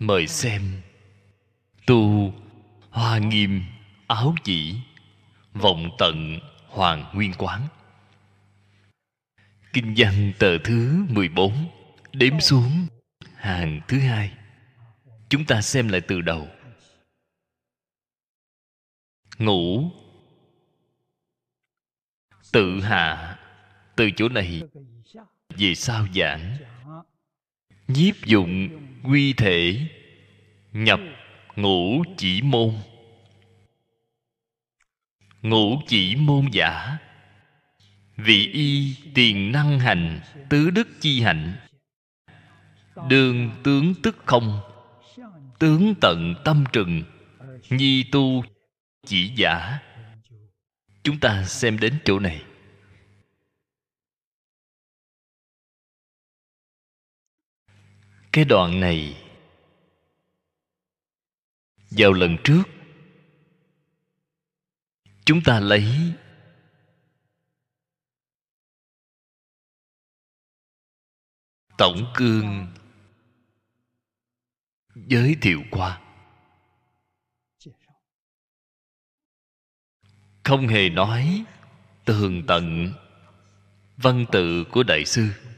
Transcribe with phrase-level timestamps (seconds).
[0.00, 0.62] Mời xem.
[1.86, 2.32] Tu,
[2.90, 3.62] Hoa Nghiêm,
[4.06, 4.76] Áo Chỉ,
[5.52, 7.68] Vọng Tận, Hoàng Nguyên Quán.
[9.72, 11.68] Kinh văn tờ thứ 14
[12.12, 12.86] Đếm xuống
[13.34, 14.32] hàng thứ hai.
[15.28, 16.48] Chúng ta xem lại từ đầu.
[19.38, 19.90] Ngủ
[22.52, 23.38] Tự hạ,
[23.96, 24.62] Từ chỗ này.
[25.48, 26.56] Về sao giảng.
[27.88, 28.68] Nhiếp dụng
[29.02, 29.80] quy thể,
[30.72, 31.00] Nhập,
[31.56, 32.74] ngũ chỉ môn.
[35.42, 36.98] Ngũ chỉ môn giả.
[38.16, 41.56] Vị y tiền năng hành, Tứ đức chi hạnh.
[43.08, 44.60] Đường tướng tức không,
[45.58, 47.02] Tướng tận tâm trừng,
[47.70, 48.44] Nhi tu
[49.06, 49.78] chỉ giả.
[51.02, 52.42] Chúng ta xem đến chỗ này.
[58.32, 59.26] Cái đoạn này,
[61.90, 62.62] Vào lần trước,
[65.24, 66.12] Chúng ta lấy
[71.78, 72.66] Tổng cương
[74.94, 76.00] Giới thiệu qua.
[80.44, 81.44] Không hề nói
[82.04, 82.92] Tường tận
[83.96, 85.49] Văn tự của Đại sư.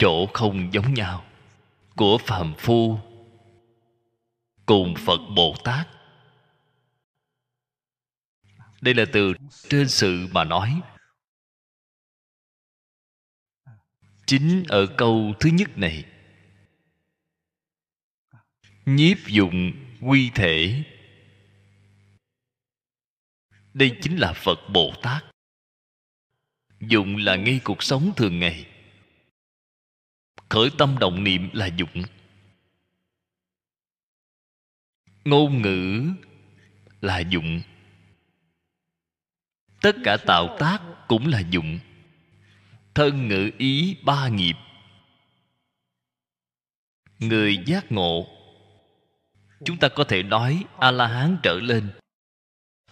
[0.00, 1.24] Chỗ không giống nhau,
[1.96, 2.98] của phàm phu
[4.66, 5.88] cùng phật bồ tát.
[8.80, 9.34] Đây là từ
[9.68, 10.80] trên sự mà nói.
[14.26, 16.04] Chính ở câu thứ nhất này,
[18.86, 20.84] nhiếp dụng quy thể.
[23.74, 25.24] Đây chính là phật bồ tát.
[26.80, 28.66] Dụng là ngay cuộc sống thường ngày
[30.50, 32.02] khởi tâm động niệm là dụng
[35.24, 36.10] ngôn ngữ
[37.00, 37.60] là dụng
[39.82, 41.78] tất cả tạo tác cũng là dụng
[42.94, 44.56] thân ngữ ý ba nghiệp.
[47.18, 48.26] Người giác ngộ.
[49.64, 51.90] Chúng ta có thể nói a la hán trở lên.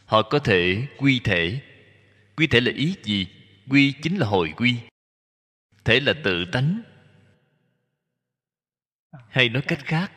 [0.05, 1.61] Họ có thể quy thể.
[2.37, 3.27] Quy thể là ý gì?
[3.69, 4.77] Quy chính là hồi quy.
[5.85, 6.83] Thể là tự tánh
[9.29, 10.13] hay nói cách khác,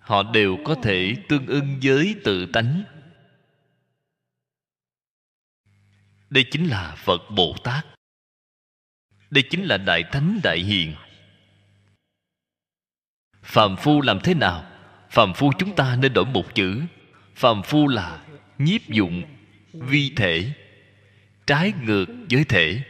[0.00, 2.82] họ đều có thể tương ưng với tự tánh.
[6.30, 7.86] Đây chính là phật bồ tát.
[9.30, 10.94] Đây chính là đại thánh đại hiền.
[13.42, 14.70] Phàm phu làm thế nào,
[15.10, 16.82] phàm phu chúng ta nên đổi một chữ.
[17.34, 18.24] Phàm phu là
[18.58, 19.22] nhiếp dụng
[19.72, 20.52] vi thể,
[21.46, 22.82] trái ngược với thể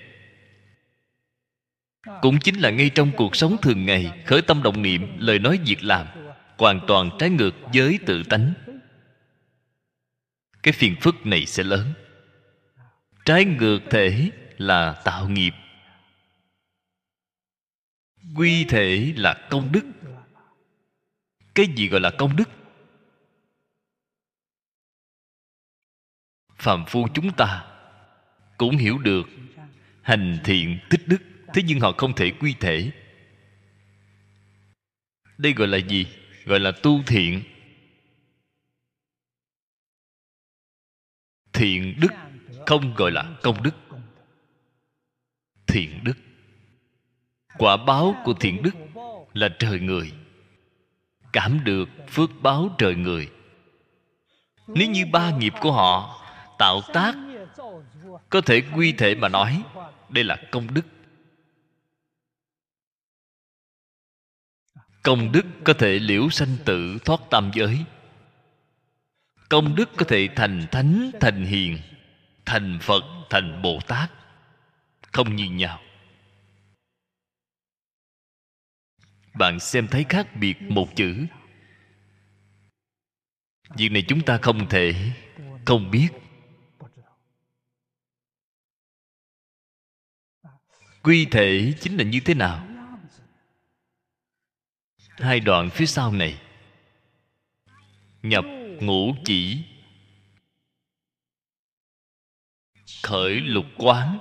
[2.23, 5.61] cũng chính là ngay trong cuộc sống thường ngày, khởi tâm động niệm, lời nói
[5.67, 6.07] việc làm,
[6.59, 8.53] hoàn toàn trái ngược với tự tánh.
[10.63, 11.93] Cái phiền phức này sẽ lớn.
[13.25, 15.53] Trái ngược thể là tạo nghiệp.
[18.37, 19.85] Quy thể là công đức.
[21.55, 22.49] Cái gì gọi là công đức?
[26.57, 27.65] Phàm phu chúng ta
[28.59, 29.29] cũng hiểu được
[30.03, 31.19] hành thiện tích đức
[31.55, 32.91] thế nhưng họ không thể quy thể.
[35.39, 36.07] Đây gọi là gì?
[36.45, 37.43] Gọi là tu thiện.
[41.53, 42.13] Thiện đức
[42.67, 43.75] không gọi là công đức.
[45.67, 46.15] Thiện đức.
[47.59, 48.75] Quả báo của thiện đức
[49.35, 50.13] là trời người.
[51.33, 53.31] Cảm được phước báo trời người.
[54.67, 56.25] Nếu như ba nghiệp của họ
[56.59, 57.15] tạo tác,
[58.31, 59.63] có thể quy thể mà nói,
[60.09, 60.83] đây là công đức.
[65.09, 67.85] Công đức có thể liễu sanh tử thoát tam giới.
[69.49, 71.79] Công đức có thể thành thánh, thành hiền,
[72.47, 74.11] thành phật, thành bồ tát.
[75.13, 75.81] Không như nhau.
[79.35, 81.27] Bạn xem thấy khác biệt một chữ.
[83.77, 85.13] Việc này chúng ta không thể,
[85.67, 86.09] không biết.
[91.03, 92.68] Quy thể chính là như thế nào?
[95.19, 96.39] Hai đoạn phía sau này.
[98.23, 98.45] Nhập
[98.81, 99.65] ngũ chỉ.
[103.03, 104.19] Khởi lục quán.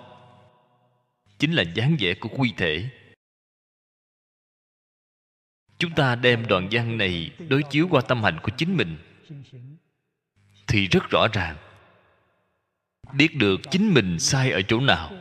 [1.39, 2.89] Chính là dáng vẻ của quy thể.
[5.77, 8.97] Chúng ta đem đoạn văn này đối chiếu qua tâm hành của chính mình.
[10.67, 11.57] Thì rất rõ ràng.
[13.13, 15.11] Biết được chính mình sai ở chỗ nào.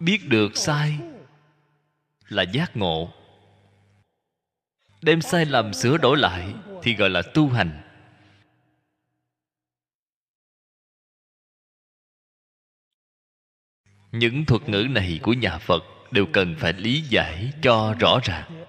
[0.00, 0.98] Biết được sai
[2.30, 3.12] là giác ngộ.
[5.02, 7.82] Đem sai lầm sửa đổi lại thì gọi là tu hành.
[14.12, 18.66] Những thuật ngữ này của nhà phật đều cần phải lý giải cho rõ ràng.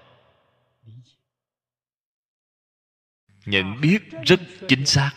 [3.46, 5.12] Nhận biết rất chính xác,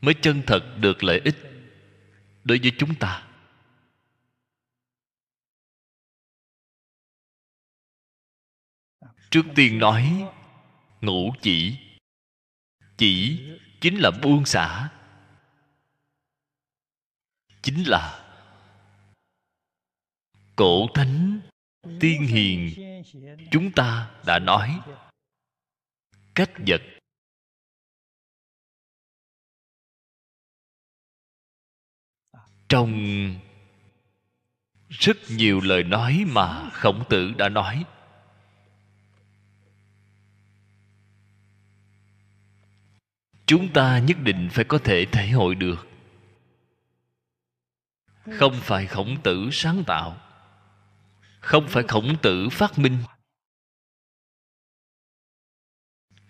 [0.00, 1.36] mới chân thật được lợi ích
[2.44, 3.27] đối với chúng ta.
[9.30, 10.28] Trước tiên nói
[11.00, 11.78] ngũ chỉ.
[12.96, 13.40] Chỉ
[13.80, 14.90] chính là buông xả.
[17.62, 18.24] Chính là
[20.56, 21.40] cổ thánh
[22.00, 22.72] tiên hiền.
[23.50, 24.80] Chúng ta đã nói
[26.34, 26.82] cách vật.
[32.68, 32.94] Trong
[34.88, 37.84] rất nhiều lời nói mà khổng tử đã nói
[43.48, 45.88] chúng ta nhất định phải có thể thể hội được.
[48.38, 50.16] Không phải khổng tử sáng tạo.
[51.40, 52.98] Không phải khổng tử phát minh.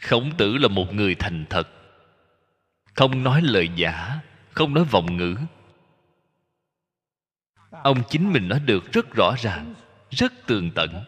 [0.00, 1.68] Khổng tử là một người thành thật.
[2.94, 4.20] Không nói lời giả,
[4.50, 5.36] không nói vọng ngữ.
[7.70, 9.74] Ông chính mình nói được rất rõ ràng,
[10.10, 11.04] rất tường tận.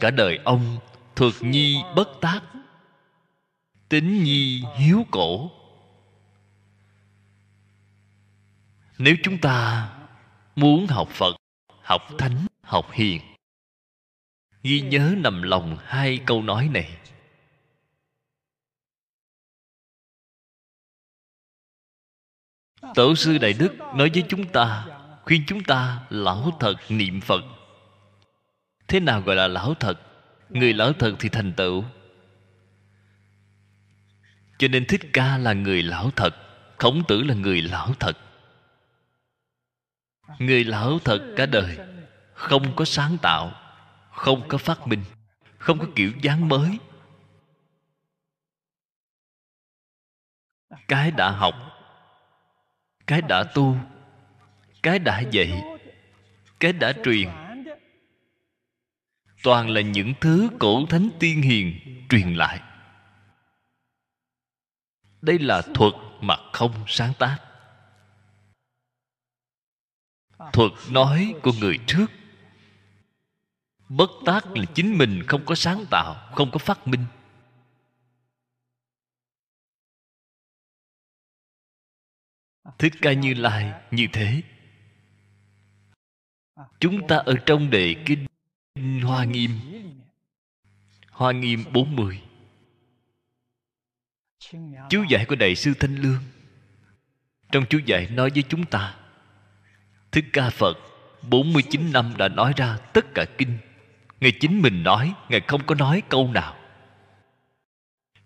[0.00, 0.78] Cả đời ông
[1.16, 2.40] thuật nhi bất tác
[3.92, 5.50] tính nhi hiếu cổ.
[8.98, 9.88] Nếu chúng ta
[10.56, 11.36] muốn học phật,
[11.82, 13.20] học thánh, học hiền,
[14.62, 16.98] ghi nhớ nằm lòng hai câu nói này.
[22.94, 24.86] Tổ sư đại đức nói với chúng ta,
[25.22, 27.44] khuyên chúng ta lão thật niệm phật.
[28.88, 30.00] Thế nào gọi là lão thật?
[30.50, 31.84] Người lão thật thì thành tựu
[34.62, 36.36] cho nên thích ca là người lão thật,
[36.76, 38.18] khổng tử là người lão thật.
[40.38, 41.78] Người lão thật cả đời,
[42.34, 43.52] không có sáng tạo,
[44.10, 45.04] không có phát minh,
[45.58, 46.78] không có kiểu dáng mới.
[50.88, 51.54] Cái đã học,
[53.06, 53.76] cái đã tu,
[54.82, 55.62] cái đã dạy,
[56.60, 57.28] cái đã truyền.
[59.42, 61.74] Toàn là những thứ cổ thánh tiên hiền
[62.08, 62.60] truyền lại
[65.22, 67.38] đây là thuật mà không sáng tác.
[70.52, 72.06] Thuật nói của người trước.
[73.88, 77.04] Bất tác là chính mình không có sáng tạo, không có phát minh.
[82.78, 84.42] Thích ca như lai như thế.
[86.80, 88.26] Chúng ta ở trong đề kinh
[89.02, 89.50] hoa nghiêm.
[91.10, 92.22] Hoa nghiêm 40
[94.90, 96.22] chú giải của đại sư thanh lương.
[97.52, 98.94] Trong chú giải nói với chúng ta
[100.12, 100.78] thích ca phật
[101.22, 103.58] 49 năm đã nói ra tất cả kinh.
[104.20, 106.56] Ngài chính mình nói, Ngài không có nói câu nào.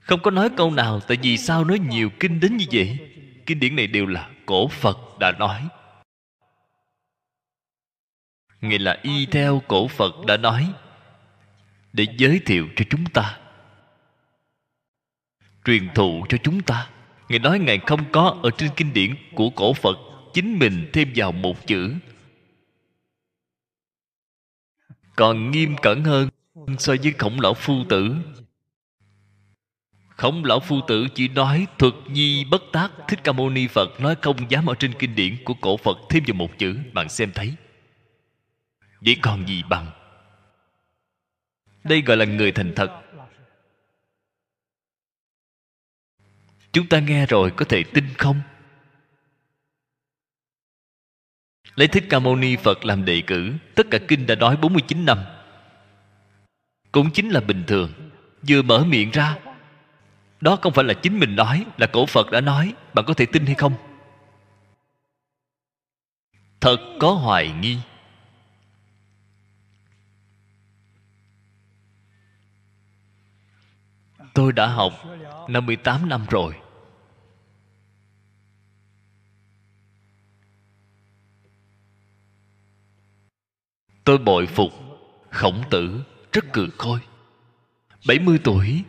[0.01, 2.99] Không có nói câu nào Tại vì sao nói nhiều kinh đến như vậy?
[3.47, 5.69] Kinh điển này đều là cổ Phật đã nói.
[8.61, 10.73] Ngài là y theo cổ Phật đã nói
[11.93, 13.39] Để giới thiệu cho chúng ta.
[15.67, 16.89] Truyền thụ cho chúng ta.
[17.29, 19.99] Ngài nói Ngài không có Ở trên kinh điển của cổ Phật,
[20.35, 21.95] Chính mình thêm vào một chữ.
[25.17, 26.29] Còn nghiêm cẩn hơn
[26.79, 28.17] so với khổng lão phu tử.
[30.09, 32.91] Khổng lão phu tử chỉ nói thuật nhi bất tác.
[33.09, 35.99] Thích ca mâu ni phật nói không dám ở trên kinh điển của cổ phật
[36.11, 37.55] thêm vào một chữ, bạn xem thấy.
[39.01, 39.87] Vậy còn gì bằng?
[41.85, 43.06] Đây gọi là người thành thật.
[46.76, 48.40] Chúng ta nghe rồi có thể tin không?
[51.75, 55.04] Lấy Thích Ca Mâu Ni Phật làm đề cử, Tất cả kinh đã nói 49
[55.04, 55.18] năm.
[56.92, 57.92] Cũng chính là bình thường,
[58.49, 59.38] Vừa mở miệng ra.
[60.40, 63.26] Đó không phải là chính mình nói, Là cổ Phật đã nói, Bạn có thể
[63.26, 63.73] tin hay không?
[66.61, 67.78] Thật có hoài nghi.
[74.35, 74.92] Tôi đã học
[75.49, 76.54] 58 năm rồi.
[84.07, 84.73] Tôi bội phục,
[85.31, 87.01] khổng tử, rất cừ khôi.
[88.07, 88.85] 70 tuổi.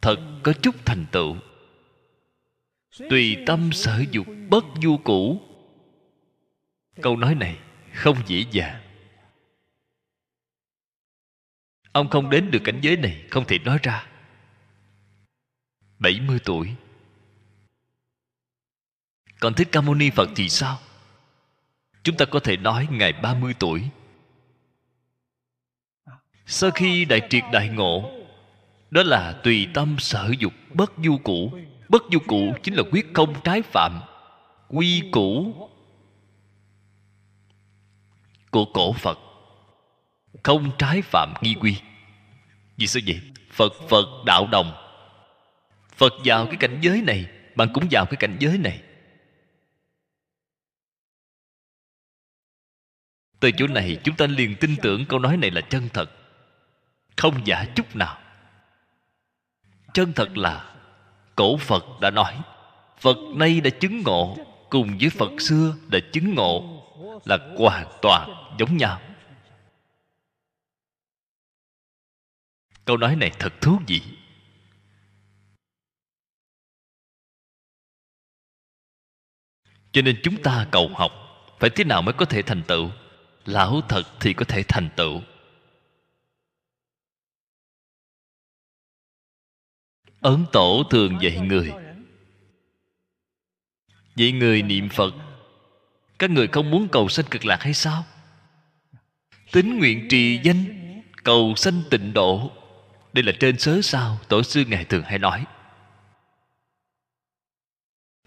[0.00, 1.36] Thật có chút thành tựu.
[3.10, 5.40] Tùy tâm sở dục bất du cũ.
[7.02, 7.58] Câu nói này
[7.92, 8.82] không dễ dàng.
[11.92, 14.06] Ông không đến được cảnh giới này, không thể nói ra.
[15.98, 16.74] 70 tuổi
[19.46, 20.78] còn Thích Ca Mâu Ni Phật thì sao?
[22.02, 23.82] Chúng ta có thể nói Ngài 30 tuổi.
[26.46, 28.10] Sau khi đại triệt đại ngộ,
[28.90, 31.52] Đó là tùy tâm sở dục bất du cũ
[31.88, 34.00] Bất du cũ chính là quyết không trái phạm,
[34.68, 35.54] Quy củ
[38.50, 39.18] Của cổ Phật.
[40.42, 41.76] Không trái phạm nghi quy.
[42.76, 43.20] Vì sao vậy?
[43.52, 44.72] Phật Phật, đạo đồng.
[45.96, 47.26] Phật vào cái cảnh giới này,
[47.56, 48.80] Bạn cũng vào cái cảnh giới này.
[53.40, 56.10] Từ chỗ này, chúng ta liền tin tưởng câu nói này là chân thật.
[57.16, 58.18] Không giả chút nào.
[59.94, 60.74] Chân thật là,
[61.36, 62.40] cổ phật đã nói,
[62.98, 64.36] phật nay đã chứng ngộ,
[64.70, 66.82] cùng với phật xưa đã chứng ngộ,
[67.24, 69.00] là hoàn toàn giống nhau.
[72.84, 74.02] Câu nói này thật thú vị.
[79.92, 81.12] Cho nên chúng ta cầu học,
[81.58, 82.90] phải thế nào mới có thể thành tựu?
[83.46, 85.22] Lão thật thì có thể thành tựu.
[90.20, 91.72] Ấn tổ thường dạy người.
[94.16, 95.14] Vậy người niệm phật,
[96.18, 98.04] các người không muốn cầu sanh cực lạc hay sao?
[99.52, 100.64] Tính nguyện trì danh,
[101.24, 102.50] cầu sanh tịnh độ.
[103.12, 105.44] Đây là trên sớ sao, tổ sư ngài thường hay nói.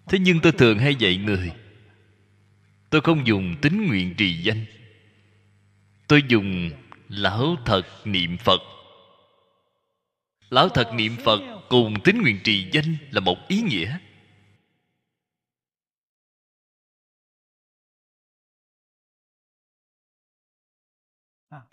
[0.07, 1.51] Thế nhưng tôi thường hay dạy người,
[2.89, 4.65] tôi không dùng tính nguyện trì danh
[6.09, 6.71] tôi dùng
[7.09, 8.61] lão thật niệm phật.
[10.49, 11.39] Lão thật niệm phật
[11.69, 13.97] cùng tín nguyện trì danh là một ý nghĩa.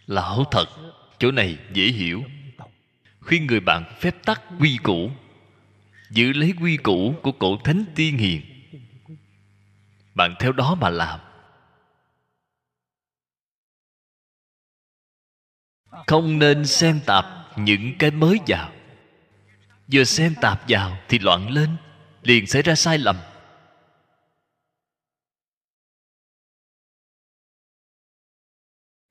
[0.06, 0.66] Lão thật,
[1.18, 2.24] chỗ này dễ hiểu.
[3.20, 5.10] Khuyên người bạn phép tắc quy củ,
[6.10, 8.42] giữ lấy quy củ của cổ thánh tiên hiền,
[10.14, 11.25] bạn theo đó mà làm.
[16.06, 17.24] Không nên xem tạp
[17.56, 18.72] những cái mới vào.
[19.92, 21.76] Vừa xem tạp vào thì loạn lên,
[22.22, 23.16] liền xảy ra sai lầm.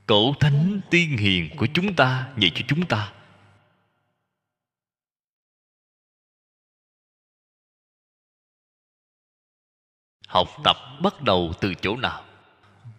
[0.07, 3.13] Cổ thánh tiên hiền của chúng ta dạy cho chúng ta.
[10.27, 12.25] Học tập bắt đầu từ chỗ nào?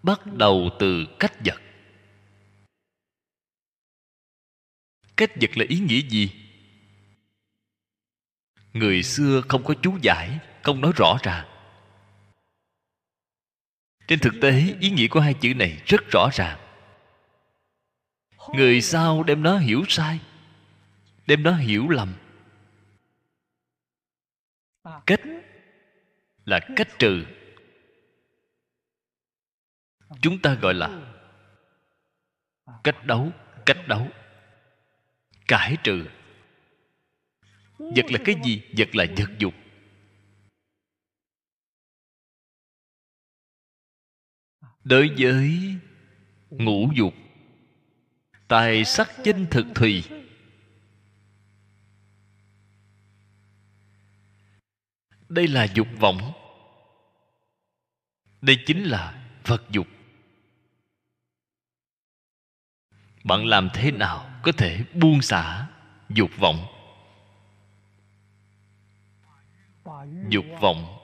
[0.03, 1.61] Bắt đầu từ cách vật.
[5.17, 6.31] Cách vật là ý nghĩa gì?
[8.73, 11.57] Người xưa không có chú giải, không nói rõ ràng
[14.09, 16.59] trên thực tế, ý nghĩa của hai chữ này rất rõ ràng.
[18.55, 20.21] Người sau đem nó hiểu sai,
[21.27, 22.15] đem nó hiểu lầm.
[25.07, 25.21] Cách
[26.45, 27.25] là cách trừ.
[30.23, 31.13] Chúng ta gọi là
[32.85, 33.33] cách đấu
[33.67, 34.09] cách đấu
[35.49, 36.07] cải trừ.
[37.79, 38.63] Vật là cái gì?
[38.77, 39.55] Vật là vật dục
[44.87, 45.75] đối với
[46.51, 47.15] ngũ dục,
[48.49, 50.05] tài sắc chinh thực thùy.
[55.29, 56.33] Đây là dục vọng.
[58.41, 59.87] Đây chính là vật dục.
[63.27, 65.67] Bạn làm thế nào có thể buông xả
[66.09, 66.67] dục vọng?
[70.29, 70.97] Dục vọng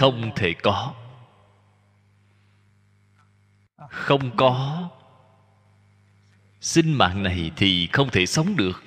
[0.00, 0.94] không thể có.
[3.90, 4.88] Không có.
[6.60, 8.82] Sinh mạng này thì không thể sống được.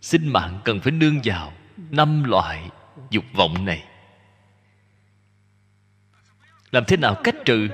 [0.00, 2.70] Sinh mạng cần phải nương vào năm loại
[3.10, 3.84] dục vọng này.
[6.70, 7.68] Làm thế nào cách trừ?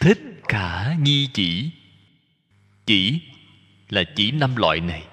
[0.00, 1.70] Thích cả nhi chỉ.
[2.86, 3.20] Chỉ
[3.88, 5.06] là chỉ năm loại này.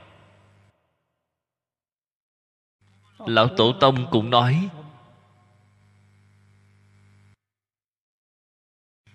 [3.18, 4.70] Lão tổ tông cũng nói,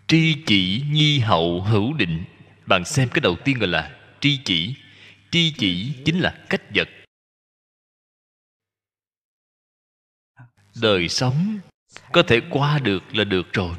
[0.08, 2.24] tri chỉ nhi hậu hữu định.
[2.66, 4.74] Bạn xem cái đầu tiên gọi là tri chỉ.
[5.30, 6.88] Tri chỉ chính là cách vật.
[10.82, 11.58] Đời sống
[12.12, 13.76] có thể qua được là được rồi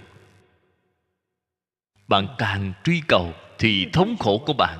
[2.12, 4.80] bạn càng truy cầu thì thống khổ của bạn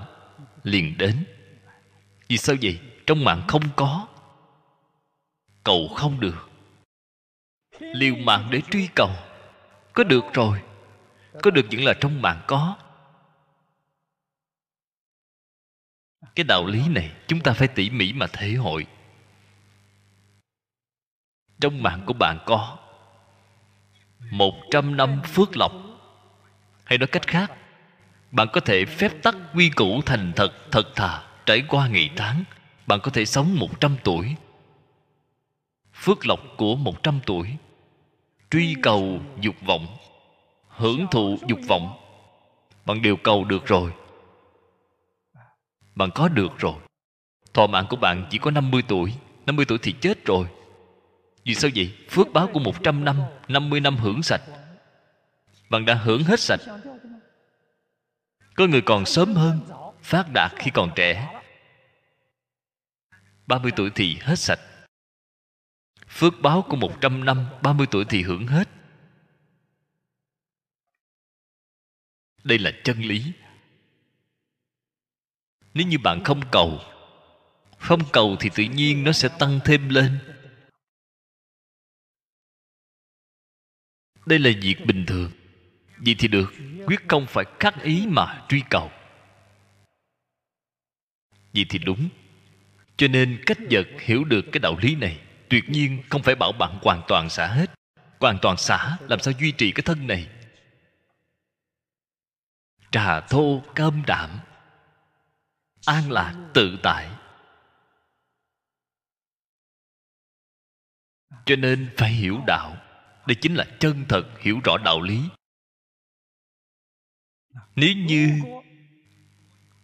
[0.64, 1.26] liền đến.
[2.28, 2.80] Vì sao vậy?
[3.08, 4.08] Trong mạng không có,
[5.64, 6.50] cầu không được.
[7.80, 9.10] Liều mạng để truy cầu,
[9.94, 10.62] có được rồi,
[11.44, 12.78] có được những là trong mạng có.
[16.36, 18.88] Cái đạo lý này chúng ta phải tỉ mỉ mà thể hội.
[21.62, 22.78] Trong mạng của bạn có
[24.32, 25.91] một trăm năm phước lộc
[26.92, 27.52] hay nói cách khác,
[28.32, 32.44] bạn có thể phép tắc quy củ thành thật thật thà trải qua ngày tháng.
[32.88, 34.36] Bạn có thể sống một trăm tuổi.
[35.94, 37.48] Phước lộc của một trăm tuổi.
[38.50, 39.88] Truy cầu dục vọng.
[40.70, 41.98] Hưởng thụ dục vọng.
[42.86, 43.92] Bạn đều cầu được rồi.
[45.96, 46.76] Bạn có được rồi.
[47.54, 49.14] Thọ mạng của bạn chỉ có 50 tuổi.
[49.46, 50.48] 50 tuổi thì chết rồi.
[51.46, 51.94] Vì sao vậy?
[52.10, 54.42] Phước báo của 100 năm 50 năm hưởng sạch.
[55.72, 56.60] Bạn đã hưởng hết sạch.
[58.56, 59.60] Có người còn sớm hơn,
[60.02, 61.42] Phát đạt khi còn trẻ.
[63.48, 64.60] 30 tuổi thì hết sạch.
[66.08, 68.70] Phước báo của 100 năm 30 tuổi thì hưởng hết.
[72.44, 73.24] Đây là chân lý.
[75.74, 76.80] Nếu như bạn không cầu
[77.80, 80.20] Không cầu thì tự nhiên nó sẽ tăng thêm lên.
[84.26, 85.32] Đây là việc bình thường.
[86.06, 86.54] Vậy thì được,
[86.86, 88.92] Quyết không phải khắc ý mà truy cầu.
[91.54, 92.10] Vậy thì đúng,
[92.98, 96.52] Cho nên cách vật hiểu được cái đạo lý này, Tuyệt nhiên không phải bảo
[96.52, 97.72] bạn hoàn toàn xả hết.
[98.20, 100.28] Hoàn toàn xả, Làm sao duy trì cái thân này?
[102.92, 104.30] Trà thô cơm đạm,
[105.86, 107.10] An lạc tự tại.
[111.46, 112.78] Cho nên phải hiểu đạo,
[113.28, 115.22] đây chính là chân thật hiểu rõ đạo lý
[117.76, 118.40] nếu như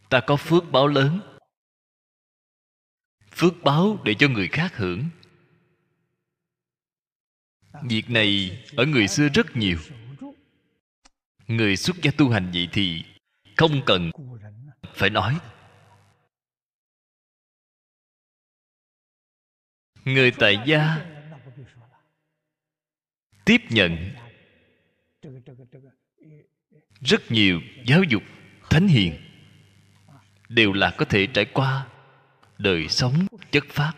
[0.09, 1.19] ta có phước báo lớn,
[3.31, 5.09] phước báo để cho người khác hưởng.
[7.83, 9.77] Việc này ở người xưa rất nhiều.
[11.47, 13.03] Người xuất gia tu hành vậy thì
[13.57, 14.11] không cần
[14.93, 15.39] phải nói.
[20.05, 21.05] Người tại gia
[23.45, 24.11] tiếp nhận
[27.01, 28.23] rất nhiều giáo dục,
[28.69, 29.17] thánh hiền
[30.49, 31.85] đều là có thể trải qua
[32.57, 33.93] đời sống chất phát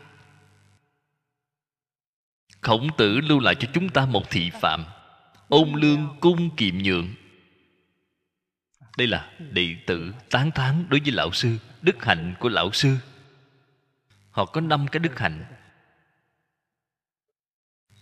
[2.62, 4.86] khổng tử lưu lại cho chúng ta một thị phạm,
[5.48, 7.14] ôn lương cung kiệm nhượng.
[8.98, 12.98] Đây là đệ tử tán thán đối với lão sư, đức hạnh của lão sư.
[14.32, 15.46] Họ có năm cái đức hạnh.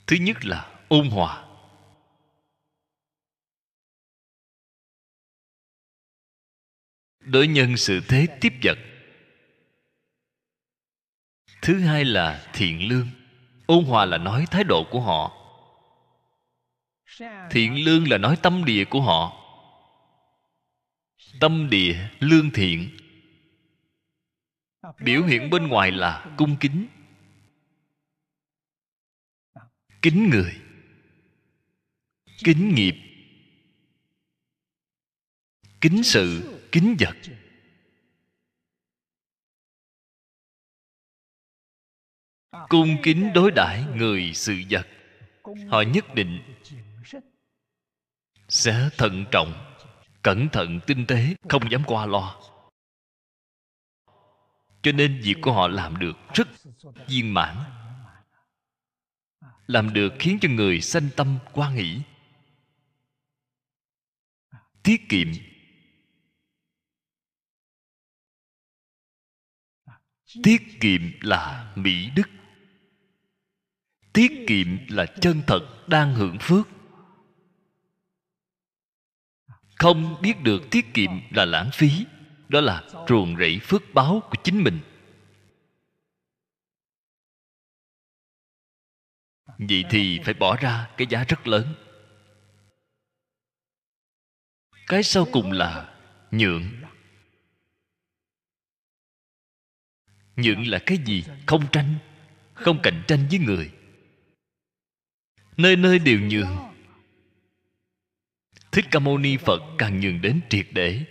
[0.07, 1.43] Thứ nhất là ôn hòa.
[7.27, 8.77] Đối nhân sự thế tiếp vật.
[11.61, 13.07] Thứ hai là thiện lương.
[13.65, 15.33] Ôn hòa là nói thái độ của họ.
[17.51, 19.43] Thiện lương là nói tâm địa của họ.
[21.39, 22.89] Tâm địa lương thiện.
[24.99, 26.87] Biểu hiện bên ngoài là cung kính.
[30.01, 30.55] Kính người.
[32.43, 32.95] Kính nghiệp.
[35.81, 37.15] Kính sự kính vật.
[42.69, 44.87] Cung kính đối đãi người sự vật.
[45.69, 46.41] Họ nhất định
[48.49, 49.75] sẽ thận trọng,
[50.21, 52.41] cẩn thận tinh tế, không dám qua lo
[54.87, 56.47] cho nên việc của họ làm được rất
[57.07, 57.57] viên mãn,
[59.67, 62.01] làm được khiến cho người sanh tâm quan hỷ
[64.83, 65.27] tiết kiệm
[70.43, 72.29] tiết kiệm là mỹ đức.
[74.13, 76.67] Tiết kiệm là chân thật đang hưởng phước.
[79.75, 82.05] Không biết được tiết kiệm là lãng phí,
[82.49, 84.79] đó là ruồng rẫy phước báo của chính mình.
[89.57, 91.73] Vậy thì phải bỏ ra cái giá rất lớn.
[94.87, 95.95] Cái sau cùng là
[96.31, 96.86] nhượng.
[100.37, 101.23] Nhượng là cái gì?
[101.45, 101.95] Không tranh,
[102.53, 103.71] không cạnh tranh với người.
[105.57, 106.57] Nơi nơi đều nhường.
[108.71, 111.05] Thích ca mâu ni phật càng nhường đến triệt để.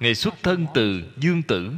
[0.00, 1.72] Ngày xuất thân từ dương tử.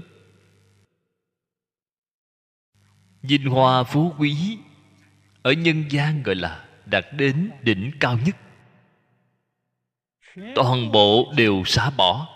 [3.23, 4.59] Vinh hoa phú quý,
[5.43, 8.37] Ở nhân gian gọi là Đạt đến đỉnh cao nhất.
[10.55, 12.29] Toàn bộ đều xả bỏ.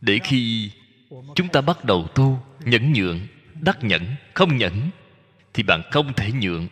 [0.00, 0.70] Để khi
[1.34, 3.26] chúng ta bắt đầu tu, Nhẫn nhượng,
[3.60, 4.90] Đắc nhẫn, Không nhẫn,
[5.52, 6.68] Thì bạn không thể nhượng.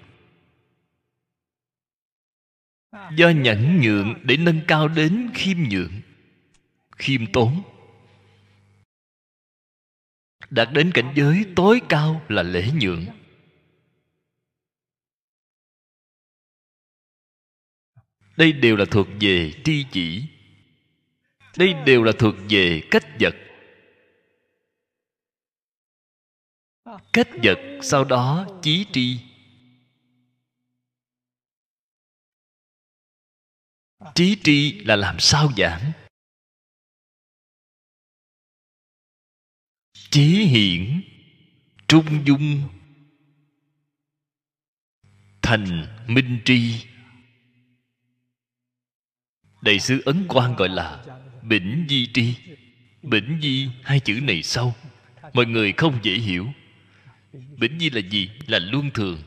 [3.17, 6.01] Do nhẫn nhượng để nâng cao đến khiêm nhượng,
[6.97, 7.63] khiêm tốn.
[10.51, 13.07] Đạt đến cảnh giới tối cao là lễ nhượng.
[18.41, 20.25] Đây đều là thuộc về tri chỉ.
[21.57, 23.35] Đây đều là thuộc về cách vật.
[27.13, 29.21] Cách vật sau đó chí tri.
[34.15, 35.93] Trí tri là làm sao giảng
[40.11, 41.03] trí hiển,
[41.89, 42.69] trung dung,
[45.43, 46.90] thành minh tri
[49.63, 51.05] đại sư ấn quang gọi là
[51.43, 52.35] bỉnh di tri.
[53.03, 54.75] Bỉnh di, hai chữ này sâu
[55.33, 56.47] mọi người không dễ hiểu.
[57.33, 58.31] Bỉnh di là gì?
[58.47, 59.23] Là luân thường.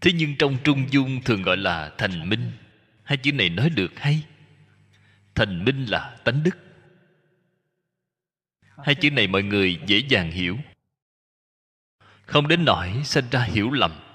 [0.00, 2.52] Thế nhưng trong trung dung thường gọi là thành minh.
[3.04, 4.24] Hai chữ này nói được hay?
[5.34, 6.56] Thành minh là tánh đức.
[8.84, 10.58] Hai chữ này mọi người dễ dàng hiểu.
[12.22, 14.05] Không đến nỗi sinh ra hiểu lầm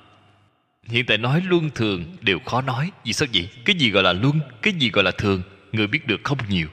[0.92, 2.92] hiện tại nói luân thường đều khó nói.
[3.06, 3.50] Vì sao vậy?
[3.66, 6.70] Cái gì gọi là luân, cái gì gọi là thường, người biết được không nhiều.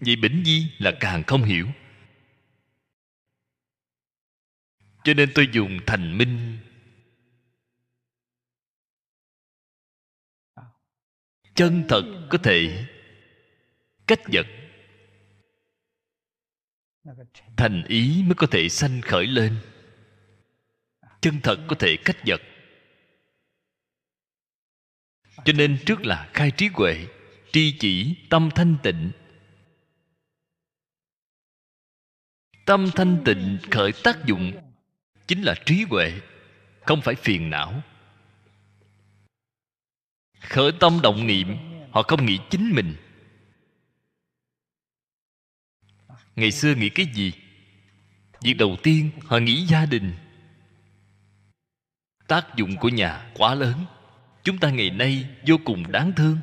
[0.00, 1.68] Vậy bỉnh di là càng không hiểu.
[5.04, 6.58] Cho nên tôi dùng thành minh.
[11.54, 12.86] Chân thật có thể
[14.06, 14.46] cách vật.
[17.56, 19.56] Thành ý mới có thể sanh khởi lên.
[21.20, 22.40] Chân thật có thể cách vật
[25.44, 27.06] cho nên trước là khai trí huệ,
[27.52, 29.10] tri chỉ, tâm thanh tịnh.
[32.64, 34.52] Tâm thanh tịnh khởi tác dụng
[35.26, 36.20] chính là trí huệ,
[36.80, 37.82] không phải phiền não.
[40.40, 41.56] Khởi tâm động niệm,
[41.90, 42.96] họ không nghĩ chính mình.
[46.36, 47.32] Ngày xưa nghĩ cái gì?
[48.40, 50.14] Việc đầu tiên họ nghĩ gia đình.
[52.26, 53.84] Tác dụng của nhà quá lớn
[54.44, 56.38] chúng ta ngày nay vô cùng đáng thương.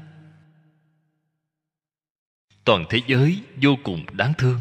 [2.66, 4.60] Toàn thế giới vô cùng đáng thương.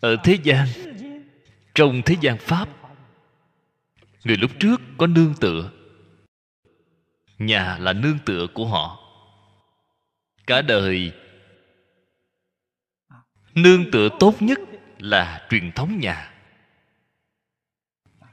[0.00, 0.68] Ở thế gian,
[1.74, 2.68] trong thế gian pháp,
[4.24, 5.70] người lúc trước có nương tựa.
[7.38, 8.98] Nhà là nương tựa của họ.
[10.46, 11.12] Cả đời,
[13.54, 14.58] nương tựa tốt nhất
[14.98, 16.39] là truyền thống nhà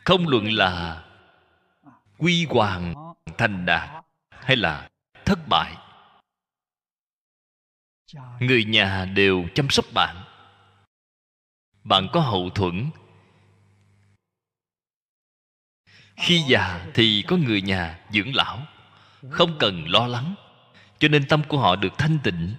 [0.08, 1.04] không luận là
[2.17, 2.93] quy hoàng
[3.38, 4.89] thành đạt hay là
[5.26, 5.78] thất bại.
[8.39, 10.24] Người nhà đều chăm sóc bạn.
[11.84, 12.89] Bạn có hậu thuẫn.
[16.15, 18.67] Khi già thì có người nhà dưỡng lão,
[19.30, 20.36] không cần lo lắng,
[21.00, 22.56] cho nên tâm của họ được thanh tịnh.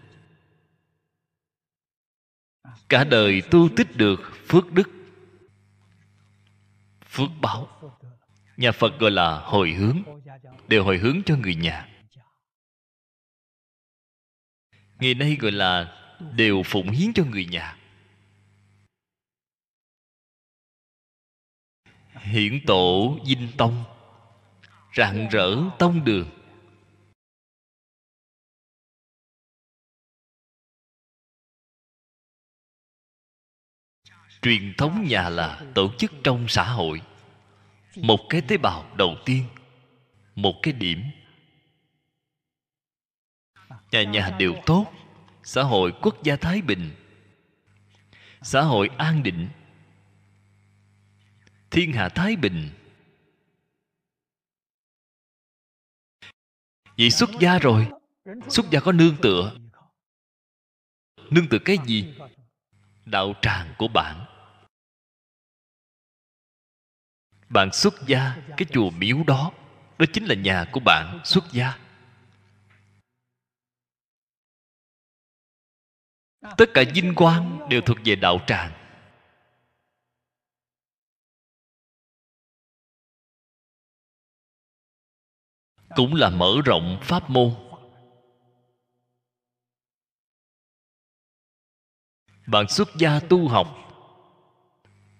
[2.88, 4.97] Cả đời tu tích được phước đức
[7.08, 7.68] phước báo.
[8.56, 10.02] Nhà phật gọi là hồi hướng,
[10.68, 11.88] đều hồi hướng cho người nhà.
[14.98, 15.94] Ngày nay gọi là
[16.36, 17.76] đều phụng hiến cho người nhà.
[22.12, 23.84] Hiển tổ dinh tông,
[24.96, 26.37] rạng rỡ tông đường.
[34.42, 37.02] Truyền thống nhà là tổ chức trong xã hội.
[37.96, 39.44] Một cái tế bào đầu tiên,
[40.34, 41.02] một cái điểm.
[43.92, 44.92] Nhà nhà đều tốt,
[45.42, 46.90] xã hội quốc gia thái bình,
[48.42, 49.48] xã hội an định,
[51.70, 52.70] thiên hạ thái bình.
[56.98, 57.86] Vậy xuất gia rồi,
[58.48, 59.52] xuất gia có nương tựa.
[61.30, 62.14] Nương tựa cái gì?
[63.10, 64.24] Đạo tràng của bạn.
[67.48, 69.52] Bạn xuất gia, cái chùa miếu đó
[69.98, 71.78] đó chính là nhà của bạn xuất gia.
[76.40, 78.72] Tất cả vinh quang đều thuộc về đạo tràng.
[85.96, 87.67] Cũng là mở rộng pháp môn.
[92.48, 93.68] Bạn xuất gia tu học.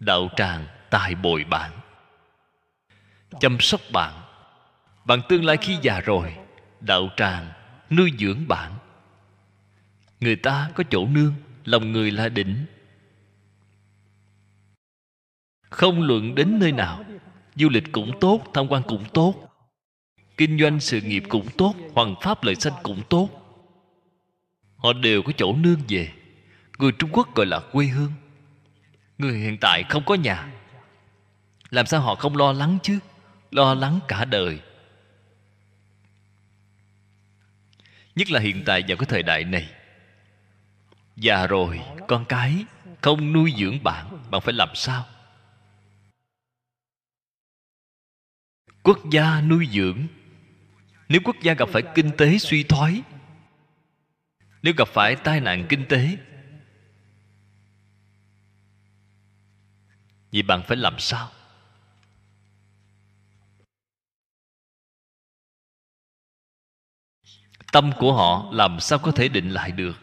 [0.01, 1.71] Đạo tràng tài bồi bạn.
[3.41, 4.23] Chăm sóc bạn.
[5.05, 6.37] Bạn tương lai khi già rồi,
[6.81, 7.53] đạo tràng
[7.91, 8.73] nuôi dưỡng bạn.
[10.21, 12.67] Người ta có chỗ nương, lòng người là đỉnh.
[15.71, 17.05] Không luận đến nơi nào,
[17.55, 19.35] du lịch cũng tốt, tham quan cũng tốt.
[20.37, 23.29] Kinh doanh sự nghiệp cũng tốt hoàng pháp lợi sanh cũng tốt.
[24.77, 26.13] Họ đều có chỗ nương về
[26.79, 28.13] người trung quốc gọi là quê hương.
[29.19, 30.53] Người hiện tại không có nhà.
[31.71, 32.99] Làm sao họ không lo lắng chứ?
[33.51, 34.61] Lo lắng cả đời.
[38.15, 39.71] Nhất là hiện tại vào cái thời đại này.
[41.17, 42.65] Già rồi, con cái,
[43.01, 45.07] không nuôi dưỡng bạn bạn phải làm sao?
[48.83, 50.07] Quốc gia nuôi dưỡng.
[51.09, 53.03] Nếu quốc gia gặp phải kinh tế suy thoái,
[54.63, 56.17] nếu gặp phải tai nạn kinh tế
[60.33, 61.31] vậy bạn phải làm sao?
[67.73, 69.97] Tâm của họ làm sao có thể định lại được?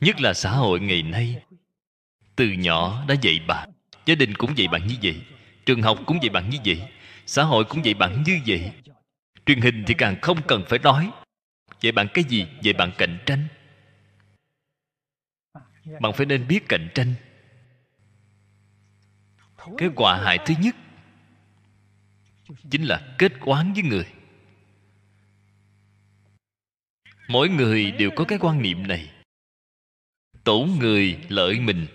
[0.00, 1.42] Nhất là xã hội ngày nay,
[2.36, 3.70] từ nhỏ đã dạy bạn,
[4.06, 5.22] gia đình cũng dạy bạn như vậy,
[5.66, 6.82] trường học cũng dạy bạn như vậy,
[7.26, 8.70] xã hội cũng dạy bạn như vậy.
[9.46, 11.10] Truyền hình thì càng không cần phải nói
[11.80, 13.46] dạy bạn cái gì dạy bạn cạnh tranh
[16.00, 17.14] bạn phải nên biết cạnh tranh.
[19.78, 20.76] Cái quả hại thứ nhất
[22.70, 24.06] chính là kết quán với người.
[27.28, 29.12] Mỗi người đều có cái quan niệm này.
[30.44, 31.86] Tổn người lợi mình.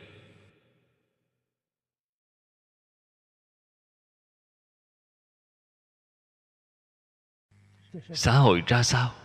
[8.13, 9.20] Xã hội ra sao?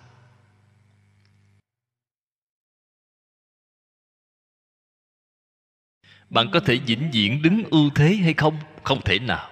[6.30, 8.58] Bạn có thể vĩnh viễn đứng ưu thế hay không?
[8.82, 9.50] Không thể nào.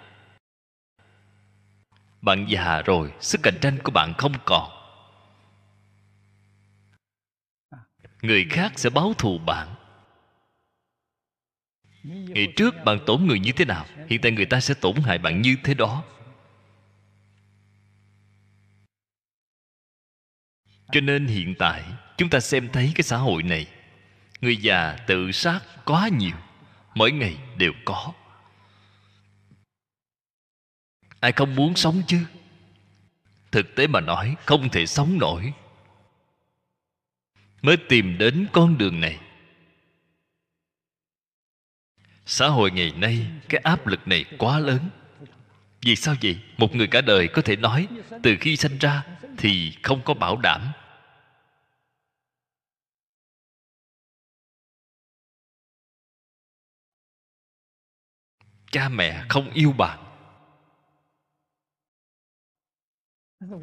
[2.22, 4.70] Bạn già rồi, sức cạnh tranh của bạn không còn.
[8.22, 9.74] Người khác sẽ báo thù bạn.
[12.04, 13.86] Ngày trước bạn tổn người như thế nào?
[14.08, 16.04] Hiện tại người ta sẽ tổn hại bạn như thế đó.
[20.92, 21.84] Cho nên hiện tại,
[22.16, 23.66] chúng ta xem thấy cái xã hội này.
[24.40, 26.36] Người già tự sát quá nhiều
[26.94, 28.12] mỗi ngày đều có.
[31.20, 32.24] Ai không muốn sống chứ?
[33.50, 35.52] Thực tế mà nói, không thể sống nổi.
[37.62, 39.20] Mới tìm đến con đường này.
[42.26, 44.90] Xã hội ngày nay, cái áp lực này quá lớn.
[45.80, 46.38] Vì sao vậy?
[46.56, 47.88] Một người cả đời có thể nói,
[48.22, 49.02] từ khi sanh ra
[49.38, 50.72] thì không có bảo đảm.
[58.74, 59.98] Cha mẹ không yêu bạn.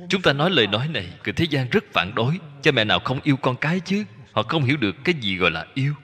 [0.10, 2.40] Chúng ta nói lời nói này, người thế gian rất phản đối.
[2.62, 4.06] Cha mẹ nào không yêu con cái chứ?
[4.32, 5.96] Họ không hiểu được cái gì gọi là yêu.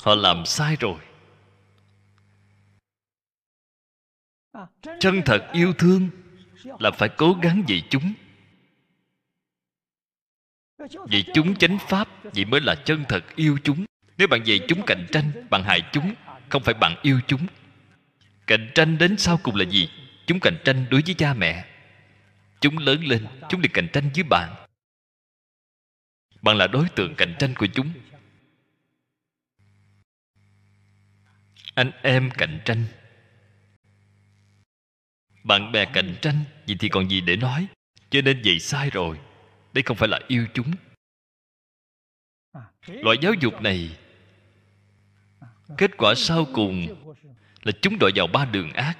[0.00, 1.00] Họ làm sai rồi.
[5.00, 6.10] Chân thật yêu thương
[6.78, 8.12] là phải cố gắng dạy chúng.
[10.88, 13.84] Dạy chúng chánh pháp vậy mới là chân thật yêu chúng
[14.22, 16.14] nếu bạn về chúng cạnh tranh, bạn hại chúng,
[16.48, 17.46] không phải bạn yêu chúng.
[18.46, 19.88] Cạnh tranh đến sau cùng là gì?
[20.26, 21.64] Chúng cạnh tranh đối với cha mẹ.
[22.60, 24.66] Chúng lớn lên, chúng được cạnh tranh với bạn.
[26.42, 27.92] Bạn là đối tượng cạnh tranh của chúng.
[31.74, 32.84] Anh em cạnh tranh.
[35.44, 37.66] Bạn bè cạnh tranh, vậy thì còn gì để nói?
[38.10, 39.20] Cho nên vậy sai rồi.
[39.72, 40.72] Đây không phải là yêu chúng.
[42.86, 43.96] Loại giáo dục này
[45.78, 46.86] kết quả sau cùng
[47.62, 48.98] là chúng đội vào ba đường ác.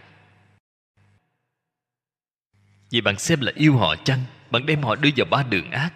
[2.90, 4.24] Vì bạn xem là yêu họ chăng?
[4.50, 5.92] Bạn đem họ đưa vào ba đường ác.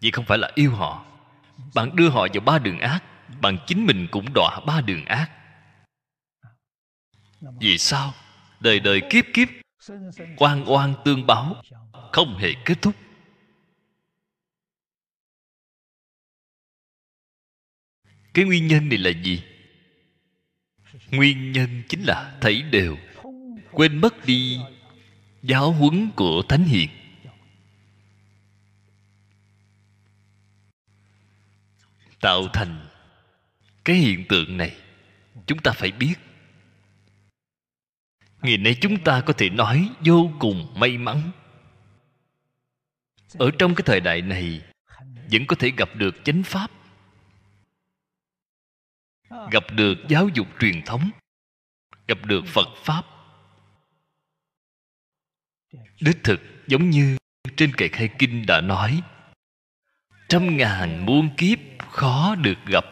[0.00, 1.06] Vì không phải là yêu họ.
[1.74, 3.02] Bạn đưa họ vào ba đường ác,
[3.40, 5.30] bạn chính mình cũng đọa ba đường ác.
[7.60, 8.14] Vì sao?
[8.60, 9.48] Đời đời kiếp kiếp,
[10.36, 11.62] oan oan tương báo,
[12.12, 12.94] không hề kết thúc.
[18.34, 19.42] Cái nguyên nhân này là gì?
[21.10, 22.96] Nguyên nhân chính là thấy đều.
[23.72, 24.58] Quên mất đi
[25.42, 26.88] giáo huấn của thánh hiền.
[32.20, 32.86] Tạo thành
[33.84, 34.76] cái hiện tượng này,
[35.46, 36.14] chúng ta phải biết.
[38.42, 41.30] Ngày nay chúng ta có thể nói vô cùng may mắn.
[43.38, 44.60] Ở trong cái thời đại này,
[45.32, 46.70] vẫn có thể gặp được chánh pháp.
[49.34, 49.48] Ờ.
[49.50, 51.10] gặp được giáo dục truyền thống.
[52.08, 53.04] Gặp được phật pháp.
[56.00, 57.16] Đích thực, giống như
[57.56, 59.02] trên kệ khai kinh đã nói,
[60.28, 61.58] trăm ngàn muôn kiếp
[61.90, 62.84] khó được gặp.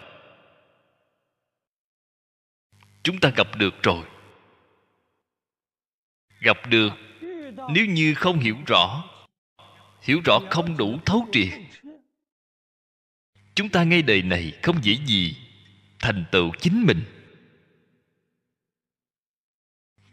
[3.02, 4.04] Chúng ta gặp được rồi.
[6.40, 6.90] Gặp được,
[7.74, 9.04] nếu như không hiểu rõ
[10.02, 11.48] hiểu rõ không đủ thấu triệt.
[13.54, 15.36] Chúng ta ngay đời này không dễ gì
[16.02, 17.04] thành tựu chính mình.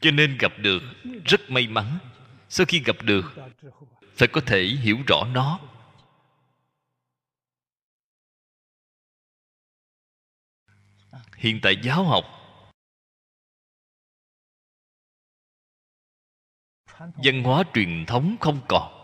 [0.02, 0.82] Cho nên gặp được
[1.26, 2.00] rất may mắn.
[2.50, 3.24] Sau khi gặp được,
[4.16, 5.60] phải có thể hiểu rõ nó.
[11.38, 12.26] Hiện tại giáo học
[16.98, 18.96] văn hóa truyền thống không còn.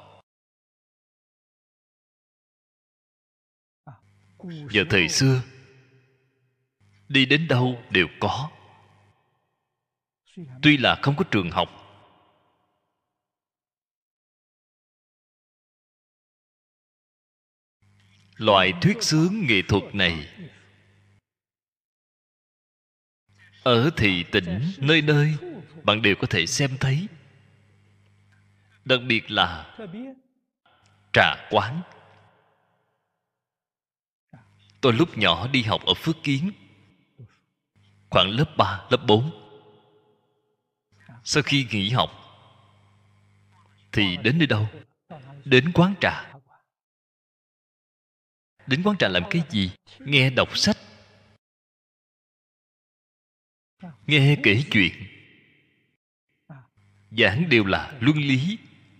[4.69, 5.41] Giờ thời xưa
[7.10, 8.52] đi đến đâu đều có.
[10.62, 11.86] Tuy là không có trường học
[18.36, 20.30] loại thuyết sướng nghệ thuật này
[23.63, 25.36] ở thị tỉnh nơi nơi
[25.84, 27.08] bạn đều có thể xem thấy.
[28.86, 29.78] Đặc biệt là
[31.13, 31.82] trà quán.
[34.82, 36.52] Tôi lúc nhỏ đi học ở phước kiến
[38.10, 39.46] khoảng lớp 3, lớp 4
[41.24, 42.12] sau khi nghỉ học
[43.91, 44.68] thì đến nơi đâu?
[45.46, 46.34] Đến quán trà.
[48.68, 49.72] Đến quán trà làm cái gì?
[50.00, 50.78] Nghe đọc sách.
[54.08, 54.94] Nghe kể chuyện.
[57.12, 58.58] Giảng đều là luân lý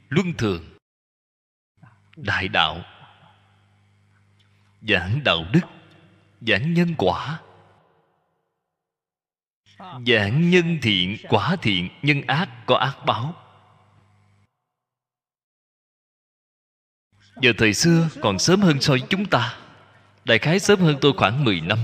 [0.10, 0.76] luân thường
[2.16, 2.84] đại đạo.
[4.82, 5.62] Giảng đạo đức
[6.42, 7.42] giảng nhân quả
[9.80, 13.36] giảng nhân thiện, quả thiện, nhân ác, có ác báo.
[17.42, 19.60] Giờ thời xưa còn sớm hơn so với chúng ta.
[20.26, 21.80] Đại khái sớm hơn tôi khoảng 10 năm.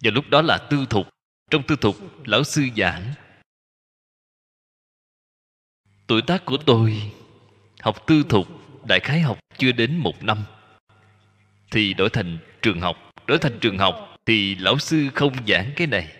[0.00, 1.08] Và lúc đó là tư thục.
[1.50, 3.14] Trong tư thục, lão sư giảng.
[6.06, 7.12] Tuổi tác của tôi,
[7.80, 8.48] học tư thục,
[8.86, 10.44] đại khái học chưa đến một năm.
[11.70, 15.86] Thì đổi thành trường học, đổi thành trường học thì lão sư không giảng cái
[15.86, 16.16] này.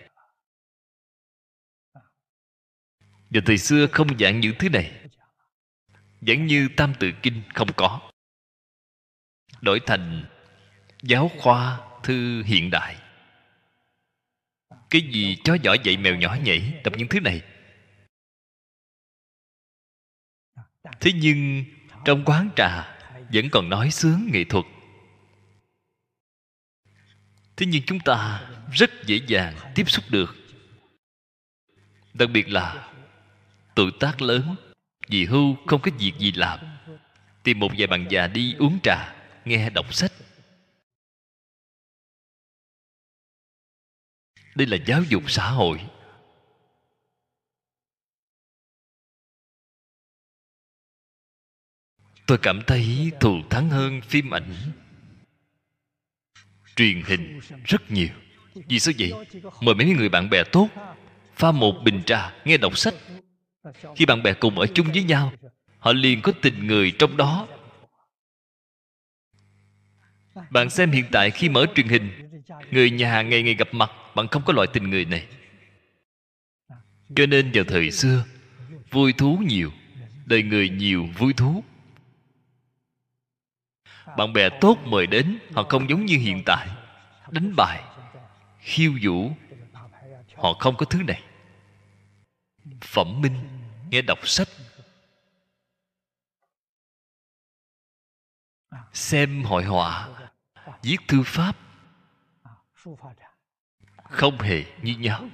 [3.29, 5.09] Và thời xưa không giảng những thứ này.
[6.21, 8.11] Giảng như tam tự kinh không có.
[9.61, 10.25] Đổi thành
[11.03, 12.97] giáo khoa thư hiện đại.
[14.89, 17.41] Cái gì chó giỏi dạy mèo nhỏ nhảy, tập những thứ này?
[20.99, 21.65] Thế nhưng
[22.05, 22.97] trong quán trà
[23.33, 24.65] vẫn còn nói sướng nghệ thuật
[27.57, 30.35] thế nhưng chúng ta rất dễ dàng tiếp xúc được.
[32.13, 32.93] Đặc biệt là
[33.75, 34.55] tuổi tác lớn,
[35.07, 36.59] vì hưu không có việc gì làm,
[37.43, 39.15] tìm một vài bạn già đi uống trà,
[39.45, 40.11] nghe đọc sách.
[44.55, 45.81] Đây là giáo dục xã hội.
[52.25, 54.53] Tôi cảm thấy thù thắng hơn phim ảnh
[56.77, 58.09] truyền hình rất nhiều.
[58.67, 59.13] Vì sao vậy?
[59.61, 60.69] Mời mấy người bạn bè tốt,
[61.35, 62.93] pha một bình trà, nghe đọc sách.
[63.95, 65.33] Khi bạn bè cùng ở chung với nhau,
[65.79, 67.47] họ liền có tình người trong đó.
[70.49, 72.09] Bạn xem hiện tại khi mở truyền hình,
[72.71, 75.27] người nhà ngày ngày gặp mặt, bạn không có loại tình người này.
[77.15, 78.23] Cho nên vào thời xưa,
[78.91, 79.71] vui thú nhiều,
[80.25, 81.63] đời người nhiều vui thú
[84.17, 86.67] bạn bè tốt mời đến, họ không giống như hiện tại.
[87.31, 87.83] Đánh bài,
[88.59, 89.31] khiêu vũ,
[90.35, 91.23] họ không có thứ này.
[92.81, 93.47] Phẩm minh
[93.89, 94.47] nghe đọc sách.
[98.93, 100.09] Xem hội họa,
[100.83, 101.57] viết thư pháp.
[104.03, 105.29] Không hề như nhau.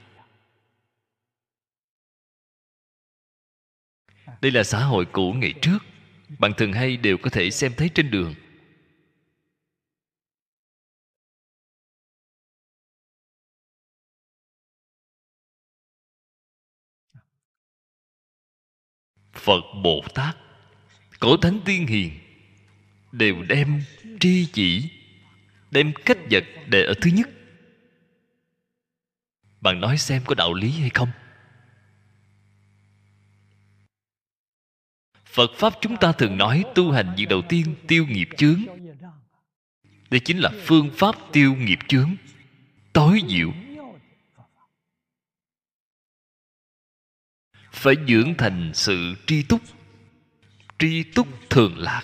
[4.42, 5.78] Đây là xã hội cũ ngày trước.
[6.40, 8.34] Bạn thường hay đều có thể xem thấy trên đường.
[19.44, 20.38] Phật bồ tát,
[21.20, 22.12] cổ thánh tiên hiền,
[23.12, 23.82] đều đem
[24.20, 24.90] tri chỉ,
[25.72, 27.30] đem cách vật để ở thứ nhất.
[29.62, 31.10] Bạn nói xem có đạo lý hay không?
[35.26, 38.62] Phật pháp chúng ta thường nói tu hành việc đầu tiên tiêu nghiệp chướng.
[40.10, 42.16] Đây chính là phương pháp tiêu nghiệp chướng,
[42.94, 43.52] tối diệu.
[47.74, 49.62] Phải dưỡng thành sự tri túc.
[50.80, 52.04] Tri túc thường lạc.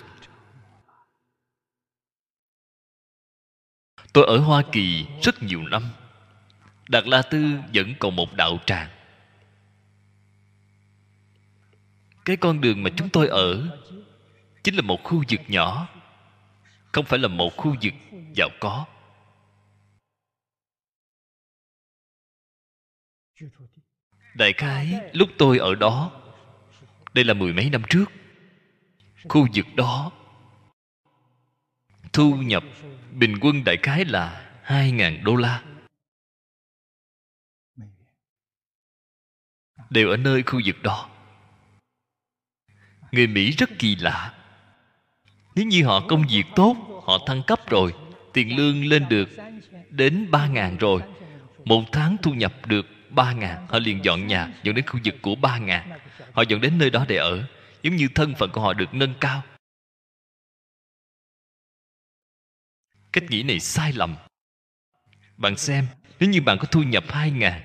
[4.12, 5.82] Tôi ở hoa kỳ rất nhiều năm.
[6.88, 8.90] Đạt la tư vẫn còn một đạo tràng.
[12.24, 13.78] Cái con đường mà chúng tôi ở
[14.64, 15.88] chính là một khu vực nhỏ,
[16.92, 17.94] không phải là một khu vực
[18.34, 18.86] giàu có
[24.40, 26.10] đại khái, lúc tôi ở đó,
[27.14, 28.04] đây là mười mấy năm trước,
[29.28, 30.12] khu vực đó
[32.12, 32.64] thu nhập
[33.12, 35.62] bình quân đại khái là hai ngàn đô la.
[39.90, 41.08] Đều ở nơi khu vực đó.
[43.12, 44.34] Người mỹ rất kỳ lạ.
[45.54, 47.94] Nếu như họ công việc tốt, họ thăng cấp rồi,
[48.32, 49.28] tiền lương lên được
[49.90, 51.02] đến ba ngàn rồi,
[51.64, 53.66] một tháng thu nhập được ba ngàn.
[53.68, 55.90] Họ liền dọn nhà dọn đến khu vực của ba ngàn.
[56.32, 57.44] Họ dọn đến nơi đó để ở,
[57.82, 59.42] giống như thân phận của họ được nâng cao.
[63.12, 64.16] Cách nghĩ này sai lầm.
[65.36, 65.86] Bạn xem,
[66.20, 67.62] nếu như bạn có thu nhập hai ngàn,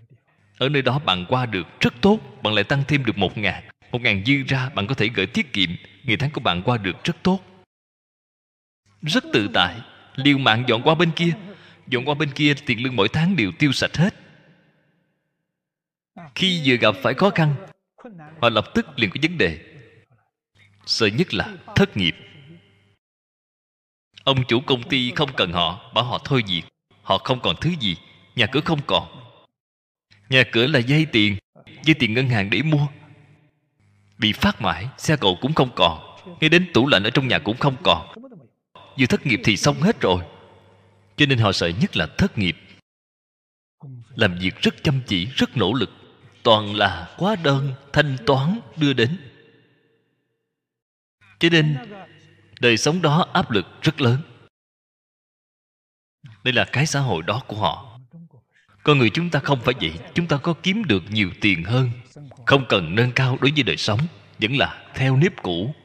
[0.58, 3.64] ở nơi đó bạn qua được rất tốt, bạn lại tăng thêm được một ngàn.
[3.92, 5.70] Một ngàn dư ra, bạn có thể gửi tiết kiệm,
[6.04, 7.40] ngày tháng của bạn qua được rất tốt.
[9.02, 9.82] Rất tự tại.
[10.16, 11.32] Liều mạng dọn qua bên kia.
[11.88, 14.25] Dọn qua bên kia, tiền lương mỗi tháng đều tiêu sạch hết
[16.36, 17.56] khi vừa gặp phải khó khăn,
[18.42, 19.60] họ lập tức liền có vấn đề.
[20.86, 22.16] Sợ nhất là thất nghiệp.
[24.24, 26.64] Ông chủ công ty không cần họ, bảo họ thôi việc.
[27.02, 27.98] Họ không còn thứ gì,
[28.36, 29.08] nhà cửa không còn.
[30.30, 31.38] Nhà cửa là dây tiền
[31.84, 32.88] dây tiền ngân hàng để mua.
[34.18, 36.18] Bị phát mãi, xe cộ cũng không còn.
[36.42, 38.16] Ngay đến tủ lạnh ở trong nhà cũng không còn.
[39.00, 40.24] Vừa thất nghiệp thì xong hết rồi.
[41.18, 42.58] Cho nên họ sợ nhất là thất nghiệp.
[44.16, 45.90] Làm việc rất chăm chỉ, rất nỗ lực
[46.46, 49.18] toàn là quá đơn, thanh toán đưa đến.
[51.40, 51.78] Cho nên,
[52.60, 54.18] đời sống đó áp lực rất lớn.
[56.44, 58.00] Đây là cái xã hội đó của họ.
[58.84, 59.94] Con người chúng ta không phải vậy.
[60.14, 61.90] Chúng ta có kiếm được nhiều tiền hơn.
[62.46, 64.00] Không cần nâng cao đối với đời sống.
[64.40, 65.76] Vẫn là theo nếp cũ.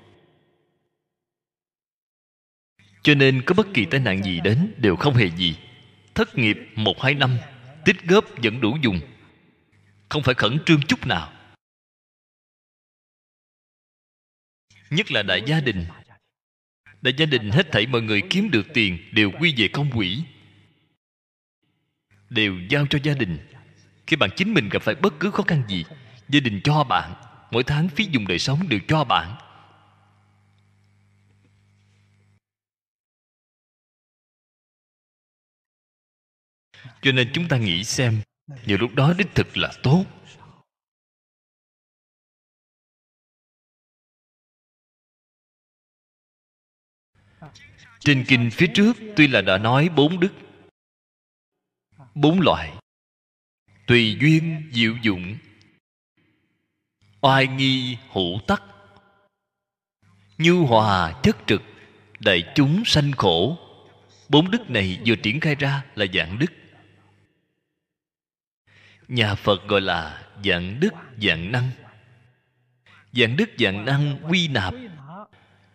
[3.02, 5.56] Cho nên có bất kỳ tai nạn gì đến đều không hề gì.
[6.14, 7.38] Thất nghiệp một hai năm,
[7.84, 9.00] tích góp vẫn đủ dùng
[10.10, 11.32] không phải khẩn trương chút nào.
[14.90, 15.86] Nhất là đại gia đình.
[17.02, 20.22] Đại gia đình hết thảy mọi người kiếm được tiền đều quy về công quỹ
[22.30, 23.38] đều giao cho gia đình.
[24.06, 25.84] Khi bạn chính mình gặp phải bất cứ khó khăn gì,
[26.28, 27.14] gia đình cho bạn.
[27.50, 29.36] Mỗi tháng phí dùng đời sống đều cho bạn.
[37.02, 38.20] Cho nên chúng ta nghĩ xem
[38.66, 40.04] nhiều lúc đó đích thực là tốt.
[48.00, 50.32] Trên kinh phía trước tuy là đã nói bốn đức,
[52.14, 52.76] bốn loại.
[53.86, 55.36] Tùy duyên, diệu dụng.
[57.20, 58.62] Oai nghi, hữu tắc.
[60.38, 61.62] Nhu hòa, chất trực,
[62.20, 63.58] đại chúng sanh khổ.
[64.28, 66.59] Bốn đức này vừa triển khai ra là dạng đức
[69.10, 70.90] nhà phật gọi là dạng đức,
[71.22, 71.70] dạng năng.
[73.12, 74.74] Dạng đức, dạng năng quy nạp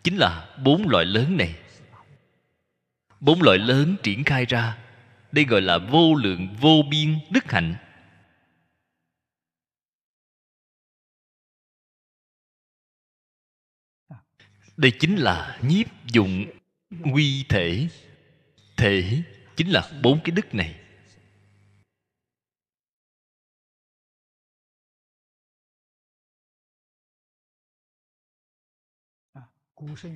[0.04, 1.54] chính là bốn loại lớn này.
[3.20, 4.78] Bốn loại lớn triển khai ra,
[5.32, 7.76] đây gọi là vô lượng, vô biên đức hạnh.
[14.76, 16.44] Đây chính là nhiếp dụng
[17.14, 17.88] quy thể.
[18.76, 19.22] Thể
[19.56, 20.85] chính là bốn cái đức này.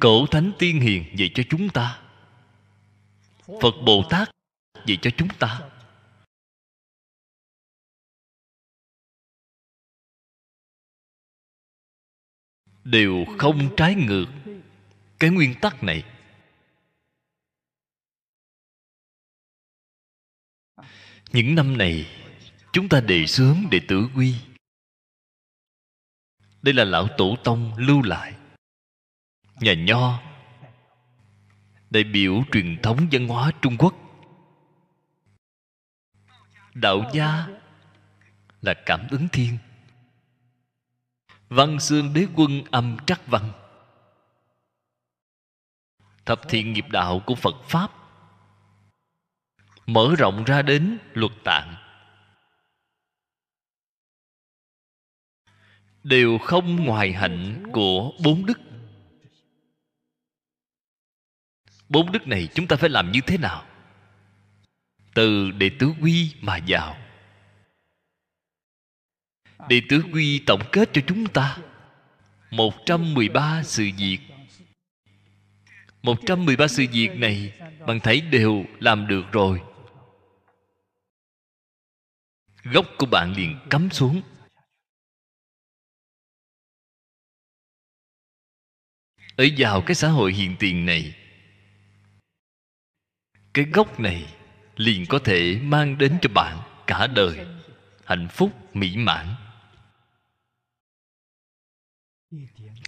[0.01, 2.03] Cổ thánh tiên hiền dạy cho chúng ta.
[3.47, 4.29] Phật bồ tát
[4.87, 5.71] dạy cho chúng ta.
[12.85, 14.27] Đều không trái ngược
[15.19, 16.05] cái nguyên tắc này.
[21.33, 22.07] Những năm này
[22.73, 24.35] chúng ta đề xướng để tử quy.
[26.63, 28.40] Đây là lão tổ tông lưu lại
[29.61, 30.23] nhà nho,
[31.91, 33.95] đại biểu truyền thống văn hóa trung quốc.
[36.75, 37.47] Đạo gia
[38.63, 39.59] là cảm ứng thiên.
[41.49, 43.53] Văn xương đế quân âm trắc văn.
[46.25, 47.91] Thập thiện nghiệp đạo của phật pháp
[49.87, 51.75] mở rộng ra đến luật tạng.
[56.05, 58.70] Đều không ngoài hạnh của bốn đức.
[61.91, 63.67] Bốn đức này chúng ta phải làm như thế nào?
[65.15, 66.97] Từ đệ tứ quy mà vào.
[69.69, 71.59] Đệ tứ quy tổng kết cho chúng ta
[72.51, 74.19] 113 sự việc.
[76.03, 77.53] 113 sự việc này
[77.87, 79.61] bạn thấy đều làm được rồi.
[82.65, 84.23] Gốc của bạn liền cắm xuống.
[89.37, 91.20] Ở vào cái xã hội hiện tiền này
[93.55, 94.27] cái gốc này
[94.77, 97.47] liền có thể mang đến cho bạn cả đời
[98.05, 99.35] hạnh phúc, mỹ mãn.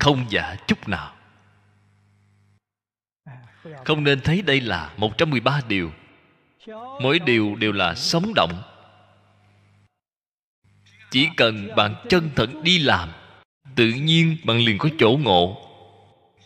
[0.01, 1.15] Không giả chút nào.
[3.85, 5.93] Không nên thấy đây là 113 điều.
[7.03, 8.63] Mỗi điều đều là sống động.
[11.11, 13.09] Chỉ cần bạn chân thật đi làm,
[13.77, 15.69] Tự nhiên bạn liền có chỗ ngộ.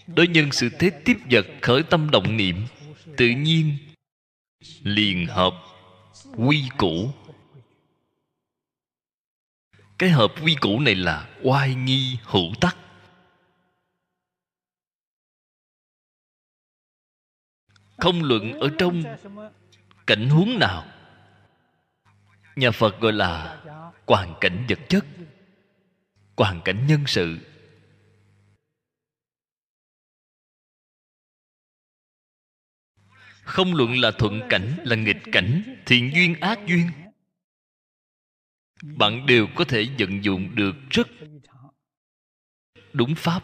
[0.07, 2.67] Đối nhân sự thế tiếp vật khởi tâm động niệm,
[3.17, 3.77] Tự nhiên
[4.83, 5.55] liền hợp
[6.37, 7.11] quy củ.
[9.99, 12.77] Cái hợp quy củ này là oai nghi hữu tắc.
[17.97, 19.03] Không luận ở trong
[20.07, 20.87] cảnh huống nào.
[22.57, 23.63] Nhà phật gọi là
[24.07, 25.05] hoàn cảnh vật chất
[26.37, 27.39] hoàn cảnh nhân sự.
[33.47, 36.91] Không luận là thuận cảnh, là nghịch cảnh thiện duyên ác duyên.
[38.83, 41.09] Bạn đều có thể vận dụng được rất
[42.93, 43.43] đúng pháp.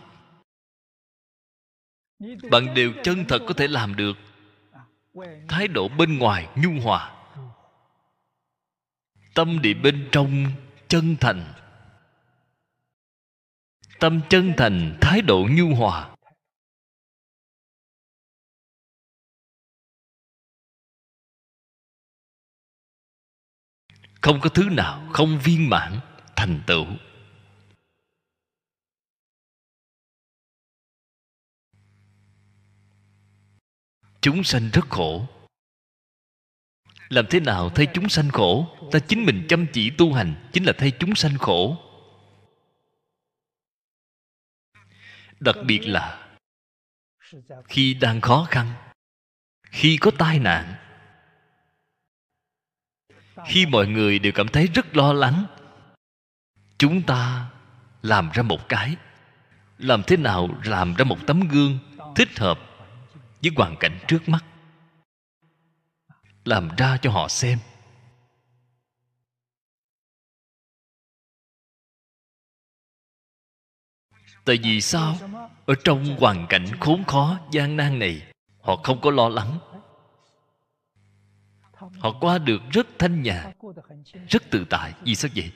[2.50, 4.16] Bạn đều chân thật có thể làm được.
[5.48, 7.24] Thái độ bên ngoài nhu hòa.
[9.34, 10.44] Tâm địa bên trong
[10.88, 11.52] chân thành.
[14.00, 16.11] Tâm chân thành, thái độ nhu hòa.
[24.22, 26.00] Không có thứ nào, không viên mãn,
[26.36, 26.86] thành tựu.
[34.20, 35.26] Chúng sanh rất khổ.
[37.08, 38.76] Làm thế nào thay chúng sanh khổ?
[38.92, 41.76] Ta chính mình chăm chỉ tu hành chính là thay chúng sanh khổ.
[45.40, 46.34] Đặc biệt là
[47.64, 48.72] khi đang khó khăn,
[49.62, 50.81] khi có tai nạn
[53.46, 55.44] khi mọi người đều cảm thấy rất lo lắng,
[56.78, 57.50] chúng ta
[58.02, 58.96] làm ra một cái.
[59.78, 61.78] Làm thế nào làm ra một tấm gương
[62.16, 62.60] thích hợp
[63.42, 64.44] với hoàn cảnh trước mắt?
[66.44, 67.58] Làm ra cho họ xem.
[74.44, 75.16] Tại vì sao?
[75.66, 78.22] Ở trong hoàn cảnh khốn khó, gian nan này,
[78.60, 79.58] họ không có lo lắng
[81.98, 83.52] họ qua được rất thanh nhàn,
[84.28, 85.52] rất tự tại, vì sao vậy?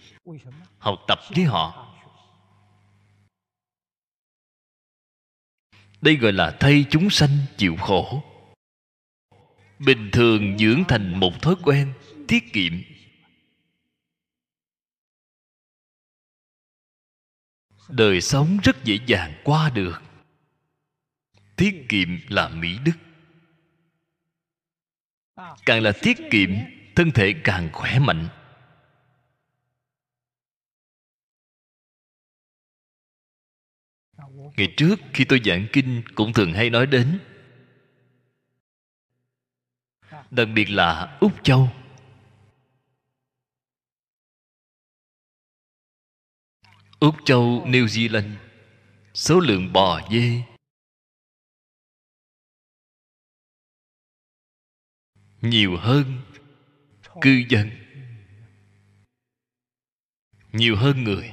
[0.79, 1.97] Học tập với họ.
[6.01, 8.22] Đây gọi là thay chúng sanh chịu khổ.
[9.79, 11.93] Bình thường dưỡng thành một thói quen,
[12.29, 12.72] tiết kiệm.
[17.89, 20.03] Đời sống rất dễ dàng qua được.
[21.57, 23.06] Tiết kiệm là mỹ đức
[25.66, 26.51] càng là tiết kiệm,
[26.97, 28.28] thân thể càng khỏe mạnh.
[34.57, 37.18] Ngày trước khi tôi giảng kinh, cũng thường hay nói đến.
[40.30, 41.68] Đặc biệt là úc châu.
[47.01, 48.34] Úc châu, new zealand,
[49.14, 50.43] số lượng bò dê
[55.51, 56.20] nhiều hơn
[57.20, 57.70] cư dân.
[60.53, 61.32] Nhiều hơn người.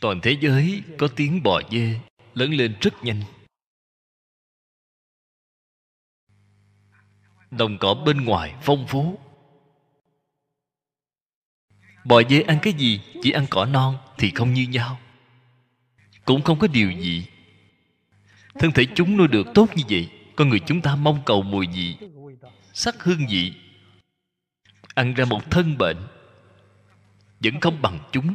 [0.00, 2.00] Toàn thế giới có tiếng bò dê
[2.34, 3.22] lớn lên rất nhanh.
[7.50, 9.18] Đồng cỏ bên ngoài phong phú.
[12.04, 13.00] Bò dê ăn cái gì?
[13.22, 15.00] Chỉ ăn cỏ non thì không như nhau.
[16.24, 17.26] Cũng không có điều gì.
[18.54, 21.66] Thân thể chúng nuôi được tốt như vậy con người chúng ta mong cầu mùi
[21.66, 21.96] vị,
[22.72, 23.52] sắc hương vị,
[24.94, 25.96] ăn ra một thân bệnh,
[27.40, 28.34] vẫn không bằng chúng.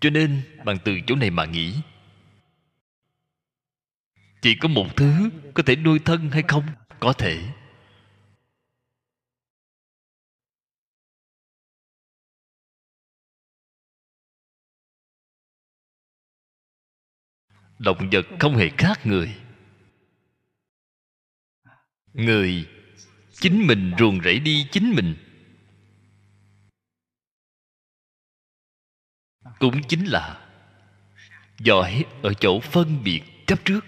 [0.00, 1.74] Cho nên, bằng từ chỗ này mà nghĩ,
[4.42, 6.64] chỉ có một thứ có thể nuôi thân hay không?
[7.00, 7.42] Có thể.
[17.84, 19.36] Động vật không hề khác người.
[22.12, 22.68] Người,
[23.32, 25.16] chính mình ruồng rẫy đi chính mình.
[29.58, 30.40] Cũng chính là
[31.58, 33.80] giỏi ở chỗ phân biệt chấp trước.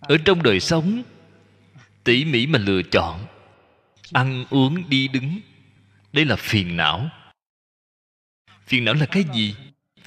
[0.00, 1.02] Ở trong đời sống,
[2.04, 3.26] tỉ mỉ mà lựa chọn,
[4.12, 5.40] ăn uống đi đứng,
[6.12, 7.10] đây là phiền não.
[8.66, 9.54] Phiền não là cái gì?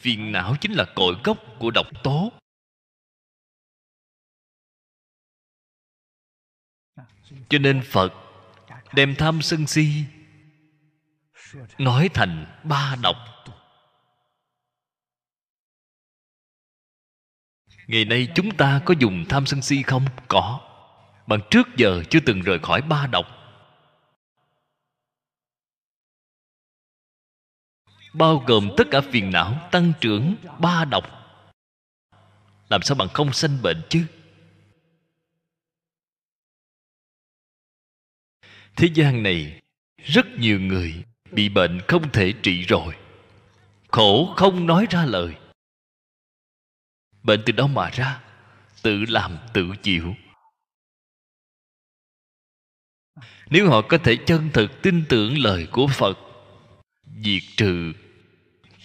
[0.03, 2.31] Phiền não chính là cội gốc của độc tố.
[7.49, 8.13] Cho nên phật
[8.95, 10.05] đem tham sân si
[11.77, 13.15] nói thành ba độc.
[17.87, 20.05] Ngày nay chúng ta có dùng tham sân si không?
[20.27, 20.69] Có.
[21.27, 23.42] Bằng trước giờ chưa từng rời khỏi ba độc.
[28.13, 31.03] Bao gồm tất cả phiền não, tăng trưởng, ba độc.
[32.69, 34.05] Làm sao bạn không sanh bệnh chứ?
[38.75, 39.61] Thế gian này,
[39.97, 42.95] rất nhiều người bị bệnh không thể trị rồi.
[43.87, 45.35] Khổ không nói ra lời.
[47.23, 48.21] Bệnh từ đâu mà ra?
[48.81, 50.15] Tự làm, tự chịu.
[53.49, 56.17] Nếu họ có thể chân thực tin tưởng lời của phật
[57.21, 57.93] diệt trừ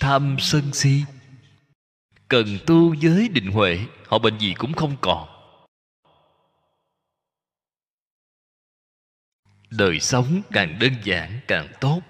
[0.01, 1.05] tham sân si.
[2.29, 5.29] Cần tu giới định huệ, họ bệnh gì cũng không còn.
[9.70, 12.01] Đời sống càng đơn giản, càng tốt.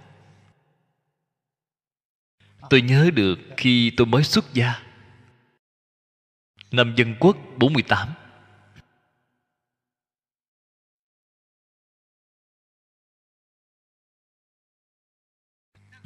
[2.70, 4.82] Tôi nhớ được khi tôi mới xuất gia.
[6.70, 8.08] Năm dân quốc 48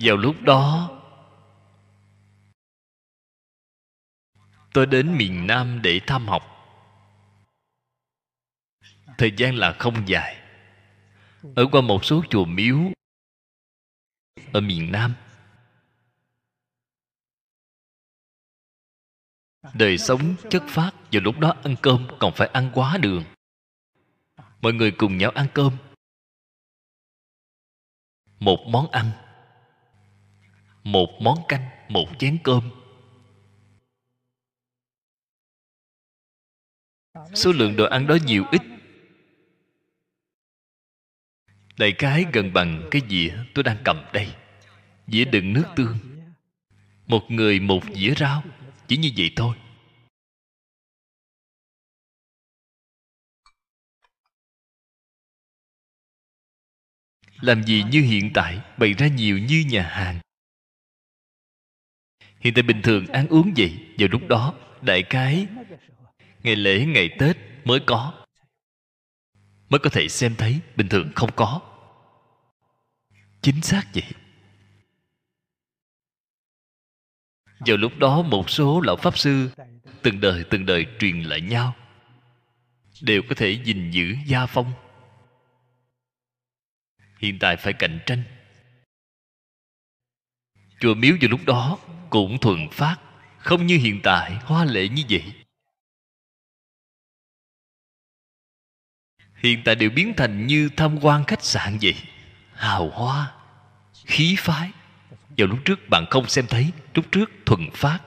[0.02, 0.98] vào lúc đó.
[4.74, 6.42] Tôi đến miền nam để thăm học.
[9.18, 10.36] Thời gian là không dài.
[11.56, 12.78] Ở qua một số chùa miếu
[14.52, 15.14] ở miền nam.
[19.74, 23.24] Đời sống chất phát vào lúc đó ăn cơm còn phải ăn quá đường.
[24.60, 25.76] Mọi người cùng nhau ăn cơm.
[28.38, 29.21] Một món ăn
[30.84, 32.70] một món canh, một chén cơm.
[37.34, 38.62] Số lượng đồ ăn đó nhiều ít.
[41.78, 44.34] Đại cái gần bằng cái dĩa tôi đang cầm đây.
[45.06, 45.98] Dĩa đựng nước tương.
[47.06, 48.42] Một người một dĩa rau,
[48.88, 49.56] chỉ như vậy thôi.
[57.40, 60.20] Làm gì như hiện tại, bày ra nhiều như nhà hàng
[62.42, 63.78] hiện tại bình thường ăn uống gì?
[63.98, 65.46] Vào lúc đó, đại cái
[66.42, 68.12] ngày lễ, ngày tết mới có.
[69.68, 71.60] Mới có thể xem thấy, bình thường không có.
[73.42, 74.04] Chính xác vậy.
[77.66, 79.50] Vào lúc đó, một số lão pháp sư
[80.02, 81.76] từng đời từng đời truyền lại nhau.
[83.02, 84.72] Đều có thể gìn giữ gia phong.
[87.18, 88.22] Hiện tại phải cạnh tranh
[90.82, 91.78] chùa miếu vào lúc đó
[92.10, 92.96] cũng thuần phát,
[93.38, 95.32] không như hiện tại hoa lệ như vậy.
[99.34, 101.94] Hiện tại đều biến thành như tham quan khách sạn vậy,
[102.54, 103.32] hào hoa,
[104.06, 104.70] khí phái.
[105.36, 108.00] Vào lúc trước bạn không xem thấy, lúc trước thuần phát.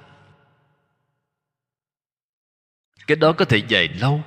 [3.08, 4.24] Cái đó có thể dài lâu.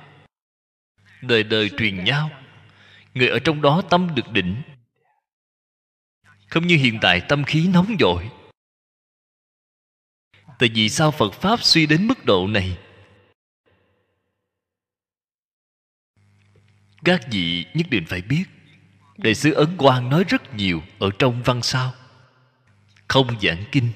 [1.21, 2.29] Đời đời truyền nhau,
[3.13, 4.61] người ở trong đó tâm được định.
[6.47, 8.29] Không như hiện tại tâm khí nóng dội
[10.59, 12.77] tại vì sao phật pháp suy đến mức độ này?
[17.03, 18.43] Các vị nhất định phải biết,
[19.17, 21.93] đại sứ ấn quang nói rất nhiều ở trong văn sao.
[23.07, 23.91] Không giảng kinh.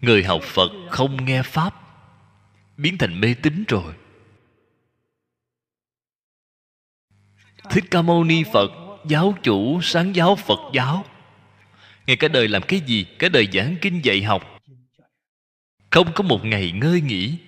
[0.00, 1.74] Người học phật không nghe pháp,
[2.76, 3.94] biến thành mê tín rồi.
[7.70, 8.70] Thích ca mâu ni phật,
[9.08, 11.04] giáo chủ, sáng giáo phật giáo
[12.06, 14.42] ngày cả đời làm cái gì, cả đời giảng kinh dạy học.
[15.90, 17.38] Không có một ngày ngơi nghỉ.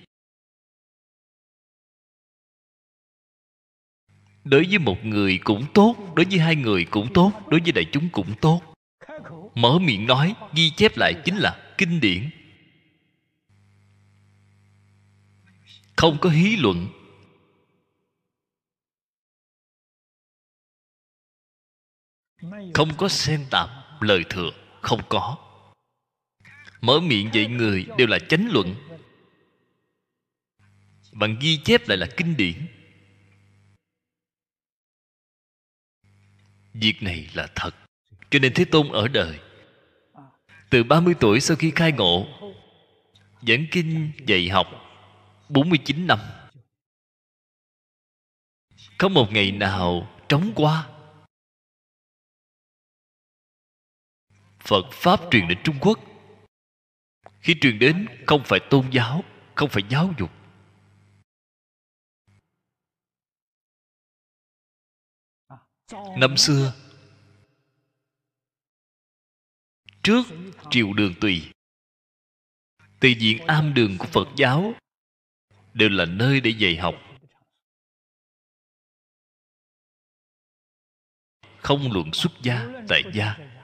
[4.43, 7.85] Đối với một người cũng tốt, đối với hai người cũng tốt, đối với đại
[7.91, 8.61] chúng cũng tốt.
[9.55, 12.29] Mở miệng nói, ghi chép lại chính là kinh điển.
[15.95, 16.87] Không có hí luận.
[22.73, 24.51] Không có xen tạp lời thừa,
[24.81, 25.37] không có.
[26.81, 28.75] Mở miệng dạy người đều là chánh luận.
[31.11, 32.67] Bạn ghi chép lại là kinh điển.
[36.73, 37.71] Việc này là thật.
[38.29, 39.39] Cho nên thế tôn ở đời,
[40.69, 42.27] từ 30 tuổi sau khi khai ngộ,
[43.47, 44.67] Giảng kinh dạy học
[45.49, 46.19] 49 năm.
[48.97, 50.87] Có một ngày nào trống qua
[54.65, 55.99] Phật Pháp truyền đến Trung Quốc.
[57.39, 59.23] Khi truyền đến không phải tôn giáo
[59.55, 60.29] Không phải giáo dục.
[66.17, 66.73] Năm xưa
[70.03, 70.23] Trước
[70.71, 71.51] triều đường tùy
[72.99, 74.73] Từ diện am đường của Phật giáo
[75.73, 76.95] Đều là nơi để dạy học.
[81.57, 83.54] Không luận xuất gia, tại gia.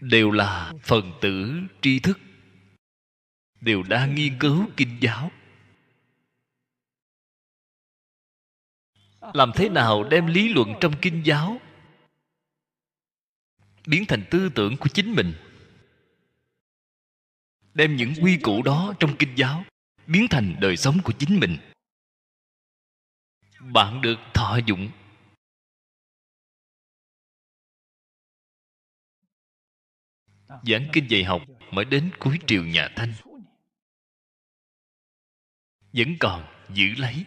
[0.00, 2.18] Đều là phần tử tri thức,
[3.60, 5.30] Đều đang nghiên cứu kinh giáo.
[9.34, 11.60] Làm thế nào đem lý luận trong kinh giáo
[13.86, 15.34] biến thành tư tưởng của chính mình?
[17.74, 19.64] Đem những quy củ đó trong kinh giáo
[20.06, 21.58] biến thành đời sống của chính mình.
[23.60, 24.90] Bạn được thọ dụng.
[30.48, 33.12] Giảng kinh dạy học mới đến cuối triều nhà thanh.
[35.92, 36.44] Vẫn còn
[36.74, 37.24] giữ lấy.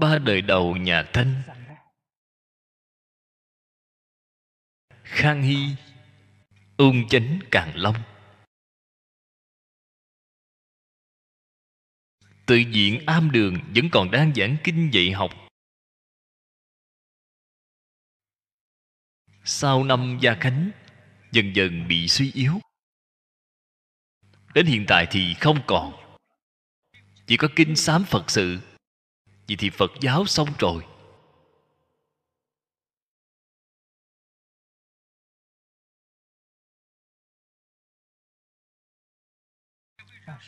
[0.00, 1.42] Ba đời đầu nhà thanh.
[5.02, 5.76] Khang hy,
[6.76, 7.96] ung chánh càng long.
[12.46, 15.30] Tự diện am đường vẫn còn đang giảng kinh dạy học.
[19.44, 20.70] Sau năm gia khánh
[21.32, 22.60] dần dần bị suy yếu.
[24.54, 25.92] Đến hiện tại thì không còn.
[27.26, 28.58] Chỉ có kinh sám phật sự.
[29.48, 30.86] Vậy thì phật giáo xong rồi.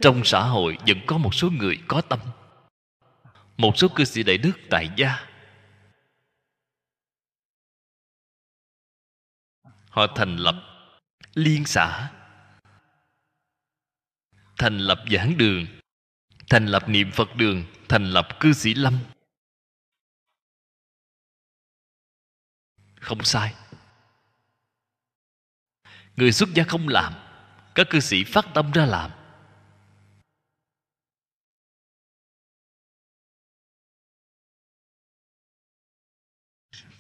[0.01, 2.19] Trong xã hội vẫn có một số người có tâm.
[3.57, 5.29] Một số cư sĩ đại đức tại gia.
[9.89, 10.72] Họ thành lập
[11.35, 12.13] liên xã.
[14.59, 15.67] Thành lập giảng đường,
[16.51, 18.99] thành lập niệm phật đường, thành lập cư sĩ lâm.
[23.01, 23.55] Không sai.
[26.17, 27.15] Người xuất gia không làm,
[27.75, 29.11] các cư sĩ phát tâm ra làm.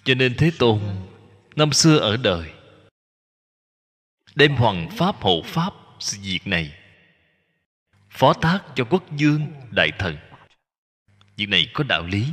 [0.04, 0.80] Cho nên thế tôn,
[1.56, 2.61] năm xưa ở đời
[4.34, 6.78] đem hoàng pháp hộ pháp, sự việc này
[8.12, 10.16] phó thác cho quốc dương đại thần.
[11.36, 12.26] Việc này có đạo lý.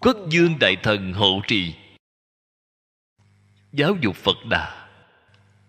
[0.00, 1.74] Quốc dương đại thần hộ trì.
[3.72, 4.88] Giáo dục phật đà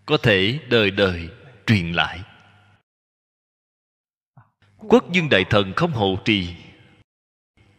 [0.05, 1.29] có thể đời đời
[1.67, 2.23] truyền lại.
[4.77, 6.55] Quốc dương đại thần không hộ trì.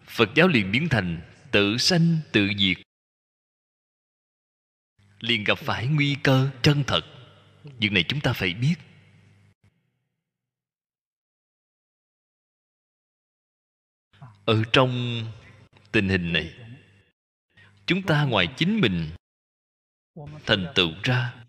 [0.05, 2.77] Phật giáo liền biến thành tự sanh tự diệt
[5.21, 7.01] liền gặp phải nguy cơ chân thật.
[7.65, 8.75] Việc này chúng ta phải biết.
[14.45, 15.23] Ở trong
[15.93, 16.55] tình hình này,
[17.87, 19.11] chúng ta ngoài chính mình
[20.47, 21.45] thành tựu ra.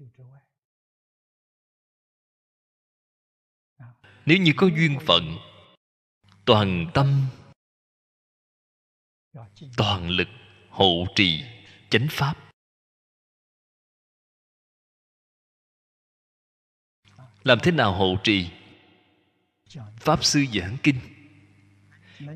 [4.26, 5.38] Nếu như có duyên phận,
[6.46, 7.28] toàn tâm,
[9.78, 10.28] toàn lực
[10.70, 11.44] hộ trì
[11.90, 12.51] chánh pháp
[17.44, 18.50] làm thế nào hộ trì?
[20.00, 21.00] Pháp sư giảng kinh.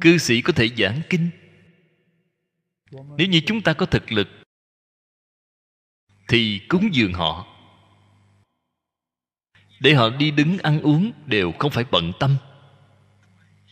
[0.02, 1.30] Cư sĩ có thể giảng kinh.
[2.92, 4.28] Nếu như chúng ta có thực lực,
[6.28, 7.48] thì cúng dường họ.
[9.80, 12.38] Để họ đi đứng ăn uống đều không phải bận tâm.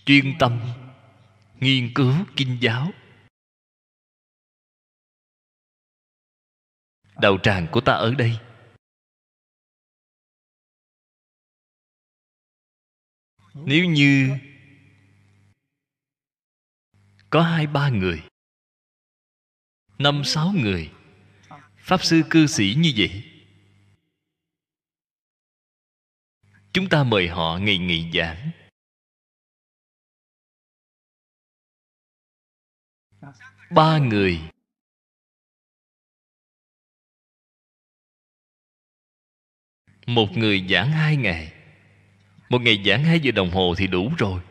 [0.06, 0.60] Chuyên tâm,
[1.60, 2.92] nghiên cứu kinh giáo.
[7.22, 8.40] Đạo tràng của ta ở đây
[13.54, 14.38] nếu như
[17.30, 18.24] có hai ba người
[19.98, 20.92] năm sáu người
[21.78, 23.24] pháp sư cư sĩ như vậy
[26.74, 28.52] chúng ta mời họ ngày ngày giảng.
[33.72, 34.42] Ba người
[40.08, 41.63] một người giảng hai ngày
[42.54, 44.42] một ngày giảng hai giờ đồng hồ thì đủ rồi.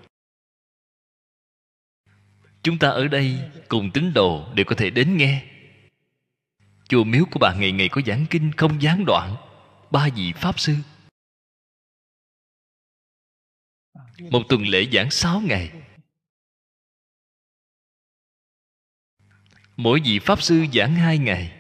[2.63, 3.39] Chúng ta ở đây
[3.69, 5.45] cùng tín đồ đều có thể đến nghe.
[6.89, 9.37] Chùa miếu của bà ngày ngày có giảng kinh không gián đoạn
[9.91, 10.77] ba vị pháp sư.
[14.19, 15.73] Một tuần lễ giảng sáu ngày.
[19.77, 21.53] Mỗi vị pháp sư giảng hai ngày.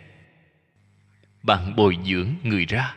[1.42, 2.96] Bạn bồi dưỡng người ra.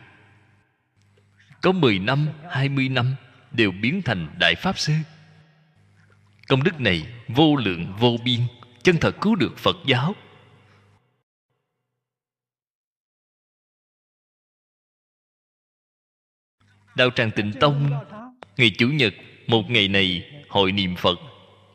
[1.62, 3.16] Có 10 năm, 20 năm
[3.56, 4.92] đều biến thành đại pháp sư.
[6.48, 8.40] Công đức này vô lượng, vô biên,
[8.82, 10.14] chân thật cứu được phật giáo.
[16.96, 17.90] Đạo tràng tịnh tông,
[18.56, 19.14] ngày chủ nhật,
[19.46, 21.18] một ngày này hội niệm phật.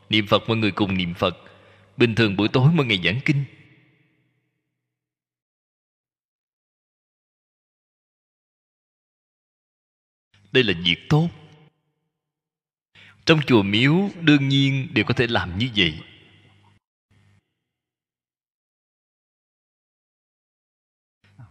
[0.08, 1.36] Niệm phật, mọi người cùng niệm phật.
[1.96, 3.44] Bình thường buổi tối mỗi ngày giảng kinh.
[10.52, 11.28] Đây là việc tốt
[13.26, 16.00] trong chùa miếu, đương nhiên đều có thể làm như vậy.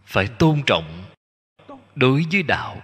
[0.04, 1.04] Phải tôn trọng
[1.94, 2.82] đối với đạo.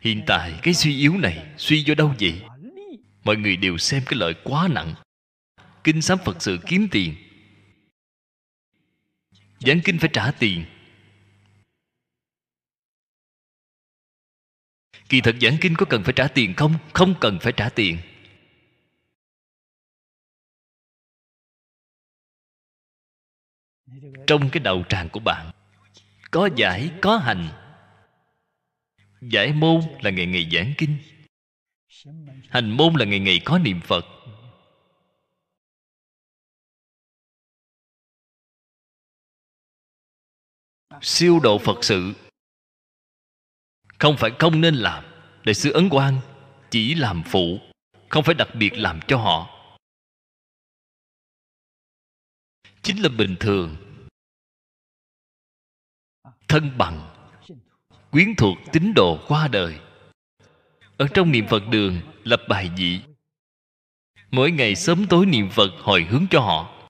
[0.00, 2.42] Hiện tại cái suy yếu này suy do đâu vậy?
[3.24, 4.94] Mọi người đều xem cái lợi quá nặng.
[5.84, 7.14] Kinh sám phật sự kiếm tiền.
[9.60, 10.64] Giảng kinh phải trả tiền.
[15.08, 16.74] Kỳ thật giảng kinh có cần phải trả tiền không?
[16.94, 17.98] Không cần phải trả tiền.
[24.26, 25.50] Trong cái đầu tràng của bạn,
[26.30, 27.48] có giải, có hành.
[29.20, 30.98] Giải môn là ngày ngày giảng kinh.
[32.50, 34.04] Hành môn là ngày ngày có niệm phật.
[41.02, 42.14] Siêu độ phật sự
[43.98, 45.04] không phải không nên làm
[45.44, 46.20] đại sư ấn quang
[46.70, 47.58] chỉ làm phụ,
[48.08, 49.50] không phải đặc biệt làm cho họ.
[52.82, 53.76] Chính là bình thường.
[56.48, 57.16] Thân bằng,
[58.10, 59.80] quyến thuộc tín đồ qua đời.
[60.96, 63.00] Ở trong niệm phật đường lập bài dị
[64.30, 66.88] mỗi ngày sớm tối niệm phật hồi hướng cho họ.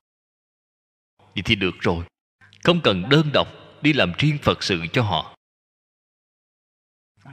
[1.19, 2.05] Vậy thì được rồi,
[2.65, 3.49] không cần đơn độc
[3.83, 5.36] đi làm riêng phật sự cho họ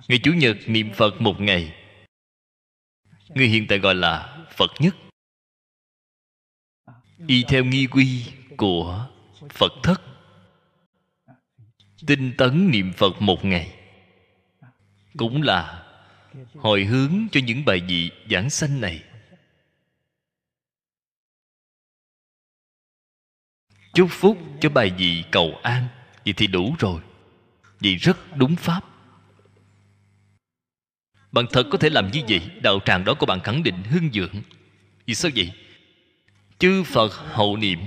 [0.08, 1.76] ngày chủ nhật niệm phật một ngày.
[3.30, 4.96] Người hiện tại gọi là phật nhất.
[7.28, 8.26] Y theo nghi quy
[8.58, 9.10] của
[9.50, 10.02] phật thất.
[12.08, 13.80] Tinh tấn niệm phật một ngày.
[15.18, 15.90] Cũng là
[16.56, 19.04] hồi hướng cho những bài vị giảng sanh này.
[23.94, 25.88] Chúc phúc cho bài vị cầu an.
[26.26, 27.02] Vậy thì đủ rồi.
[27.80, 28.93] Vậy rất đúng pháp
[31.34, 34.12] bạn thật có thể làm như vậy, đạo tràng đó của bạn khẳng định hưng
[34.14, 34.42] dưỡng.
[35.06, 35.52] Vì sao vậy?
[36.60, 37.80] Chư phật hậu niệm,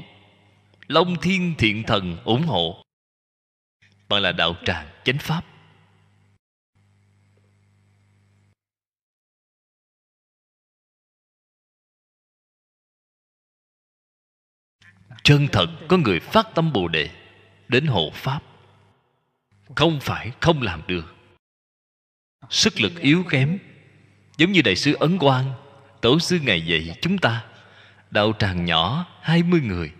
[0.87, 2.85] long thiên thiện thần ủng hộ.
[4.09, 5.45] Bạn là đạo tràng chánh pháp.
[15.23, 17.11] Chân thật có người phát tâm bồ đề
[17.69, 18.41] đến hộ pháp.
[19.75, 21.16] Không phải không làm được
[22.51, 23.59] sức lực yếu kém.
[24.37, 25.53] Giống như đại sứ ấn quang,
[26.01, 27.47] tổ sư ngày dạy chúng ta,
[28.11, 29.93] đạo tràng nhỏ 20 người.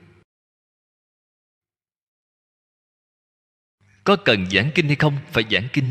[4.05, 5.19] Có cần giảng kinh hay không?
[5.33, 5.91] Phải giảng kinh.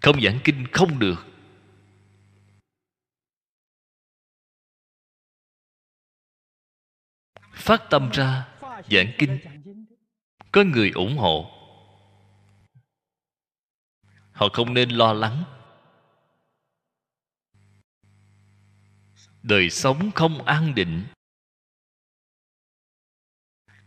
[0.00, 1.26] Không giảng kinh không được.
[7.52, 8.48] Phát tâm ra,
[8.90, 9.38] giảng kinh.
[10.52, 11.51] Có người ủng hộ
[14.32, 15.44] họ không nên lo lắng.
[19.42, 21.04] Đời sống không an định.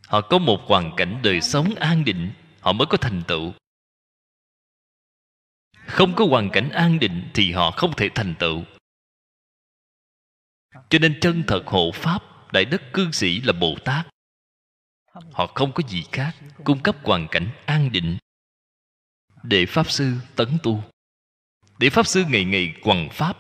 [0.08, 2.32] Họ có một hoàn cảnh đời sống an định,
[2.62, 3.54] họ mới có thành tựu.
[5.88, 8.64] Không có hoàn cảnh an định thì họ không thể thành tựu.
[10.90, 12.24] Cho nên chân thật hộ pháp,
[12.54, 14.08] đại đức cư sĩ là bồ tát.
[15.32, 18.18] Họ không có gì khác, cung cấp hoàn cảnh an định
[19.48, 20.84] để pháp sư tấn tu.
[21.80, 23.38] Để pháp sư ngày ngày quằn pháp.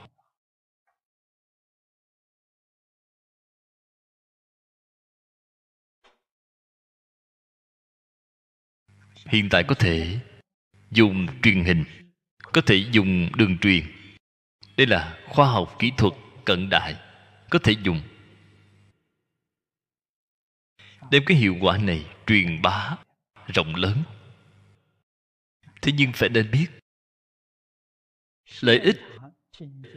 [9.25, 10.19] Hiện tại có thể
[10.91, 11.83] dùng truyền hình,
[12.53, 13.85] có thể dùng đường truyền.
[14.77, 16.13] Đây là khoa học kỹ thuật
[16.45, 16.95] cận đại,
[17.49, 18.01] có thể dùng.
[21.11, 22.97] Đem cái hiệu quả này truyền bá
[23.47, 24.03] rộng lớn
[25.85, 26.67] thế nhưng phải nên biết,
[28.61, 29.01] lợi ích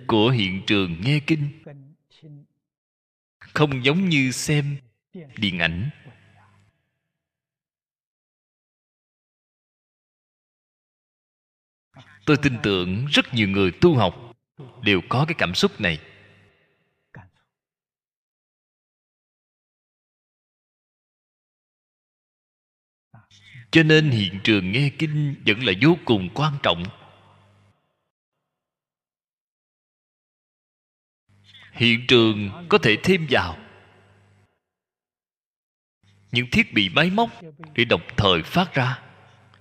[0.07, 1.63] của hiện trường nghe kinh
[3.39, 4.79] không giống như xem
[5.37, 5.91] điện ảnh.
[12.27, 14.37] Tôi tin tưởng rất nhiều người tu học
[14.83, 16.08] đều có cái cảm xúc này.
[23.71, 26.85] Cho nên hiện trường nghe kinh vẫn là vô cùng quan trọng.
[31.73, 33.59] Hiện trường có thể thêm vào
[36.33, 37.31] những thiết bị máy móc
[37.75, 38.99] để đồng thời phát ra.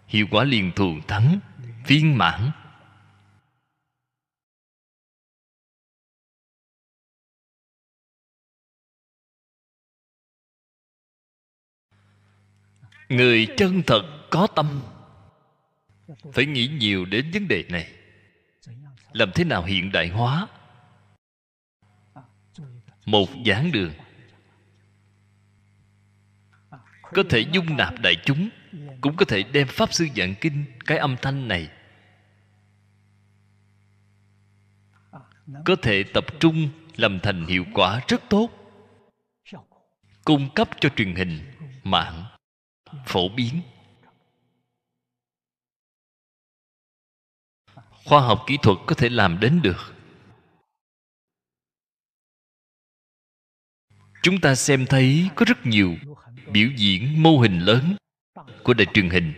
[0.07, 1.39] Hiệu quả liền thường thắng,
[1.87, 2.51] viên mãn.
[13.09, 14.81] Người chân thật có tâm.
[16.33, 17.91] Phải nghĩ nhiều đến vấn đề này.
[19.11, 20.47] Làm thế nào hiện đại hóa?
[23.05, 23.93] Một giảng đường.
[27.01, 28.49] Có thể dung nạp đại chúng,
[29.01, 31.69] cũng có thể đem pháp sư giảng kinh, cái âm thanh này.
[35.65, 38.49] Có thể tập trung làm thành hiệu quả rất tốt.
[40.25, 41.39] Cung cấp cho truyền hình,
[41.83, 42.25] mạng
[43.05, 43.61] phổ biến.
[48.05, 49.93] Khoa học kỹ thuật có thể làm đến được.
[54.23, 55.95] Chúng ta xem thấy có rất nhiều
[56.51, 57.95] biểu diễn mô hình lớn
[58.63, 59.33] của đài truyền hình.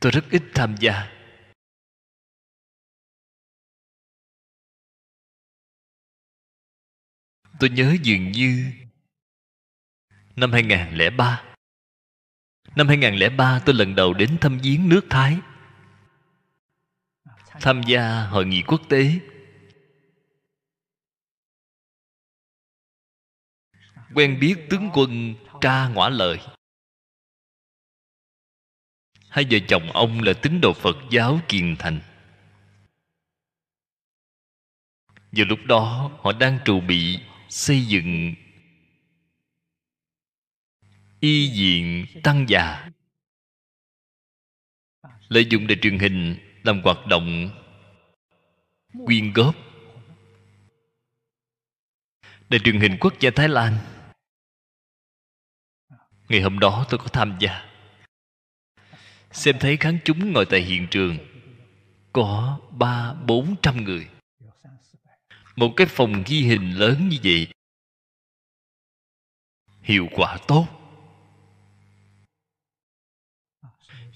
[0.00, 1.12] Tôi rất ít tham gia.
[7.60, 8.72] Tôi nhớ dường như
[10.36, 11.42] năm 2003
[12.76, 15.38] Năm 2003 tôi lần đầu đến thăm viếng nước Thái.
[17.60, 19.18] Tham gia hội nghị quốc tế.
[24.14, 26.40] Quen biết tướng quân Tra Ngõa Lợi.
[29.28, 32.00] Hai vợ chồng ông là tín đồ Phật giáo Kiền Thành.
[35.32, 38.34] Vào lúc đó, họ đang trù bị xây dựng
[41.22, 42.90] y diện tăng già.
[45.28, 47.50] Lợi dụng để truyền hình làm hoạt động
[49.06, 49.54] quyên góp.
[52.48, 53.78] Đài truyền hình quốc gia thái lan.
[56.28, 57.72] Ngày hôm đó tôi có tham gia.
[59.30, 61.18] Xem thấy khán chúng ngồi tại hiện trường.
[62.12, 64.08] Có ba, bốn trăm người.
[65.56, 67.46] Một cái phòng ghi hình lớn như vậy.
[69.82, 70.81] Hiệu quả tốt.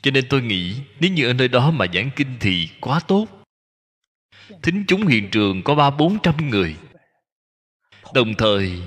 [0.03, 3.26] Cho nên tôi nghĩ nếu như ở nơi đó mà giảng kinh thì quá tốt.
[4.62, 6.76] Thính chúng hiện trường có ba bốn trăm người.
[8.14, 8.82] Đồng thời,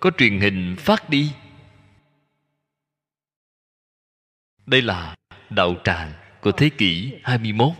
[0.00, 1.32] có truyền hình phát đi.
[4.66, 5.16] Đây là
[5.50, 7.72] đạo tràng của thế kỷ 21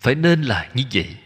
[0.00, 1.16] phải nên là như vậy.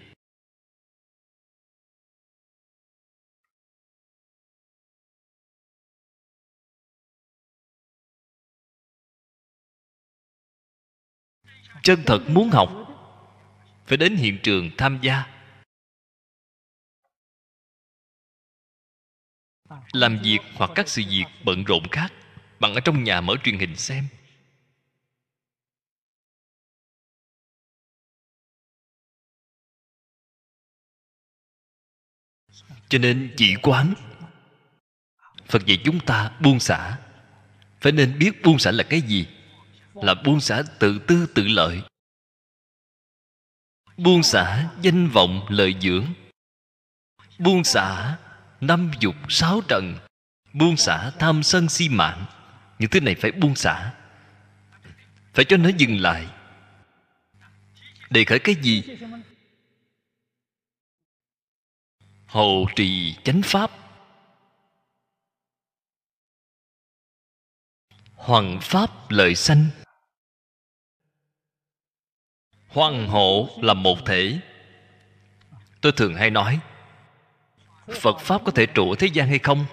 [11.83, 12.72] Chân thật muốn học,
[13.87, 15.24] phải đến hiện trường tham gia.
[19.93, 22.12] Làm việc hoặc các sự việc bận rộn khác
[22.61, 24.09] bạn ở trong nhà mở truyền hình xem.
[32.89, 33.95] Cho nên chỉ quán,
[35.47, 36.99] phật dạy chúng ta buông xả.
[37.80, 39.26] Phải nên biết buông xả là cái gì?
[40.03, 41.82] Là buông xả tự tư tự lợi.
[43.96, 46.07] Buông xả danh vọng lợi dưỡng.
[47.38, 48.18] Buông xả
[48.61, 49.98] năm dục sáu trần.
[50.53, 52.26] Buông xả tham sân si mạng.
[52.78, 53.94] Những thứ này phải buông xả.
[55.34, 56.26] Phải cho nó dừng lại.
[58.11, 58.82] Đề khởi cái gì?
[62.26, 63.70] Hộ trì chánh pháp.
[68.14, 69.66] Hoàng pháp lợi sanh
[72.73, 74.41] hoàng hộ là một thể.
[75.81, 76.61] Tôi thường hay nói,
[78.01, 79.64] phật pháp có thể trụ ở thế gian hay không?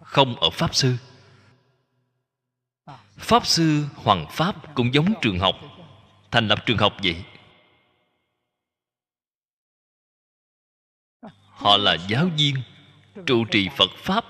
[0.00, 0.96] Không ở pháp sư.
[3.16, 5.54] Pháp sư hoàng pháp cũng giống trường học,
[6.30, 7.24] thành lập trường học vậy.
[11.48, 12.54] Họ là giáo viên,
[13.26, 14.24] trụ trì phật pháp,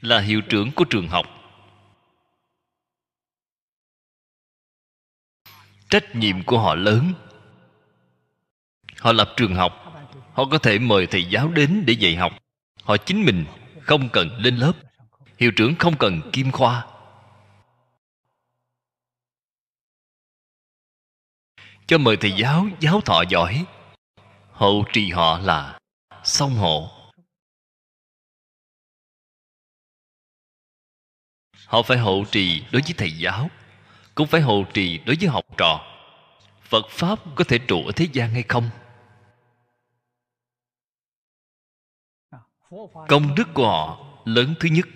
[0.00, 1.26] là hiệu trưởng của trường học.
[5.90, 7.12] Trách nhiệm của họ lớn.
[8.98, 9.72] Họ lập trường học.
[10.32, 12.32] Họ có thể mời thầy giáo đến để dạy học.
[12.82, 13.46] Họ chính mình
[13.82, 14.72] không cần lên lớp.
[15.38, 16.86] Hiệu trưởng không cần kim khoa.
[21.86, 23.66] Cho mời thầy giáo giáo thọ giỏi.
[24.52, 25.78] Hậu trì họ là
[26.24, 26.90] song hộ.
[31.66, 33.50] Họ phải hậu trì đối với thầy giáo
[34.18, 35.80] cũng phải hộ trì đối với học trò.
[36.62, 38.70] Phật pháp có thể trụ ở thế gian hay không?
[43.08, 44.86] Công đức của họ lớn thứ nhất.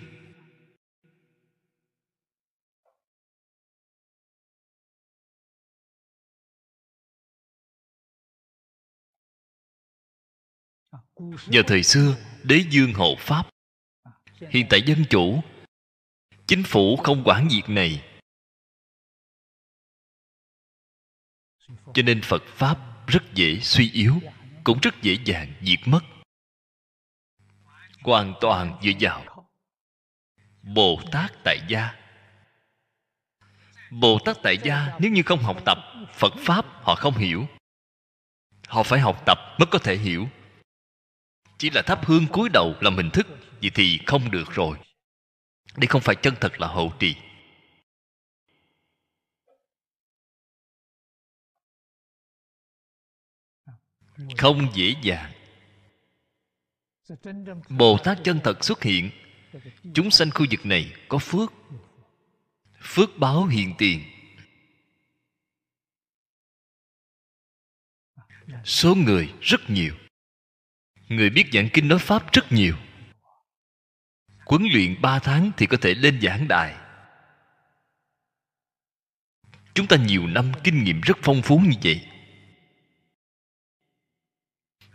[11.47, 13.49] Giờ thời xưa, Đế dương hộ Pháp,
[14.49, 15.41] Hiện tại dân chủ,
[16.47, 18.12] Chính phủ không quản việc này.
[21.93, 24.19] Cho nên Phật Pháp rất dễ suy yếu,
[24.63, 25.99] Cũng rất dễ dàng diệt mất.
[28.01, 29.47] Hoàn toàn dựa vào
[30.63, 31.93] Bồ Tát tại gia.
[33.91, 35.77] Bồ Tát tại gia, nếu như không học tập
[36.13, 37.47] Phật Pháp, họ không hiểu.
[38.67, 40.29] Họ phải học tập mới có thể hiểu.
[41.57, 43.27] Chỉ là thắp hương cúi đầu làm hình thức,
[43.61, 44.77] vậy thì không được rồi.
[45.75, 47.15] Đây không phải chân thật là hậu trì.
[54.37, 55.31] Không dễ dàng.
[57.69, 59.11] Bồ tát chân thật xuất hiện.
[59.93, 61.53] Chúng sanh khu vực này có phước.
[62.81, 64.03] Phước báo hiện tiền.
[68.63, 69.95] Số người rất nhiều.
[71.07, 72.75] Người biết giảng kinh nói pháp rất nhiều.
[74.45, 76.75] Huấn luyện ba tháng thì có thể lên giảng đài.
[79.73, 82.12] Chúng ta nhiều năm kinh nghiệm rất phong phú như vậy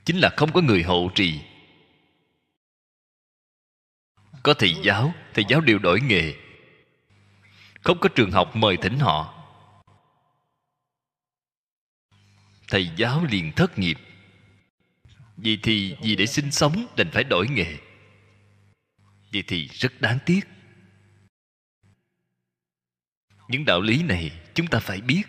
[0.09, 1.41] chính là không có người hậu trì.
[4.43, 6.35] Có thầy giáo thầy giáo đều đổi nghề.
[7.83, 9.35] Không có trường học mời thỉnh họ.
[12.69, 13.99] Thầy giáo liền thất nghiệp.
[15.37, 17.77] Vì thì vì để sinh sống đành phải đổi nghề.
[19.31, 20.41] Vì thì rất đáng tiếc.
[23.49, 25.23] Những đạo lý này chúng ta phải biết.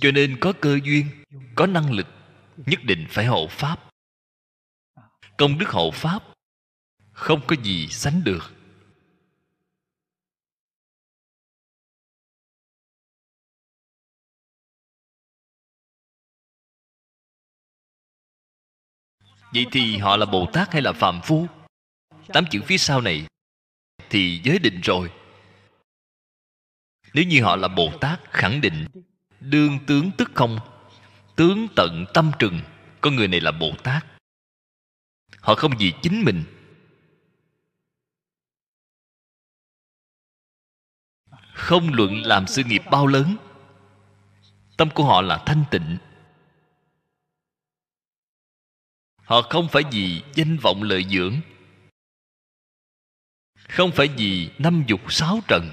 [0.00, 1.06] Cho nên có cơ duyên,
[1.54, 2.21] Có năng lực
[2.56, 3.90] Nhất định phải hộ Pháp.
[5.38, 6.22] Công đức hộ Pháp
[7.12, 8.52] Không có gì sánh được.
[19.54, 21.46] Vậy thì họ là bồ tát hay là phàm phu?
[22.26, 23.26] Tám chữ phía sau này
[24.10, 25.12] thì giới định rồi.
[27.14, 28.86] Nếu như họ là bồ tát, khẳng định
[29.40, 30.71] đương tướng tức không?
[31.36, 32.60] Tướng tận tâm trừng
[33.00, 34.06] con người này là bồ tát.
[35.40, 36.44] Họ không vì chính mình.
[41.54, 43.36] Không luận làm sự nghiệp bao lớn,
[44.76, 45.98] tâm của họ là thanh tịnh.
[49.16, 51.40] Họ không phải vì danh vọng lợi dưỡng,
[53.68, 55.70] không phải vì năm dục sáu trần,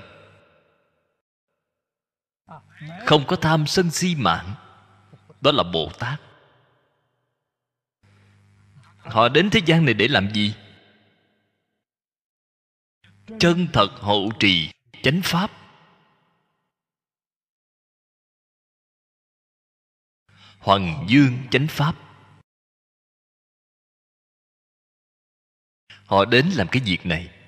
[3.06, 4.56] không có tham sân si mạng
[5.42, 6.22] đó là bồ tát.
[8.98, 10.56] Họ đến thế gian này để làm gì?
[13.40, 14.72] Chân thật hậu trì
[15.04, 15.52] chánh pháp.
[20.60, 21.96] Hoàng dương chánh pháp.
[26.06, 27.39] Họ đến làm cái việc này.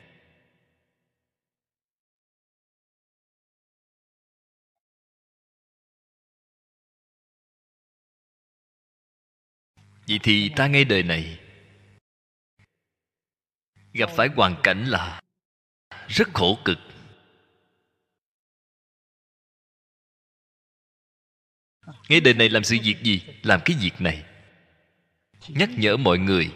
[10.11, 11.39] Vậy thì ta ngay đời này.
[13.93, 15.21] Gặp phải hoàn cảnh là
[16.07, 16.77] rất khổ cực.
[22.09, 23.21] Ngay đời này làm sự việc gì?
[23.43, 24.25] Làm cái việc này.
[25.47, 26.51] Nhắc nhở mọi người.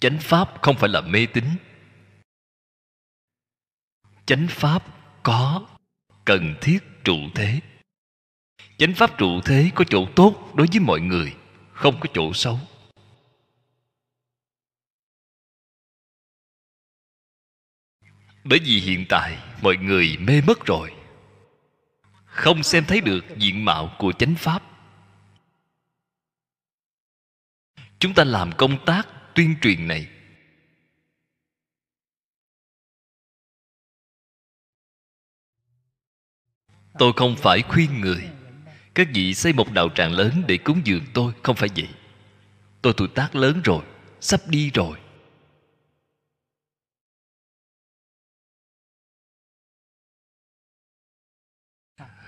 [0.00, 1.44] Chánh pháp không phải là mê tín.
[4.26, 4.84] Chánh pháp
[5.22, 5.68] có
[6.24, 7.60] cần thiết trụ thế
[8.78, 11.36] chánh pháp trụ thế có chỗ tốt đối với mọi người,
[11.72, 12.58] không có chỗ xấu.
[18.44, 20.94] Bởi vì hiện tại mọi người mê mất rồi,
[22.24, 24.62] không xem thấy được diện mạo của chánh pháp.
[27.98, 30.08] Chúng ta làm công tác tuyên truyền này.
[36.98, 38.30] Tôi không phải khuyên người
[38.94, 41.88] các vị xây một đạo tràng lớn để cúng dường tôi, không phải vậy.
[42.82, 43.84] Tôi tuổi tác lớn rồi,
[44.20, 44.98] sắp đi rồi.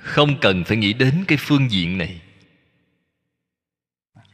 [0.03, 2.23] Không cần phải nghĩ đến cái phương diện này.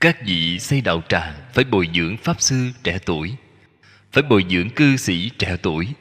[0.00, 3.36] Các vị xây đạo tràng phải bồi dưỡng pháp sư trẻ tuổi,
[4.12, 5.94] phải bồi dưỡng cư sĩ trẻ tuổi.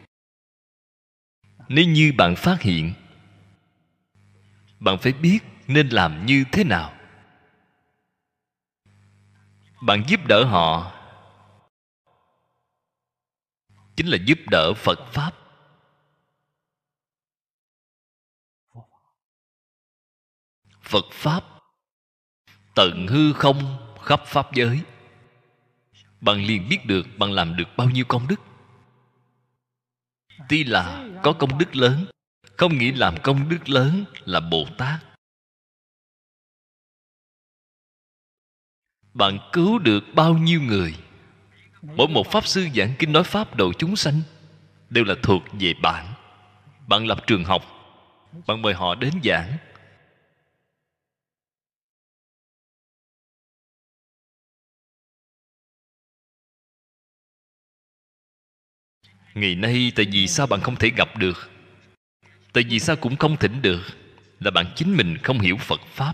[1.67, 2.93] Nếu như bạn phát hiện,
[4.79, 5.39] bạn phải biết
[5.73, 6.93] nên làm như thế nào?
[9.81, 10.91] Bạn giúp đỡ họ
[13.95, 15.31] chính là giúp đỡ phật pháp.
[20.81, 21.43] Phật pháp
[22.75, 24.81] tận hư không khắp pháp giới.
[26.21, 28.41] Bạn liền biết được bạn làm được bao nhiêu công đức.
[30.49, 32.05] Tuy là có công đức lớn,
[32.57, 35.10] không nghĩ làm công đức lớn là bồ tát.
[39.13, 40.95] Bạn cứu được bao nhiêu người?
[41.81, 44.21] Mỗi một pháp sư giảng kinh nói pháp độ chúng sanh
[44.89, 46.13] đều là thuộc về bạn.
[46.87, 47.65] Bạn lập trường học,
[48.47, 49.57] bạn mời họ đến giảng.
[59.33, 61.49] Ngày nay, tại vì sao bạn không thể gặp được?
[62.53, 63.81] Tại vì sao cũng không thỉnh được?
[64.39, 66.13] Là bạn chính mình không hiểu phật pháp.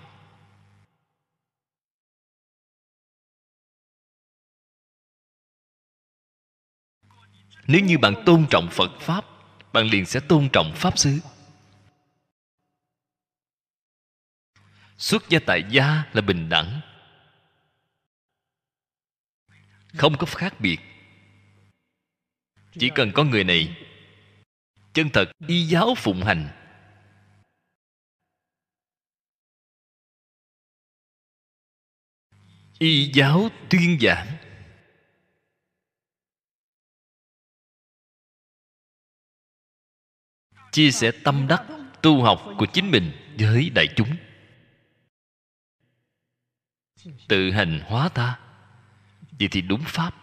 [7.67, 9.25] Nếu như bạn tôn trọng phật pháp,
[9.73, 11.19] bạn liền sẽ tôn trọng pháp sư
[14.97, 16.81] xuất gia tại gia là bình đẳng.
[19.97, 20.77] Không có khác biệt.
[22.79, 23.77] Chỉ cần có người này,
[24.93, 26.49] chân thật y giáo phụng hành.
[32.79, 34.46] Y giáo tuyên giảng.
[40.77, 41.63] Chia sẻ tâm đắc
[42.01, 44.15] tu học của chính mình với đại chúng.
[47.27, 48.39] Tự hành hóa ta.
[49.39, 50.15] Vậy thì đúng pháp.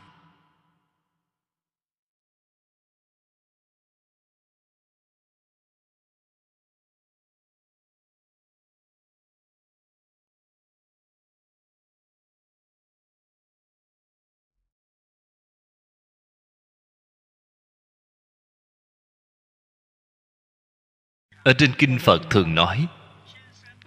[21.45, 22.87] Ở trên kinh phật thường nói,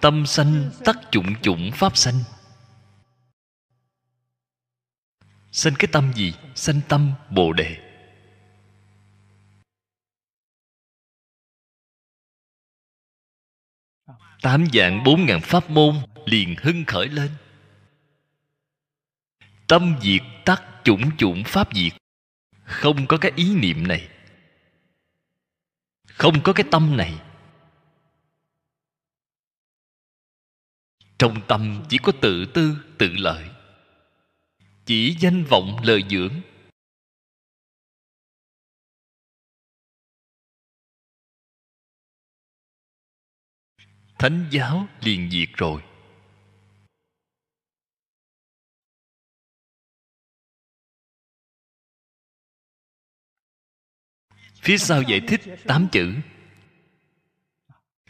[0.01, 2.23] tâm sanh tắc chủng chủng pháp sanh.
[5.51, 6.33] Sanh cái tâm gì?
[6.55, 7.77] Sanh tâm bồ đề.
[14.41, 17.31] Tám dạng bốn ngàn pháp môn liền hưng khởi lên.
[19.67, 21.93] Tâm diệt tắc chủng chủng pháp diệt.
[22.63, 24.09] Không có cái ý niệm này.
[26.07, 27.13] Không có cái tâm này.
[31.19, 33.49] Trong tâm chỉ có tự tư, tự lợi.
[34.85, 36.41] Chỉ danh vọng lời dưỡng.
[44.19, 45.81] Thánh giáo liền diệt rồi.
[54.61, 56.15] Phía sau giải thích tám chữ.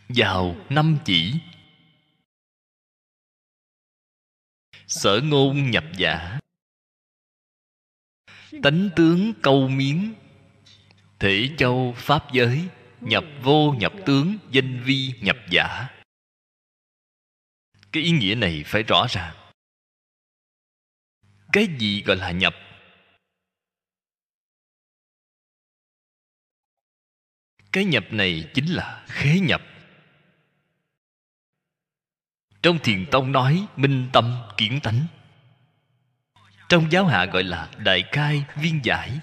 [0.09, 1.33] Vào năm chỉ
[4.87, 6.39] sở ngôn nhập giả.
[8.63, 10.13] Tánh tướng câu miếng
[11.19, 12.67] thể châu pháp giới.
[13.01, 14.37] Nhập vô nhập tướng.
[14.51, 15.89] Danh vi nhập giả.
[17.91, 19.35] Cái ý nghĩa này phải rõ ràng.
[21.53, 22.55] Cái gì gọi là nhập?
[27.71, 29.61] Cái nhập này chính là khế nhập
[32.67, 35.07] trong thiền tông nói, minh tâm kiến tánh.
[36.69, 39.19] Trong giáo hạ gọi là đại khai viên giải.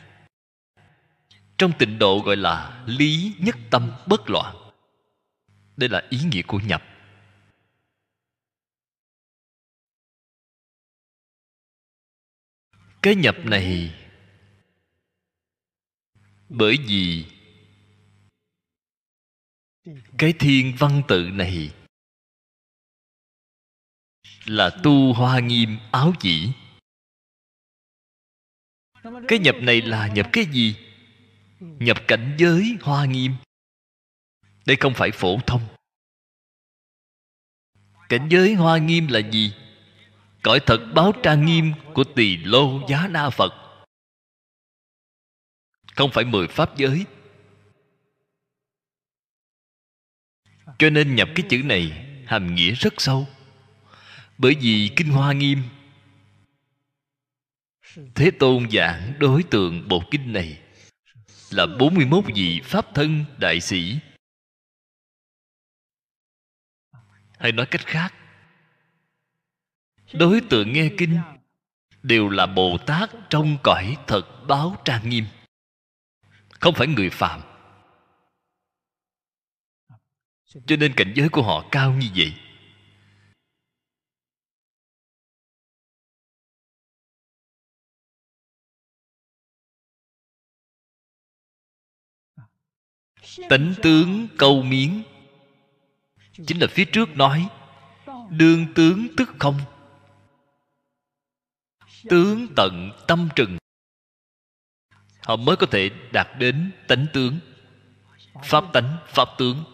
[1.58, 4.56] Trong tịnh độ gọi là lý nhất tâm bất loạn.
[5.76, 6.82] Đây là ý nghĩa của nhập.
[13.02, 13.94] Cái nhập này,
[16.48, 17.26] bởi vì
[20.18, 21.72] cái thiên văn tự này
[24.46, 26.52] là tu hoa nghiêm áo chỉ
[29.28, 30.76] cái nhập này là nhập cái gì?
[31.60, 33.32] Nhập cảnh giới hoa nghiêm.
[34.66, 35.66] Đây không phải phổ thông.
[38.08, 39.54] Cảnh giới hoa nghiêm là gì?
[40.42, 43.52] Cõi thật báo trang nghiêm của tỳ lô giá na phật.
[45.94, 47.04] Không phải mười pháp giới.
[50.78, 53.26] Cho nên nhập cái chữ này hàm nghĩa rất sâu
[54.38, 55.62] bởi vì kinh hoa nghiêm.
[58.14, 60.60] Thế tôn giảng đối tượng bộ kinh này
[61.50, 63.98] là 41 vị Pháp thân đại sĩ.
[67.38, 68.14] Hay nói cách khác,
[70.12, 71.18] Đối tượng nghe kinh
[72.02, 75.24] Đều là Bồ Tát trong cõi thật báo trang nghiêm,
[76.60, 77.40] Không phải người phạm.
[80.66, 82.43] Cho nên cảnh giới của họ cao như vậy.
[93.48, 95.02] Tánh tướng câu miếng
[96.46, 97.48] chính là phía trước nói
[98.30, 99.60] đương tướng tức không.
[102.10, 103.58] Tướng tận tâm trừng.
[105.22, 107.40] Họ mới có thể đạt đến tánh tướng.
[108.44, 109.64] Pháp tánh, pháp tướng.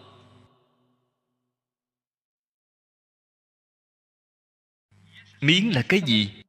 [5.41, 6.43] Miếng là cái gì?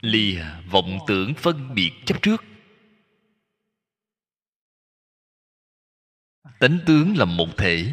[0.00, 2.44] Lìa vọng tưởng phân biệt chấp trước.
[6.62, 7.92] Tánh tướng là một thể.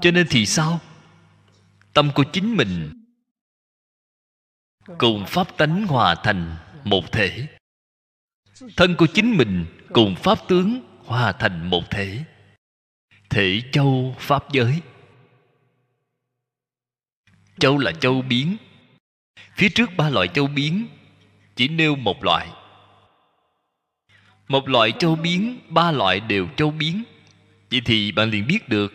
[0.00, 0.80] Cho nên thì sao?
[1.92, 2.92] Tâm của chính mình
[4.98, 7.46] cùng pháp tánh hòa thành một thể.
[8.76, 12.24] Thân của chính mình cùng pháp tướng hòa thành một thể.
[13.30, 14.80] Thể châu pháp giới.
[17.58, 18.56] Châu là châu biến.
[19.56, 20.86] Phía trước ba loại châu biến
[21.56, 22.61] chỉ nêu một loại
[24.52, 27.02] một loại châu biến, ba loại đều châu biến.
[27.70, 28.92] Vậy thì bạn liền biết được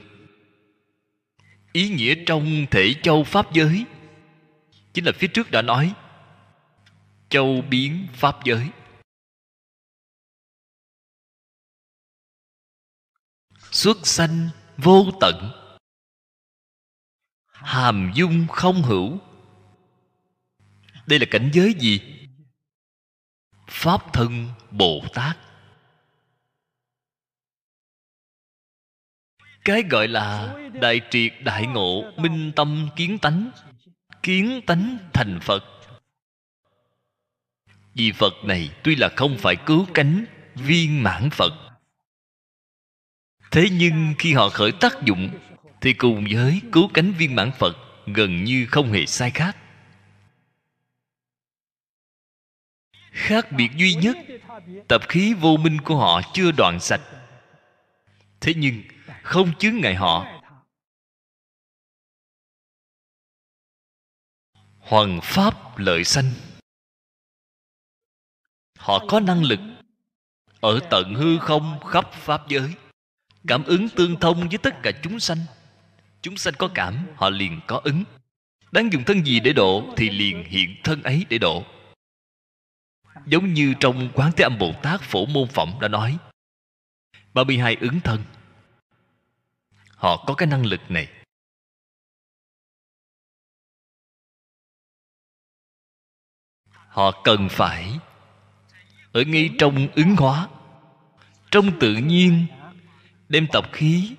[1.73, 3.85] ý nghĩa trong thể châu pháp giới.
[4.93, 5.93] Chính là phía trước đã nói,
[7.29, 8.69] châu biến pháp giới.
[13.71, 15.51] Xuất sanh vô tận.
[17.47, 19.19] Hàm dung không hữu.
[21.05, 22.01] Đây là cảnh giới gì?
[23.67, 25.46] Pháp thân bồ tát.
[29.67, 33.51] Cái gọi là đại triệt đại ngộ, minh tâm kiến tánh
[34.23, 35.63] kiến tánh thành phật.
[37.93, 40.25] Vì phật này tuy là không phải cứu cánh,
[40.55, 41.53] viên mãn phật.
[43.51, 45.29] Thế nhưng khi họ khởi tác dụng,
[45.81, 49.57] thì cùng với cứu cánh viên mãn phật gần như không hề sai khác.
[53.11, 54.17] Khác biệt duy nhất,
[54.87, 57.01] tập khí vô minh của họ chưa đoạn sạch.
[58.41, 58.83] Thế nhưng
[59.27, 60.25] không chướng ngại họ.
[64.79, 66.31] Hoằng pháp lợi sanh.
[68.77, 69.59] Họ có năng lực
[70.59, 72.73] ở tận hư không khắp pháp giới,
[73.47, 75.37] cảm ứng tương thông với tất cả chúng sanh.
[76.21, 78.03] Chúng sanh có cảm, họ liền có ứng.
[78.71, 81.63] Đáng dùng thân gì để độ thì liền hiện thân ấy để độ.
[83.25, 86.17] Giống như trong quán thế âm bồ tát phổ môn phẩm đã nói
[87.33, 88.23] 32 ứng thân
[89.97, 91.07] họ có cái năng lực này.
[96.71, 97.99] Họ cần phải
[99.11, 100.49] ở ngay trong ứng hóa,
[101.51, 102.47] trong tự nhiên,
[103.29, 104.15] đem tập khí.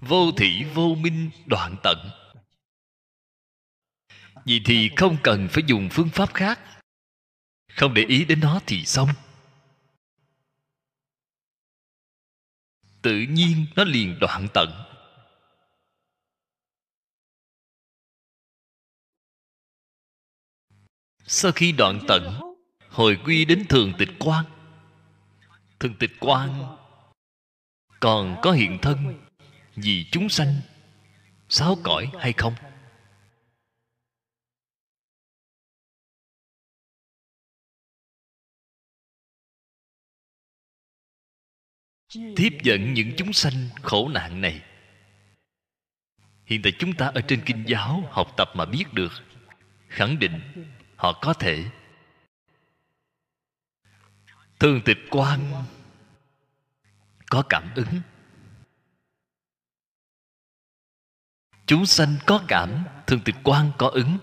[0.00, 2.10] Vô thị vô minh, đoạn tận.
[4.44, 6.60] Vì thì không cần phải dùng phương pháp khác.
[7.72, 9.08] Không để ý đến nó thì xong.
[13.06, 14.70] Tự nhiên nó liền đoạn tận.
[21.26, 22.40] Sau khi đoạn tận,
[22.90, 24.44] hồi quy đến thường tịch quan.
[25.80, 26.76] Thường tịch quan
[28.00, 29.26] còn có hiện thân
[29.76, 30.60] vì chúng sanh.
[31.48, 32.54] Sáu cõi hay không?
[42.08, 44.62] Tiếp dẫn những chúng sanh khổ nạn này.
[46.44, 49.12] Hiện tại chúng ta ở trên kinh giáo học tập mà biết được,
[49.88, 50.40] khẳng định
[50.96, 51.64] họ có thể.
[54.58, 55.64] Thường tịch quan
[57.30, 58.00] có cảm ứng.
[61.66, 64.18] Chúng sanh có cảm thường tịch quan có ứng.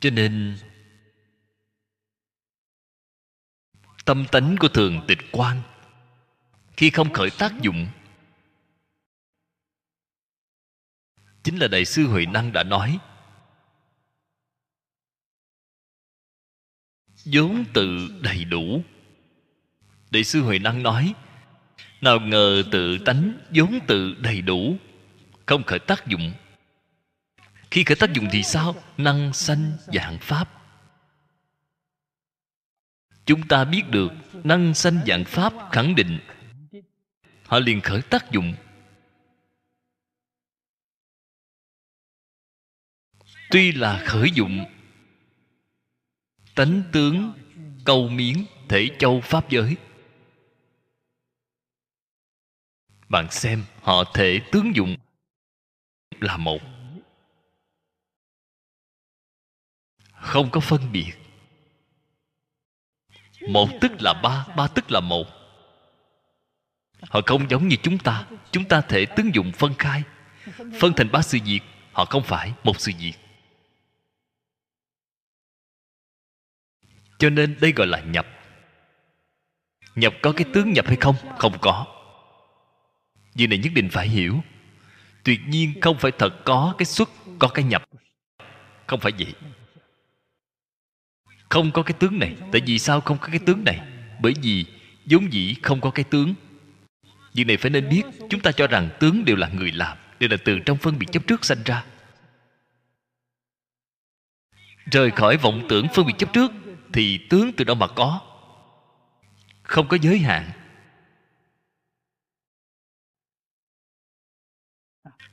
[0.00, 0.58] Cho nên,
[4.04, 5.62] tâm tánh của thường tịch quan,
[6.76, 7.88] khi không khởi tác dụng,
[11.42, 12.98] chính là đại sư huệ năng đã nói,
[17.24, 18.82] vốn tự đầy đủ.
[20.10, 21.14] Đại sư huệ năng nói,
[22.00, 24.76] nào ngờ tự tánh vốn tự đầy đủ,
[25.46, 26.32] không khởi tác dụng
[27.76, 28.74] khi khởi tác dụng thì sao?
[28.96, 30.48] Năng, sanh dạng pháp.
[33.24, 34.12] Chúng ta biết được,
[34.44, 36.18] năng, sanh dạng pháp khẳng định.
[37.46, 38.54] Họ liền khởi tác dụng.
[43.50, 44.64] Tuy là khởi dụng,
[46.54, 47.32] tánh tướng
[47.84, 49.76] câu miếng thể châu pháp giới.
[53.08, 54.96] Bạn xem, họ thể tướng dụng
[56.20, 56.75] là một.
[60.26, 61.12] Không có phân biệt.
[63.48, 65.26] Một tức là ba ba tức là một.
[67.02, 68.26] Họ không giống như chúng ta.
[68.50, 70.02] Chúng ta thể tướng dụng phân khai.
[70.80, 71.60] Phân thành ba sự việc,
[71.92, 73.12] họ không phải một sự việc.
[77.18, 78.26] Cho nên đây gọi là nhập.
[79.94, 81.14] Nhập có cái tướng nhập hay không?
[81.38, 81.86] Không có.
[83.34, 84.40] Điều này nhất định phải hiểu.
[85.24, 87.84] Tuyệt nhiên không phải thật có cái xuất, có cái nhập.
[88.86, 89.34] Không phải vậy
[91.48, 92.36] không có cái tướng này.
[92.52, 93.80] Tại vì sao không có cái tướng này?
[94.20, 94.64] Bởi vì
[95.04, 96.34] vốn dĩ không có cái tướng.
[97.34, 100.30] Việc này phải nên biết, chúng ta cho rằng tướng đều là người làm, đều
[100.30, 101.84] là từ trong phân biệt chấp trước sanh ra.
[104.90, 106.52] Rời khỏi vọng tưởng phân biệt chấp trước,
[106.92, 108.20] thì tướng từ đâu mà có?
[109.62, 110.50] Không có giới hạn.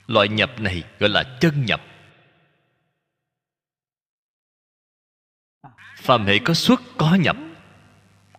[0.06, 1.80] Loại nhập này gọi là chân nhập.
[5.94, 7.36] Phàm hệ có xuất, có nhập.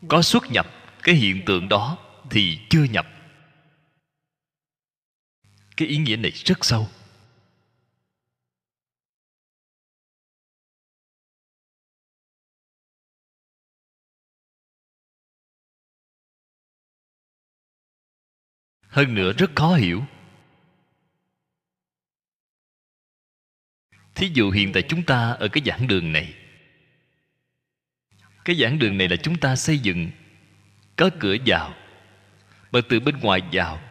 [0.08, 0.68] Có xuất nhập,
[1.04, 1.98] cái hiện tượng đó
[2.30, 3.08] thì chưa nhập.
[5.78, 6.88] Cái ý nghĩa này rất sâu.
[18.96, 20.04] Hơn nữa rất khó hiểu.
[24.16, 26.45] Thí dụ hiện tại chúng ta ở cái giảng đường này
[28.46, 30.12] cái giảng đường này là chúng ta xây dựng.
[30.96, 31.74] Có cửa vào.
[32.72, 33.82] Bạn từ bên ngoài vào.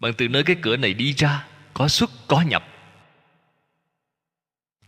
[0.00, 2.64] Bạn từ nơi cái cửa này đi ra, có xuất, có nhập.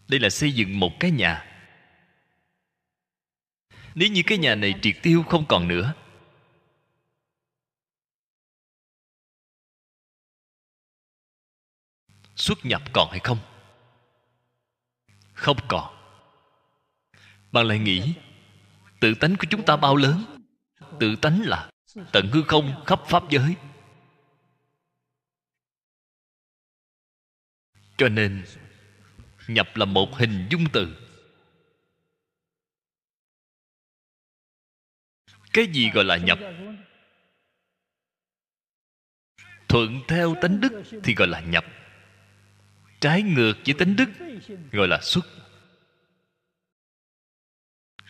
[0.09, 1.47] Đây là xây dựng một cái nhà.
[3.95, 5.95] Nếu như cái nhà này triệt tiêu không còn nữa,
[12.37, 13.39] xuất nhập còn hay không?
[15.33, 16.00] Không còn
[17.53, 18.15] bạn lại nghĩ,
[19.01, 20.25] tự tánh của chúng ta bao lớn?
[21.01, 21.71] Tự tánh là
[22.13, 23.55] tận hư không khắp pháp giới.
[27.99, 28.45] Cho nên,
[29.49, 30.97] nhập là một hình dung từ.
[35.53, 36.39] Cái gì gọi là nhập?
[39.69, 41.65] Thuận theo tánh đức thì gọi là nhập.
[43.01, 44.09] Trái ngược với tánh đức
[44.73, 45.27] gọi là xuất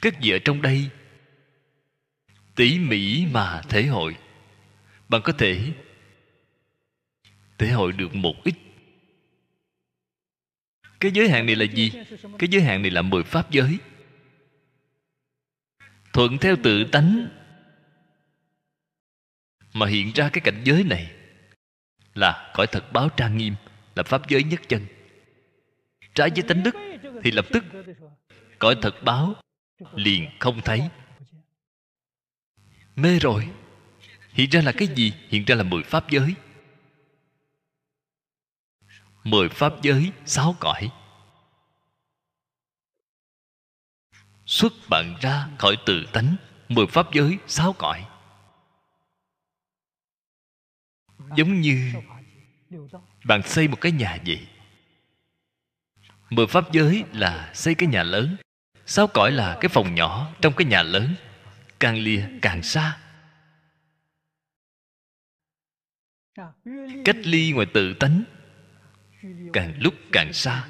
[0.02, 0.90] các vị ở trong đây.
[2.54, 4.16] Tỉ mỉ mà thể hội.
[5.08, 5.72] Bạn có thể
[7.58, 8.54] thể hội được một ít.
[11.00, 11.92] Cái giới hạn này là gì?
[12.38, 13.78] Cái giới hạn này là mười pháp giới.
[16.12, 17.28] Thuận theo tự tánh
[19.72, 21.12] mà hiện ra cái cảnh giới này
[22.14, 23.54] là cõi thật báo trang nghiêm,
[23.94, 24.86] là pháp giới nhất chân.
[26.14, 26.74] Trái với tánh đức
[27.22, 27.64] thì lập tức
[28.58, 29.34] cõi thật báo
[29.94, 30.88] liền không thấy.
[32.96, 33.48] Mê rồi.
[34.32, 35.12] Hiện ra là cái gì?
[35.28, 36.34] Hiện ra là mười pháp giới.
[39.24, 40.90] Mười pháp giới, sáu cõi.
[44.46, 46.36] Xuất bạn ra khỏi tự tánh,
[46.68, 48.06] mười pháp giới, sáu cõi.
[51.36, 51.92] Giống như
[53.24, 54.48] bạn xây một cái nhà vậy.
[56.30, 58.36] Mười pháp giới là xây cái nhà lớn
[58.90, 61.14] sáu cõi là cái phòng nhỏ trong cái nhà lớn,
[61.80, 62.98] càng lìa càng xa.
[67.04, 68.24] Cách ly ngoài tự tánh,
[69.52, 70.68] càng lúc càng xa.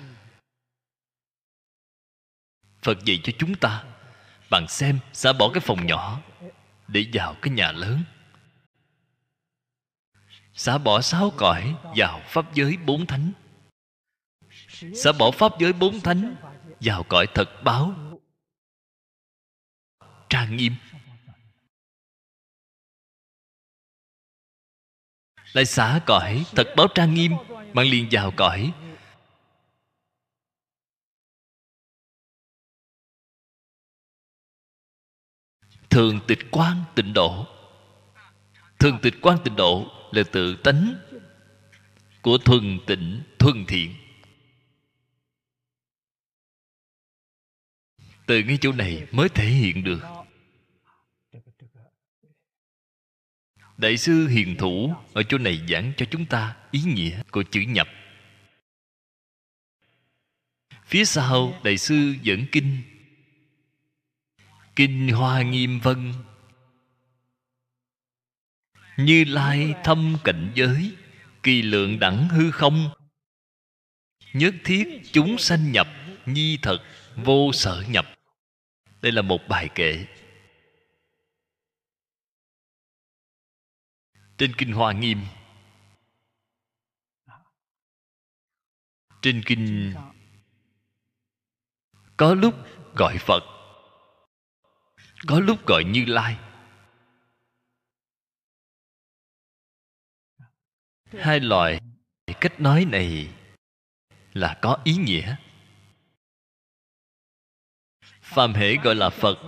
[2.82, 3.84] Phật dạy cho chúng ta,
[4.50, 6.20] bạn xem xả bỏ cái phòng nhỏ
[6.88, 8.04] để vào cái nhà lớn.
[10.54, 13.32] Xả bỏ sáu cõi vào pháp giới bốn thánh.
[14.94, 16.36] Xả bỏ pháp giới bốn thánh
[16.80, 18.09] vào cõi thật báo
[20.30, 20.74] trang nghiêm.
[25.52, 27.32] Lại xả cõi thật báo trang nghiêm,
[27.72, 28.72] mang liền vào cõi.
[35.90, 37.46] Thường tịch quan tịnh độ.
[38.78, 40.94] Thường tịch quan tịnh độ là tự tánh
[42.22, 43.94] của thuần tịnh, thuần thiện.
[48.26, 50.19] Từ ngay chỗ này mới thể hiện được.
[53.80, 57.60] Đại sư hiền thủ, ở chỗ này giảng cho chúng ta ý nghĩa của chữ
[57.60, 57.88] nhập.
[60.86, 62.82] Phía sau, đại sư dẫn kinh.
[64.76, 66.12] Kinh hoa nghiêm vân.
[68.96, 70.92] Như lai thâm cảnh giới,
[71.42, 72.90] kỳ lượng đẳng hư không.
[74.32, 75.88] Nhất thiết chúng sanh nhập,
[76.26, 76.78] nhi thật,
[77.16, 78.06] vô sở nhập.
[79.02, 80.06] Đây là một bài kệ
[84.40, 85.26] trên kinh hoa nghiêm.
[89.22, 89.94] Trên kinh
[92.16, 92.54] có lúc
[92.94, 93.42] gọi phật,
[95.26, 96.38] có lúc gọi như lai.
[101.18, 101.80] Hai loại
[102.40, 103.34] cách nói này
[104.32, 105.36] là có ý nghĩa.
[108.22, 109.38] Phàm hệ gọi là phật,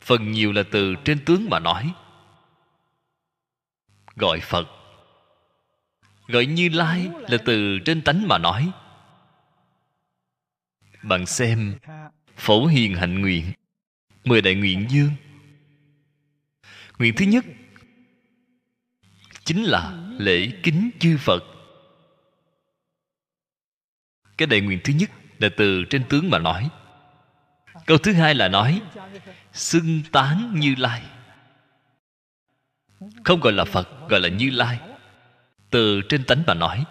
[0.00, 1.94] phần nhiều là từ trên tướng mà nói
[4.16, 4.68] gọi phật.
[6.26, 8.72] Gọi như lai là từ trên tánh mà nói.
[11.02, 11.78] Bạn xem,
[12.36, 13.52] phổ hiền hạnh nguyện,
[14.24, 15.10] mười đại nguyện dương
[16.98, 17.44] nguyện thứ nhất
[19.44, 21.44] chính là lễ kính chư phật.
[24.36, 26.70] Cái đại nguyện thứ nhất là từ trên tướng mà nói.
[27.86, 28.82] Câu thứ hai là nói,
[29.52, 31.02] xưng tán như lai
[33.24, 34.80] không gọi là phật, gọi là như lai.
[35.70, 36.84] Từ trên tánh mà nói,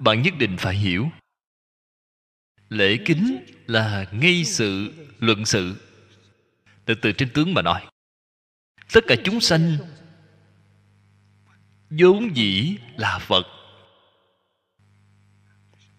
[0.00, 1.08] bạn nhất định phải hiểu.
[2.68, 5.76] Lễ kính là ngay sự, luận sự.
[6.84, 7.86] Từ từ trên tướng mà nói,
[8.92, 9.76] tất cả chúng sanh
[11.90, 13.46] vốn dĩ là phật.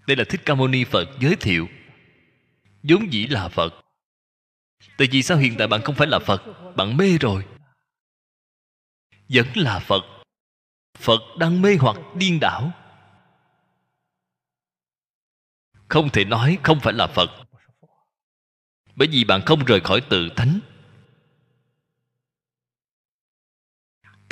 [0.07, 1.67] Đây là thích ca mâu ni phật giới thiệu.
[2.83, 3.82] Vốn dĩ là phật
[4.97, 6.43] tại vì sao hiện tại bạn không phải là phật?
[6.75, 7.45] Bạn mê rồi.
[9.29, 10.03] Vẫn là phật.
[10.97, 12.71] Phật đang mê hoặc điên đảo.
[15.87, 17.29] Không thể nói không phải là phật.
[18.95, 20.59] Bởi vì bạn không rời khỏi tự thánh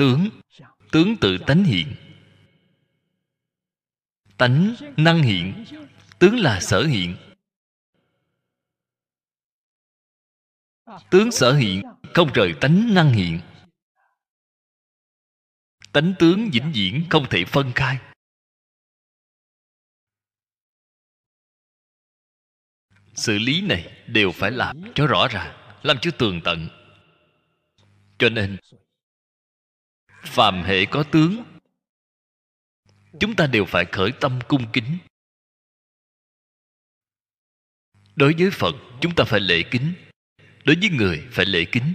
[0.01, 0.29] tướng
[0.91, 1.95] tướng tự tánh hiện.
[4.37, 5.65] Tánh năng hiện.
[6.19, 7.15] Tướng là sở hiện.
[11.09, 11.81] Tướng sở hiện,
[12.13, 13.39] không rời tánh năng hiện.
[15.91, 17.97] Tánh tướng vĩnh viễn không thể phân khai.
[23.15, 26.69] Xử lý này đều phải làm cho rõ ràng, làm cho tường tận.
[28.17, 28.57] Cho nên,
[30.07, 31.43] phàm hệ có tướng,
[33.19, 34.97] chúng ta đều phải khởi tâm cung kính.
[38.15, 39.93] Đối với phật, chúng ta phải lễ kính
[40.63, 41.93] đối với người phải lễ kính.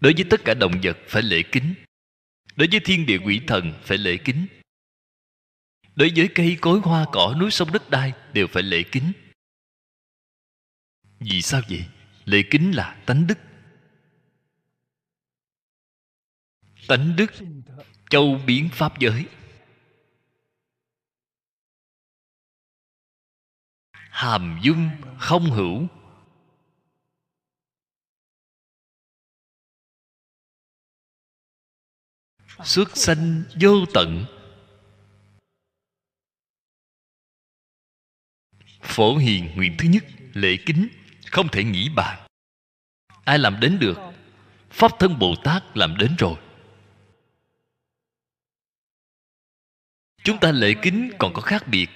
[0.00, 1.74] Đối với tất cả động vật phải lễ kính.
[2.56, 4.46] Đối với thiên địa quỷ thần phải lễ kính.
[5.96, 9.12] Đối với cây cối, hoa, cỏ, núi, sông, đất đai đều phải lễ kính.
[11.20, 11.86] Vì sao vậy?
[12.24, 13.38] Lễ kính là tánh đức.
[16.88, 17.32] Tánh đức,
[18.10, 19.24] châu biến pháp giới.
[24.14, 25.86] Hàm dung không hữu.
[32.64, 34.24] Xuất sanh vô tận.
[38.80, 40.04] Phổ hiền nguyện thứ nhất,
[40.34, 40.88] lễ kính,
[41.30, 42.24] không thể nghĩ bàn
[43.24, 43.98] ai làm đến được?
[44.70, 46.36] Pháp thân bồ tát làm đến rồi.
[50.24, 51.88] Chúng ta lễ kính còn có khác biệt.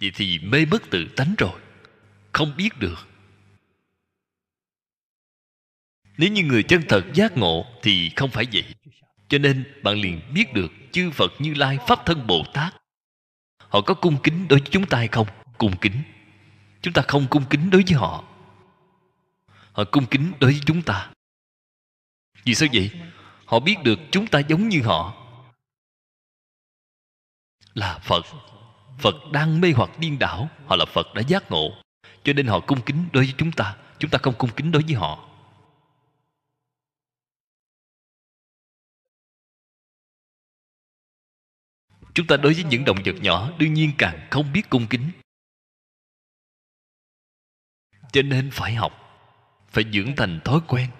[0.00, 1.60] Vậy thì mê bất tự tánh rồi.
[2.32, 3.08] Không biết được.
[6.18, 8.64] Nếu như người chân thật giác ngộ thì không phải vậy.
[9.28, 12.74] Cho nên bạn liền biết được chư phật như lai pháp thân bồ tát.
[13.58, 15.26] Họ có cung kính đối với chúng ta hay không?
[15.58, 16.02] Cung kính.
[16.82, 18.24] Chúng ta không cung kính đối với họ.
[19.72, 21.10] Họ cung kính đối với chúng ta.
[22.44, 22.90] Vì sao vậy?
[23.44, 25.26] Họ biết được chúng ta giống như họ.
[27.74, 28.22] Là phật
[28.98, 31.70] phật đang mê hoặc điên đảo, họ là phật đã giác ngộ.
[32.24, 34.82] Cho nên họ cung kính đối với chúng ta chúng ta không cung kính đối
[34.82, 35.24] với họ.
[42.14, 45.10] Chúng ta đối với những động vật nhỏ, đương nhiên càng không biết cung kính.
[48.12, 48.92] Cho nên phải học,
[49.68, 50.90] phải dưỡng thành thói quen.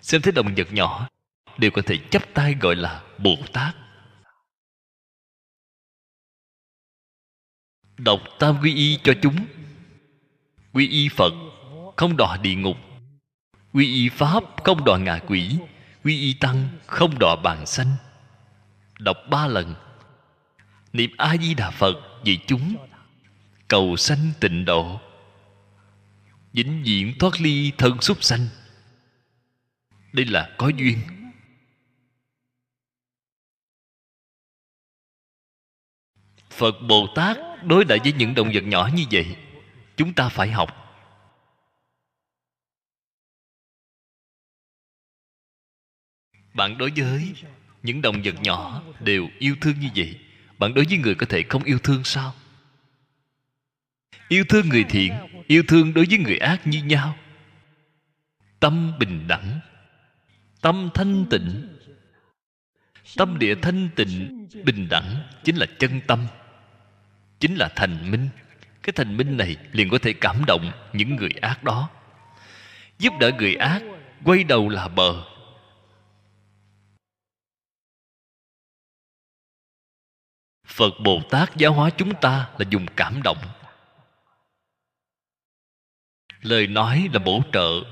[0.00, 1.08] Xem thấy động vật nhỏ,
[1.58, 3.74] đều có thể chấp tay gọi là bồ tát.
[7.98, 9.46] Đọc tam quy y cho chúng.
[10.72, 11.32] Quy y phật,
[11.96, 12.76] không đọa địa ngục.
[13.72, 15.56] Quy y pháp, không đọa ngạ quỷ.
[16.04, 17.96] Quy y tăng, không đọa bàn sanh.
[18.98, 19.74] Đọc ba lần.
[20.92, 21.94] Niệm a di đà phật
[22.24, 22.76] vì chúng.
[23.68, 25.00] Cầu sanh tịnh độ.
[26.52, 28.46] Vĩnh viễn thoát ly thân súc sanh.
[30.12, 30.98] Đây là có duyên.
[36.54, 39.36] Phật bồ tát đối đãi với những động vật nhỏ như vậy,
[39.96, 40.80] chúng ta phải học.
[46.54, 47.32] Bạn đối với
[47.82, 50.20] những động vật nhỏ đều yêu thương như vậy,
[50.58, 52.34] bạn đối với người có thể không yêu thương sao?
[54.28, 55.12] Yêu thương người thiện,
[55.46, 57.16] yêu thương đối với người ác như nhau.
[58.60, 59.60] Tâm bình đẳng,
[60.60, 61.78] tâm thanh tịnh.
[63.16, 66.26] Tâm địa thanh tịnh, bình đẳng chính là chân tâm
[67.40, 68.28] chính là thành minh.
[68.82, 71.90] Cái thành minh này liền có thể cảm động những người ác đó.
[72.98, 73.82] Giúp đỡ người ác,
[74.24, 75.24] quay đầu là bờ.
[80.66, 83.38] Phật bồ tát giáo hóa chúng ta là dùng cảm động.
[86.40, 87.82] Lời nói là bổ trợ.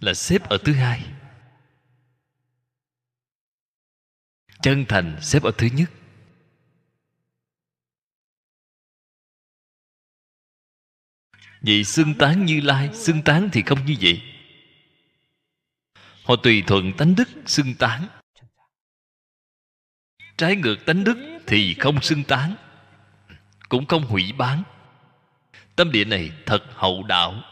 [0.00, 1.19] Là xếp ở thứ hai.
[4.62, 5.90] Chân thành xếp ở thứ nhất.
[11.60, 14.22] Vậy xưng tán như lai, xưng tán thì không như vậy.
[16.24, 18.08] Họ tùy thuận tánh đức xưng tán.
[20.36, 22.54] Trái ngược tánh đức thì không xưng tán,
[23.68, 24.62] cũng không hủy bán.
[25.76, 27.42] Tâm địa này thật hậu đạo.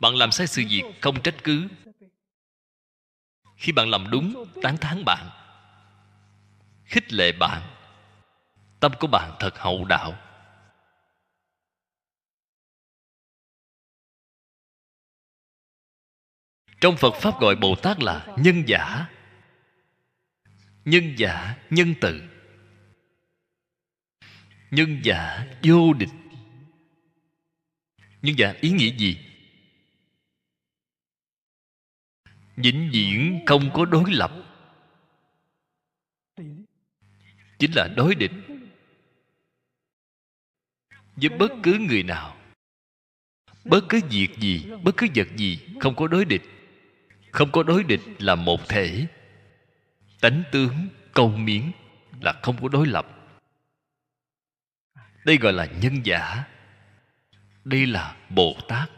[0.00, 1.68] Bạn làm sai sự việc không trách cứ.
[3.56, 5.30] Khi bạn làm đúng, tán thán bạn
[6.86, 7.62] khích lệ bạn.
[8.80, 10.18] Tâm của bạn thật hậu đạo.
[16.80, 19.06] Trong phật pháp gọi bồ tát là nhân giả.
[20.84, 22.22] Nhân giả, nhân từ.
[24.70, 26.08] Nhân giả, vô địch.
[28.22, 29.18] Nhân giả ý nghĩa gì?
[32.56, 34.45] Vĩnh viễn không có đối lập.
[37.58, 38.32] Chính là đối địch.
[41.16, 42.36] Với bất cứ người nào,
[43.64, 46.42] bất cứ việc gì, bất cứ vật gì không có đối địch.
[47.32, 49.06] Không có đối địch là một thể.
[50.20, 51.72] Tánh tướng, câu miếng
[52.20, 53.06] là không có đối lập.
[55.24, 56.44] Đây gọi là nhân giả.
[57.64, 58.90] Đây là bồ tát.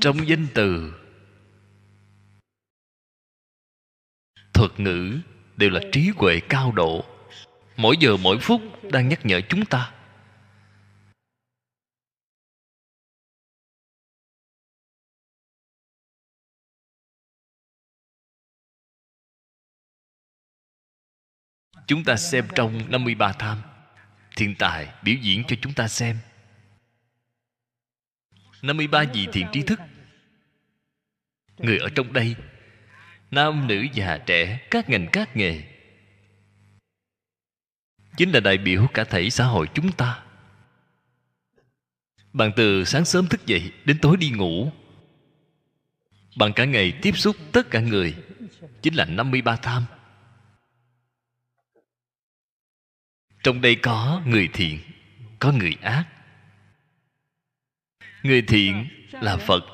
[0.00, 0.94] Trong danh từ.
[4.54, 5.20] Thuật ngữ
[5.56, 7.04] đều là trí huệ cao độ.
[7.76, 8.60] Mỗi giờ mỗi phút
[8.92, 9.94] đang nhắc nhở chúng ta.
[21.86, 23.62] Chúng ta xem trong 53 tham.
[24.36, 26.18] Thiên tài biểu diễn cho chúng ta xem.
[28.62, 29.80] 53 vị thiện trí thức.
[31.58, 32.36] Người ở trong đây,
[33.30, 35.62] nam, nữ, già, trẻ, các ngành, các nghề.
[38.16, 40.22] Chính là đại biểu cả thể xã hội chúng ta.
[42.32, 44.72] Bạn từ sáng sớm thức dậy đến tối đi ngủ.
[46.36, 48.14] Bạn cả ngày tiếp xúc tất cả người,
[48.82, 49.84] chính là 53 tham.
[53.42, 54.78] Trong đây có người thiện,
[55.38, 56.17] có người ác
[58.22, 59.64] người thiện là phật,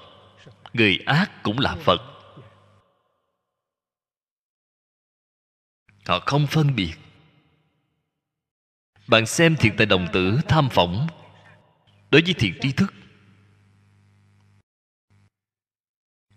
[0.73, 2.01] người ác cũng là phật.
[6.07, 6.95] Họ không phân biệt.
[9.07, 11.07] Bạn xem thiện tài đồng tử tham phỏng
[12.11, 12.95] đối với thiện tri thức.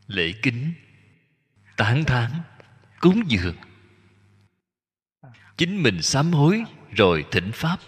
[0.08, 0.74] Lễ kính,
[1.78, 2.32] tán thán,
[3.00, 3.56] cúng dường.
[5.58, 7.80] Chính mình sám hối rồi thỉnh pháp.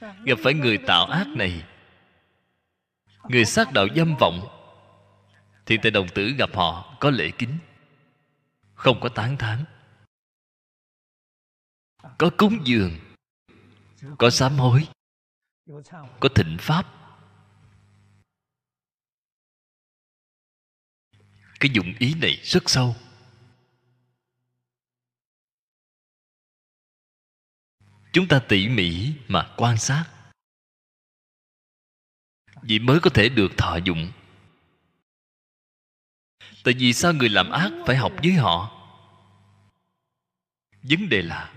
[0.00, 1.64] Gặp phải người tạo ác này,
[3.28, 4.40] người sát đạo dâm vọng,
[5.66, 7.58] thì tại đồng tử gặp họ có lễ kính,
[8.74, 9.64] không có tán thán,
[12.18, 12.98] có cúng dường,
[14.18, 14.88] có sám hối,
[16.20, 16.86] có thịnh pháp.
[21.60, 22.96] Cái dụng ý này rất sâu.
[28.12, 30.04] Chúng ta tỉ mỉ mà quan sát.
[32.62, 34.12] Vậy mới có thể được thọ dụng.
[36.64, 38.76] Tại vì sao người làm ác phải học với họ?
[40.82, 41.54] Vấn đề là,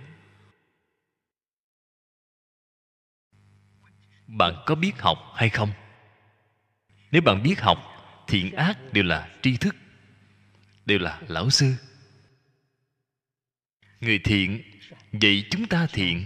[4.27, 5.71] bạn có biết học hay không?
[7.11, 7.77] Nếu bạn biết học
[8.27, 9.75] thiện ác đều là tri thức,
[10.85, 11.75] đều là lão sư.
[13.99, 14.63] Người thiện,
[15.11, 16.25] vậy chúng ta thiện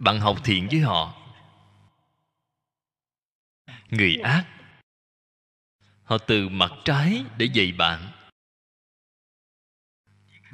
[0.00, 1.14] bạn học thiện với họ.
[3.90, 4.46] Người ác.
[6.02, 8.12] Họ từ mặt trái để dạy bạn.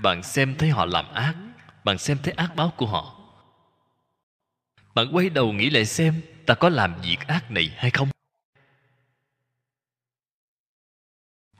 [0.02, 1.35] Bạn xem thấy họ làm ác,
[1.85, 3.20] bạn xem thấy ác báo của họ.
[4.94, 8.09] Bạn quay đầu nghĩ lại xem, ta có làm việc ác này hay không?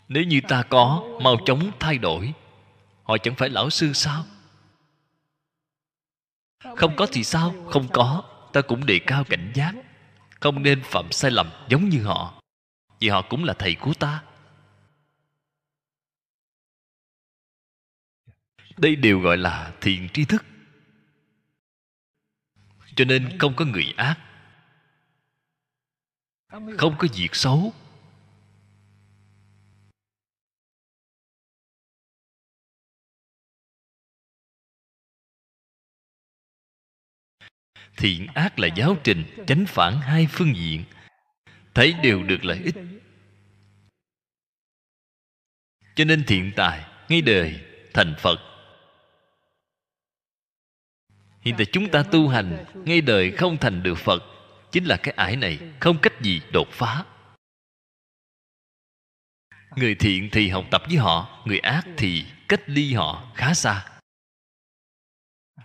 [0.09, 2.33] Nếu như ta có, mau chóng thay đổi.
[3.03, 4.25] Họ chẳng phải lão sư sao?
[6.77, 7.55] Không có thì sao?
[7.71, 8.23] Không có.
[8.53, 9.75] Ta cũng đề cao cảnh giác.
[10.41, 12.43] Không nên phạm sai lầm giống như họ.
[13.01, 14.23] Vì họ cũng là thầy của ta.
[18.77, 20.45] Đây đều gọi là thiện tri thức.
[22.97, 24.19] Cho nên không có người ác.
[26.79, 27.73] Không có việc xấu.
[37.97, 40.85] Thiện ác là giáo trình chánh phản hai phương diện.
[41.75, 42.75] Thấy đều được lợi ích.
[45.95, 47.61] Cho nên thiện tài, ngay đời,
[47.95, 48.39] thành phật.
[51.41, 54.23] Hiện tại chúng ta tu hành, ngay đời không thành được phật.
[54.73, 57.05] Chính là cái ải này, không cách gì đột phá.
[59.77, 63.96] Người thiện thì học tập với họ, người ác thì cách ly họ khá xa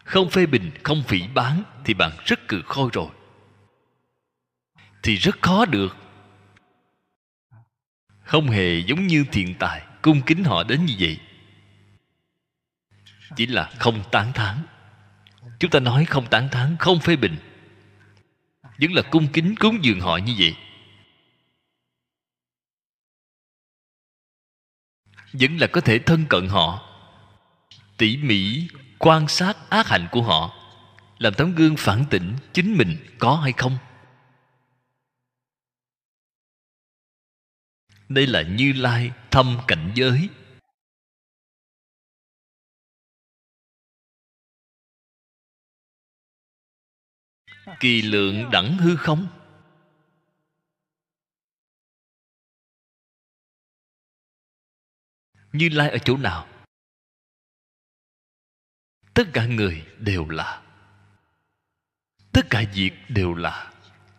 [0.03, 3.09] không phê bình, không phỉ bán thì bạn rất cự khôi rồi.
[5.03, 5.97] Thì rất khó được.
[8.23, 11.19] Không hề giống như thiện tài, cung kính họ đến như vậy.
[13.35, 14.63] Chỉ là không tán thán.
[15.59, 17.37] Chúng ta nói không tán thán, không phê bình.
[18.79, 20.55] Vẫn là cung kính, cúng dường họ như vậy.
[25.33, 26.87] Vẫn là có thể thân cận họ.
[27.97, 28.67] Tỉ mỉ
[29.01, 30.53] quan sát ác hạnh của họ,
[31.17, 33.77] làm tấm gương phản tỉnh chính mình có hay không?
[38.09, 40.29] Đây là như lai thâm cảnh giới.
[47.79, 49.27] Kỳ lượng đẳng hư không?
[55.53, 56.60] Như lai ở chỗ nào?
[59.13, 60.61] Tất cả người đều là.
[62.31, 63.71] Tất cả việc đều là.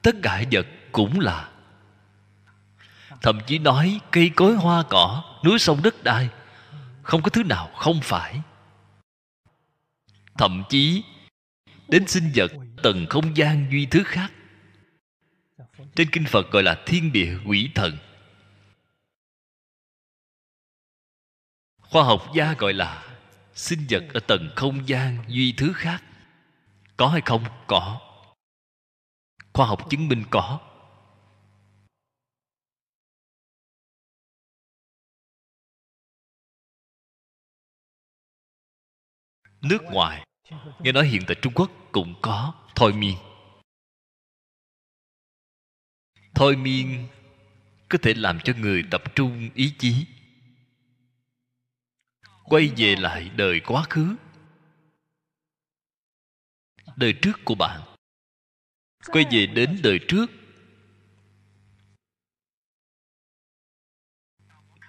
[0.03, 1.49] Tất cả vật cũng là.
[3.23, 6.29] Thậm chí nói cây cối hoa cỏ, núi sông đất đai,
[7.03, 8.41] không có thứ nào không phải.
[10.39, 11.03] Thậm chí,
[11.89, 12.51] đến sinh vật
[12.83, 14.33] tầng không gian duy thứ khác.
[15.95, 17.99] Trên kinh phật gọi là thiên địa quỷ thần.
[21.81, 23.12] Khoa học gia gọi là
[23.55, 26.05] sinh vật ở tầng không gian duy thứ khác.
[26.97, 27.45] Có hay không?
[27.67, 28.01] Có.
[29.53, 30.61] Khoa học chứng minh có.
[39.61, 40.27] Nước ngoài.
[40.81, 42.55] Nghe nói hiện tại trung quốc cũng có.
[42.75, 43.17] Thôi miên.
[46.35, 47.09] Thôi miên
[47.89, 50.07] có thể làm cho người tập trung ý chí
[52.53, 54.17] quay về lại đời quá khứ,
[56.97, 57.81] đời trước của bạn.
[59.07, 60.27] Quay về đến đời trước.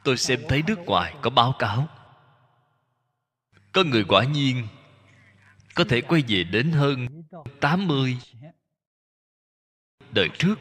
[0.03, 1.87] Tôi xem thấy nước ngoài có báo cáo.
[3.71, 4.67] Có người quả nhiên
[5.75, 7.23] có thể quay về đến hơn
[7.61, 8.17] 80
[10.11, 10.55] đời trước.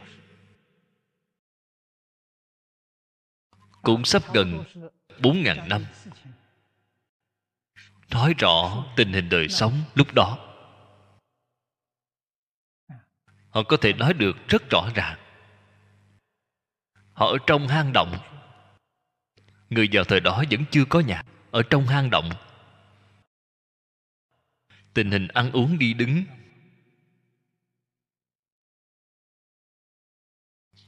[3.82, 4.64] Cũng sắp gần
[5.18, 5.84] 4.000 năm
[8.12, 10.38] nói rõ tình hình đời sống lúc đó.
[13.50, 15.18] Họ có thể nói được rất rõ ràng.
[17.12, 18.18] Họ ở trong hang động.
[19.70, 22.30] Người vào thời đó vẫn chưa có nhà, ở trong hang động.
[24.94, 26.24] Tình hình ăn uống đi đứng.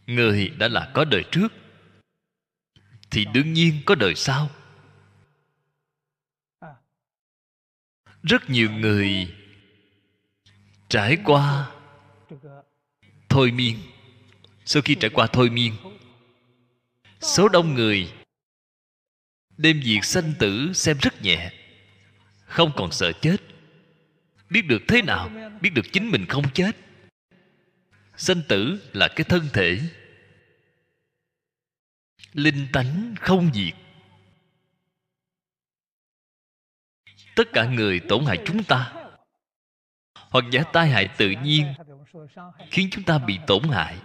[0.06, 1.52] Người đã là có đời trước,
[3.10, 4.50] thì đương nhiên có đời sau.
[8.24, 9.34] Rất nhiều người
[10.88, 11.70] trải qua
[13.28, 13.78] thôi miên.
[14.64, 15.74] Sau khi trải qua thôi miên,
[17.20, 18.12] số đông người
[19.56, 21.52] đêm việc sanh tử xem rất nhẹ,
[22.46, 23.36] không còn sợ chết.
[24.50, 25.30] Biết được thế nào,
[25.60, 26.76] biết được chính mình không chết.
[28.16, 29.80] Sanh tử là cái thân thể
[32.32, 33.74] linh tánh không diệt.
[37.34, 38.92] Tất cả người tổn hại chúng ta.
[40.14, 41.74] Hoặc giả tai hại tự nhiên
[42.70, 43.98] khiến chúng ta bị tổn hại.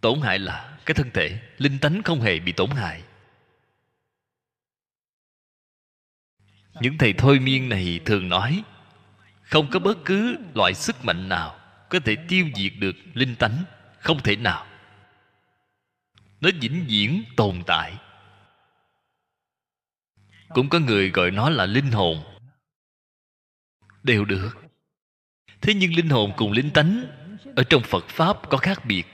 [0.00, 3.02] Tổn hại là cái thân thể, linh tánh không hề bị tổn hại.
[6.80, 8.62] Những thầy thôi miên này thường nói,
[9.42, 11.58] không có bất cứ loại sức mạnh nào
[11.88, 13.64] có thể tiêu diệt được linh tánh,
[13.98, 14.66] không thể nào.
[16.40, 17.94] Nó vĩnh viễn tồn tại
[20.48, 22.24] cũng có người gọi nó là linh hồn.
[24.02, 24.50] Đều được.
[25.60, 27.04] Thế nhưng linh hồn cùng linh tánh
[27.56, 29.04] ở trong phật pháp có khác biệt.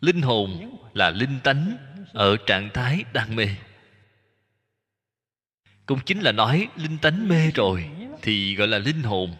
[0.00, 1.76] Linh hồn là linh tánh
[2.12, 3.48] ở trạng thái đang mê.
[5.86, 7.90] Cũng chính là nói linh tánh mê rồi
[8.22, 9.36] thì gọi là linh hồn.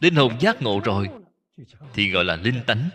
[0.00, 1.08] Linh hồn giác ngộ rồi
[1.94, 2.90] thì gọi là linh tánh.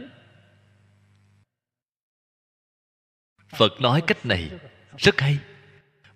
[3.50, 4.52] Phật nói cách này
[4.98, 5.38] rất hay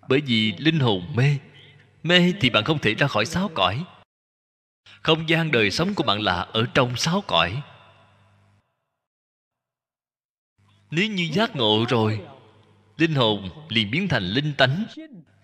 [0.08, 1.38] bởi vì linh hồn mê.
[2.02, 3.84] Mê thì bạn không thể ra khỏi sáu cõi.
[5.02, 7.62] Không gian đời sống của bạn là ở trong sáu cõi.
[10.90, 12.20] Nếu như giác ngộ rồi,
[12.96, 14.84] linh hồn liền biến thành linh tánh.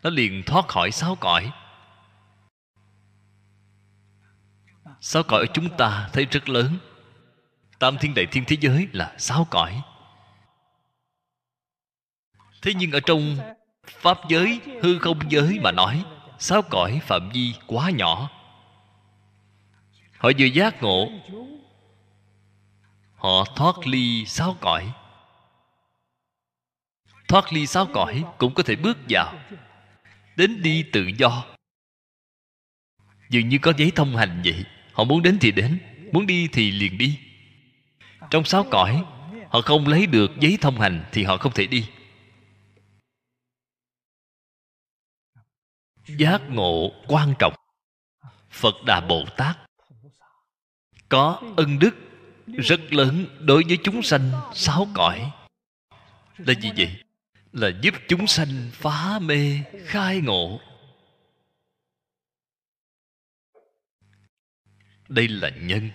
[0.03, 1.53] Nó liền thoát khỏi sáu cõi.
[5.01, 6.79] Sáu cõi ở chúng ta thấy rất lớn.
[7.79, 9.83] Tam thiên đại thiên thế giới là sáu cõi.
[12.63, 13.39] Thế nhưng ở trong
[13.99, 16.05] pháp giới hư không giới mà nói
[16.39, 18.31] sáu cõi phạm vi quá nhỏ?
[20.19, 21.11] Họ vừa giác ngộ,
[23.17, 24.93] họ thoát ly sáu cõi.
[27.29, 29.35] Thoát ly sáu cõi cũng có thể bước vào,
[30.37, 31.45] đến đi tự do.
[33.31, 35.79] Dường như có giấy thông hành vậy, họ muốn đến thì đến,
[36.13, 37.19] muốn đi thì liền đi.
[38.31, 39.05] Trong sáu cõi,
[39.49, 41.87] họ không lấy được giấy thông hành thì họ không thể đi.
[46.19, 47.55] Giác ngộ quan trọng.
[48.51, 49.59] Phật đà bồ tát.
[51.09, 51.95] Có ân đức
[52.47, 55.33] rất lớn đối với chúng sanh sáu cõi.
[56.37, 57.03] Là gì vậy?
[57.53, 60.61] Là giúp chúng sanh phá mê, khai ngộ.
[65.09, 65.91] Đây là nhân.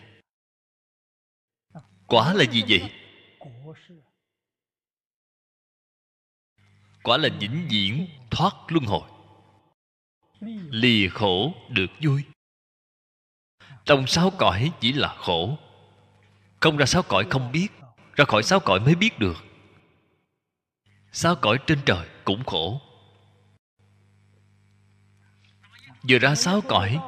[2.08, 2.92] Quả là gì vậy?
[7.04, 9.10] Quả là vĩnh viễn thoát luân hồi
[10.70, 12.24] lì khổ được vui.
[13.86, 15.58] Trong sáu cõi chỉ là khổ.
[16.60, 17.68] Không ra sáu cõi không biết,
[18.16, 19.46] ra khỏi sáu cõi mới biết được.
[21.12, 22.82] Sáu cõi trên trời cũng khổ.
[26.10, 27.00] Vừa ra sáu cõi,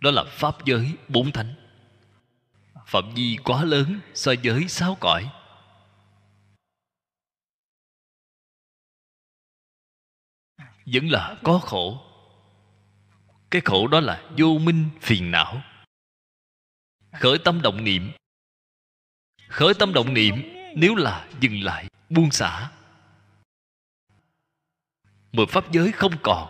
[0.00, 1.54] đó là pháp giới bốn thánh.
[2.86, 5.30] Phạm vi quá lớn so với sáu cõi.
[10.92, 12.02] Vẫn là có khổ.
[13.50, 15.62] Cái khổ đó là vô minh phiền não.
[17.12, 18.12] Khởi tâm động niệm.
[19.48, 20.34] Khởi tâm động niệm
[20.76, 22.70] nếu là dừng lại, buông xả.
[25.32, 26.48] Mười pháp giới không còn,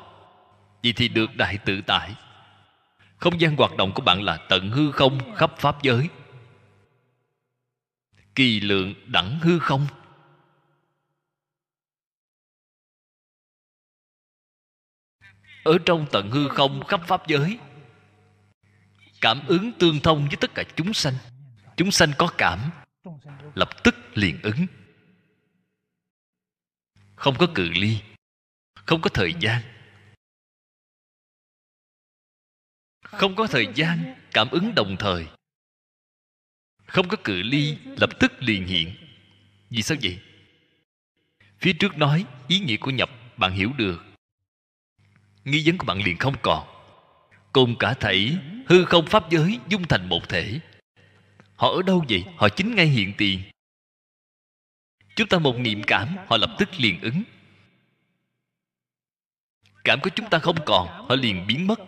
[0.83, 2.15] vậy thì được đại tự tại.
[3.17, 6.09] Không gian hoạt động của bạn là tận hư không khắp pháp giới.
[8.35, 9.87] Kỳ lượng đẳng hư không.
[15.65, 17.59] Ở trong tận hư không khắp pháp giới,
[19.21, 21.15] cảm ứng tương thông với tất cả chúng sanh.
[21.77, 22.71] Chúng sanh có cảm,
[23.55, 24.67] lập tức liền ứng.
[27.15, 28.01] Không có cự ly,
[28.75, 29.63] không có thời gian.
[33.03, 35.27] Không có thời gian, cảm ứng đồng thời.
[36.87, 38.95] Không có cự ly, lập tức liền hiện.
[39.71, 40.19] Vì sao vậy?
[41.59, 44.10] Phía trước nói ý nghĩa của nhập, bạn hiểu được
[45.45, 46.67] nghi vấn của bạn liền không còn.
[47.53, 50.61] Cùng cả thảy, hư không pháp giới dung thành một thể.
[51.57, 52.25] Họ ở đâu vậy?
[52.37, 53.43] Họ chính ngay hiện tiền.
[55.17, 57.23] Chúng ta một niệm cảm, họ lập tức liền ứng.
[59.85, 61.81] Cảm của chúng ta không còn, họ liền biến mất.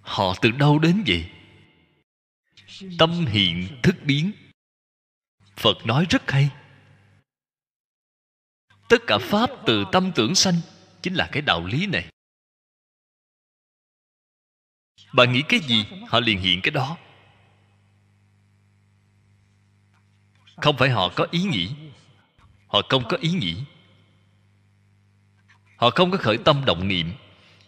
[0.00, 1.30] Họ từ đâu đến vậy?
[2.98, 4.32] Tâm hiện thức biến.
[5.56, 6.50] Phật nói rất hay
[8.94, 10.54] tất cả pháp từ tâm tưởng sanh,
[11.02, 12.06] chính là cái đạo lý này.
[15.12, 15.86] Bạn nghĩ cái gì?
[16.08, 16.96] Họ liền hiện cái đó.
[20.56, 21.70] Không phải họ có ý nghĩ,
[22.66, 23.56] họ không có ý nghĩ.
[25.76, 27.12] Họ không có khởi tâm động niệm,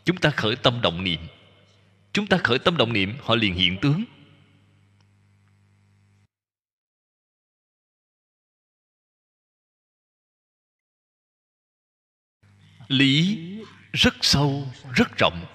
[0.05, 1.20] chúng ta khởi tâm động niệm.
[2.12, 4.05] Chúng ta khởi tâm động niệm, họ liền hiện tướng.
[12.89, 13.39] Lý
[13.93, 15.47] rất sâu, rất rộng.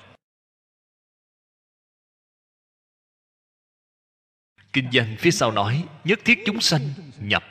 [4.73, 6.81] Kinh văn phía sau nói, nhất thiết chúng sanh
[7.19, 7.43] nhập.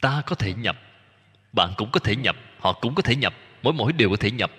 [0.00, 0.76] Ta có thể nhập,
[1.52, 4.30] bạn cũng có thể nhập, họ cũng có thể nhập, mỗi mỗi đều có thể
[4.30, 4.50] nhập.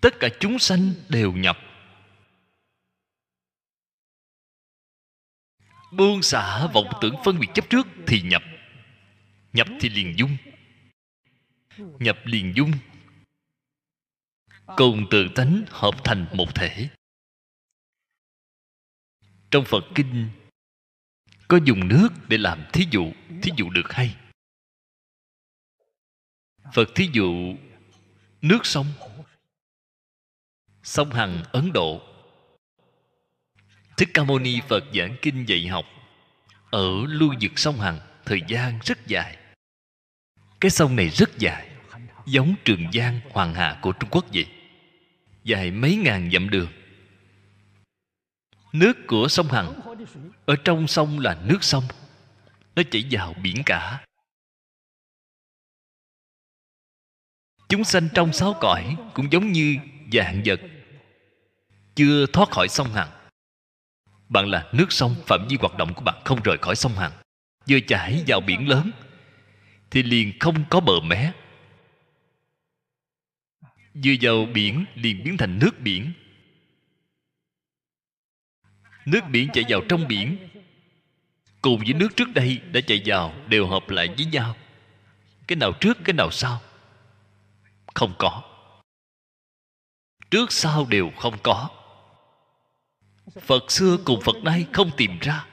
[0.00, 1.58] Tất cả chúng sanh đều nhập.
[5.92, 8.42] Buông xả vọng tưởng phân biệt chấp trước thì nhập
[9.54, 10.36] nhập thì liền dung.
[11.78, 12.72] Nhập liền dung.
[14.76, 16.88] Cùng tự tánh hợp thành một thể.
[19.50, 20.28] Trong phật kinh,
[21.48, 23.12] có dùng nước để làm thí dụ
[23.42, 24.16] thí dụ được hay.
[26.72, 27.54] Phật thí dụ,
[28.42, 28.86] nước sông.
[30.82, 32.02] Sông hằng ấn độ.
[33.96, 35.84] Thích ca mâu ni phật giảng kinh dạy học
[36.70, 39.43] ở lưu vực sông hằng thời gian rất dài
[40.64, 41.68] cái sông này rất dài,
[42.26, 44.46] giống trường giang hoàng hà của trung quốc vậy.
[45.44, 46.68] Dài mấy ngàn dặm đường.
[48.72, 49.80] Nước của sông hằng,
[50.46, 51.84] ở trong sông là nước sông.
[52.76, 54.04] Nó chảy vào biển cả.
[57.68, 59.76] Chúng sanh trong sáu cõi cũng giống như
[60.12, 60.60] dạng vật,
[61.94, 63.10] chưa thoát khỏi sông hằng.
[64.28, 67.12] Bạn là nước sông, phạm vi hoạt động của bạn không rời khỏi sông hằng,
[67.68, 68.90] vừa chảy vào biển lớn
[69.94, 71.32] thì liền không có bờ mé.
[73.94, 76.12] Vừa vào biển liền biến thành nước biển.
[79.04, 80.48] Nước biển chạy vào trong biển.
[81.62, 84.56] Cùng với nước trước đây đã chạy vào đều hợp lại với nhau.
[85.46, 86.60] Cái nào trước, cái nào sau?
[87.94, 88.42] Không có.
[90.30, 91.70] Trước, sau đều không có.
[93.40, 95.46] Phật xưa cùng phật nay không tìm ra.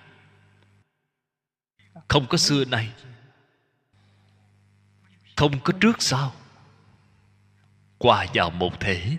[2.08, 2.90] Không có xưa nay
[5.42, 6.32] không có trước sau
[7.98, 9.18] qua vào một thể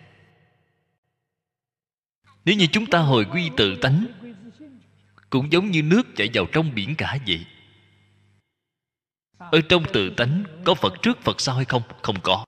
[2.44, 4.06] nếu như chúng ta hồi quy tự tánh,
[5.30, 7.46] cũng giống như nước chảy vào trong biển cả vậy.
[9.38, 11.82] Ở trong tự tánh, có phật trước, phật sau hay không?
[12.02, 12.44] Không có.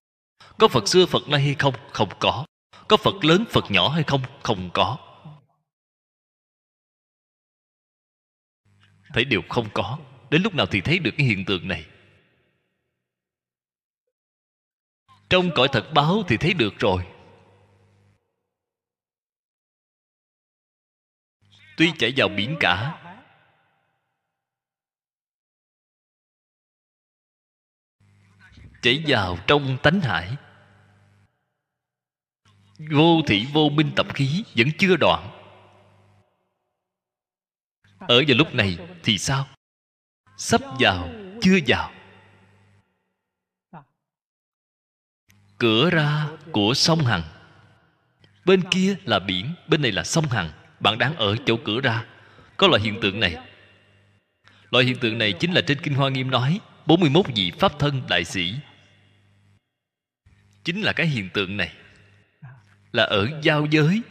[0.59, 1.75] Có phật xưa, phật nay hay không?
[1.93, 2.47] Không có.
[2.89, 4.23] Có phật lớn, phật nhỏ hay không?
[4.43, 4.99] Không có.
[9.15, 9.99] Thấy đều không có,
[10.31, 11.87] đến lúc nào thì thấy được cái hiện tượng này.
[15.31, 17.07] Trong cõi thật báo thì thấy được rồi.
[21.77, 23.01] Tuy chảy vào biển cả,
[28.83, 30.37] chảy vào trong tánh hải.
[32.91, 35.31] Vô thị vô minh tập khí vẫn chưa đoạn.
[37.99, 39.49] Ở vào lúc này thì sao?
[40.39, 41.09] Sắp vào,
[41.43, 41.94] chưa vào.
[45.65, 47.23] Cửa ra của sông hằng.
[48.45, 50.51] Bên kia là biển, bên này là sông hằng.
[50.81, 52.05] Bạn đang ở chỗ cửa ra.
[52.57, 53.37] Có loại hiện tượng này.
[54.71, 58.03] Loại hiện tượng này chính là trên kinh hoa nghiêm nói 41 vị pháp thân
[58.09, 58.55] đại sĩ.
[60.65, 61.73] Chính là cái hiện tượng này.
[62.93, 64.03] Là ở giao giới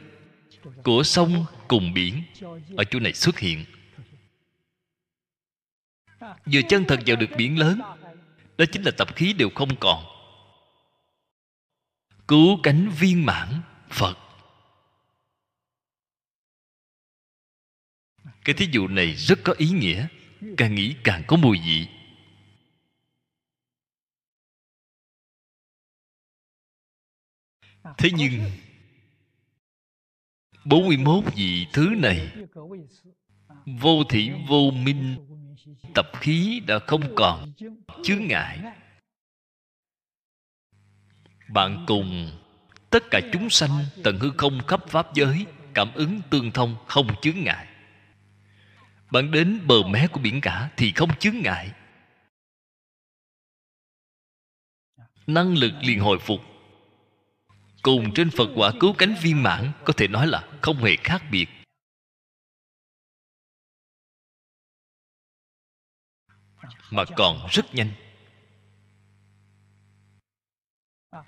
[0.84, 2.24] của sông cùng biển,
[2.78, 3.66] ở chỗ này xuất hiện.
[6.46, 7.82] Vừa chân thật vào được biển lớn,
[8.58, 10.13] đó chính là tập khí đều không còn
[12.28, 14.18] cứu cánh viên mãn, phật.
[18.46, 20.08] Cái thí dụ này rất có ý nghĩa,
[20.58, 21.88] càng nghĩ càng có mùi vị.
[27.98, 28.52] Thế nhưng
[30.66, 32.32] 41 vị thứ này,
[33.66, 35.18] Vô thị vô minh,
[35.96, 37.54] Tập khí đã không còn,
[38.04, 38.60] chướng ngại.
[41.54, 42.32] Bạn cùng,
[42.90, 47.08] tất cả chúng sanh tận hư không khắp pháp giới Cảm ứng tương thông không
[47.22, 47.68] chướng ngại.
[49.12, 51.72] Bạn đến bờ mé của biển cả thì không chướng ngại.
[55.28, 56.40] Năng lực liền hồi phục.
[57.82, 61.24] Cùng trên phật quả cứu cánh viên mãn có thể nói là không hề khác
[61.32, 61.48] biệt.
[66.92, 68.03] Mà còn rất nhanh.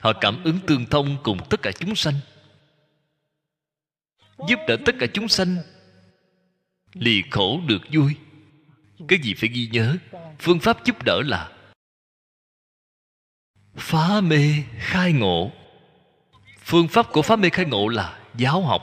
[0.02, 2.16] Họ cảm ứng tương thông cùng tất cả chúng sanh.
[4.48, 5.58] Giúp đỡ tất cả chúng sanh,
[6.94, 8.16] lì khổ được vui.
[9.08, 9.96] Cái gì phải ghi nhớ?
[10.40, 11.52] Phương pháp giúp đỡ là
[13.76, 15.52] phá mê khai ngộ.
[16.60, 18.82] Phương pháp của phá mê khai ngộ là giáo học.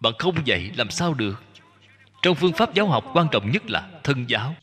[0.00, 1.42] Bạn không dạy làm sao được.
[2.22, 4.54] Trong phương pháp giáo học quan trọng nhất là thân giáo.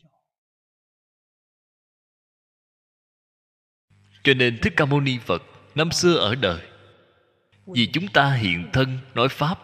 [4.24, 5.42] Cho nên thích ca mâu ni phật
[5.74, 6.60] năm xưa ở đời.
[7.66, 9.58] Vì chúng ta hiện thân nói pháp,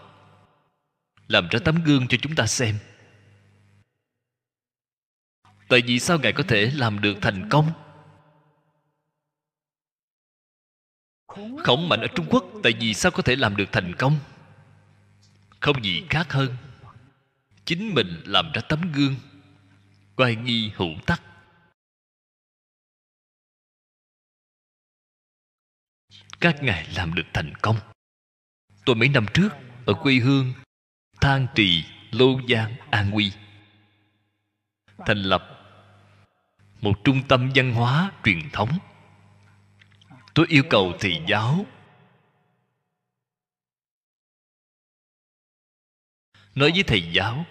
[1.29, 2.79] làm ra tấm gương cho chúng ta xem.
[5.69, 7.73] Tại vì sao ngài có thể làm được thành công?
[11.65, 14.19] Khổng mạnh ở trung quốc, tại vì sao có thể làm được thành công?
[15.61, 16.57] Không gì khác hơn.
[17.65, 19.15] Chính mình làm ra tấm gương,
[20.17, 21.23] quay nghi hữu tắc.
[26.41, 27.77] Các ngài làm được thành công.
[28.85, 29.49] Tôi mấy năm trước,
[29.87, 30.53] ở quê hương
[31.21, 33.33] than trì, lô giang, an quy
[35.07, 35.57] thành lập
[36.81, 38.71] một trung tâm văn hóa truyền thống.
[40.35, 41.67] Tôi yêu cầu thầy giáo
[46.55, 47.45] nói với thầy giáo,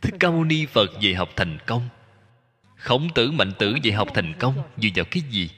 [0.00, 1.88] thích ca mâu ni phật dạy học thành công,
[2.76, 5.50] khổng tử, mạnh tử dạy học thành công, dựa vào cái gì?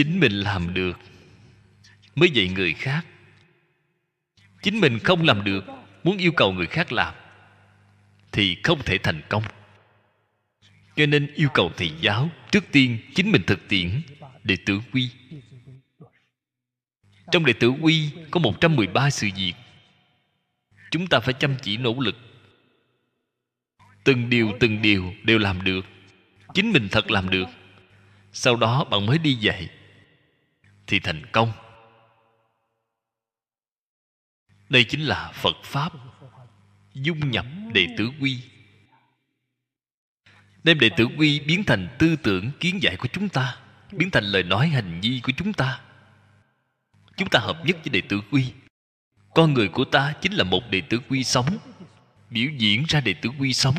[0.00, 0.98] Chính mình làm được
[2.14, 3.06] mới dạy người khác.
[4.62, 5.64] Chính mình không làm được,
[6.04, 7.14] muốn yêu cầu người khác làm,
[8.32, 9.42] thì không thể thành công.
[10.96, 14.02] Cho nên yêu cầu thầy giáo trước tiên chính mình thực tiễn
[14.44, 15.10] đệ tử quy.
[17.32, 19.54] Trong đệ tử quy có 113 sự việc.
[20.90, 22.16] Chúng ta phải chăm chỉ nỗ lực.
[24.04, 25.86] Từng điều từng điều đều làm được.
[26.54, 27.48] Chính mình thật làm được.
[28.32, 29.68] Sau đó bạn mới đi dạy
[30.90, 31.52] thì thành công.
[34.68, 35.92] Đây chính là phật pháp
[36.94, 38.40] dung nhập đệ tử quy.
[40.64, 43.56] Đem đệ tử quy biến thành tư tưởng kiến giải của chúng ta,
[43.92, 45.80] biến thành lời nói hành vi của chúng ta.
[47.16, 48.52] Chúng ta hợp nhất với đệ tử quy.
[49.34, 51.58] Con người của ta chính là một đệ tử quy sống,
[52.30, 53.76] biểu diễn ra đệ tử quy sống.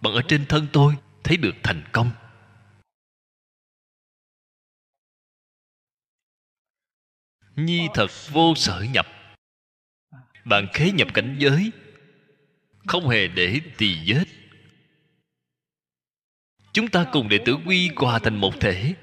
[0.00, 0.94] Bằng ở trên thân tôi,
[1.24, 2.10] thấy được thành công.
[7.56, 9.06] Nhi thật vô sở nhập.
[10.44, 11.70] Bạn khế nhập cảnh giới,
[12.86, 14.24] không hề để tỳ vết.
[16.72, 18.94] Chúng ta cùng đệ tử quy hòa thành một thể.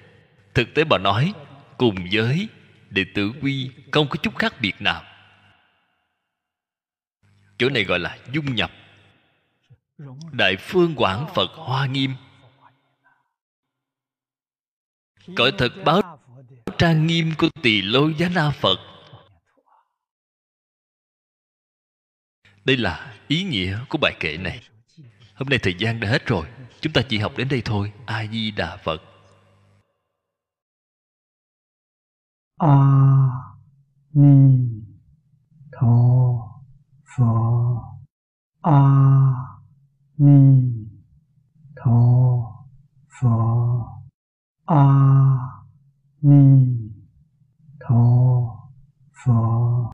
[0.53, 1.33] Thực tế bà nói,
[1.77, 2.47] cùng với
[2.89, 5.03] đệ tử quy không có chút khác biệt nào.
[7.57, 8.71] Chỗ này gọi là dung nhập.
[10.31, 12.15] Đại phương quảng phật hoa nghiêm.
[15.35, 16.12] Cõi thật báo
[16.77, 18.77] trang nghiêm của tỳ lô giá na phật.
[22.65, 24.61] Đây là ý nghĩa của bài kệ này.
[25.35, 26.47] Hôm nay thời gian đã hết rồi.
[26.81, 27.93] Chúng ta chỉ học đến đây thôi.
[28.05, 29.01] A di đà phật.
[32.57, 32.77] A
[34.13, 34.73] ni
[35.71, 35.87] tho
[37.17, 37.25] phở
[38.61, 38.79] a
[40.17, 40.73] ni
[41.75, 41.91] tho
[43.21, 43.29] phở
[44.65, 45.52] a
[46.25, 46.89] 弥
[47.81, 48.47] 陀
[49.11, 49.89] 佛。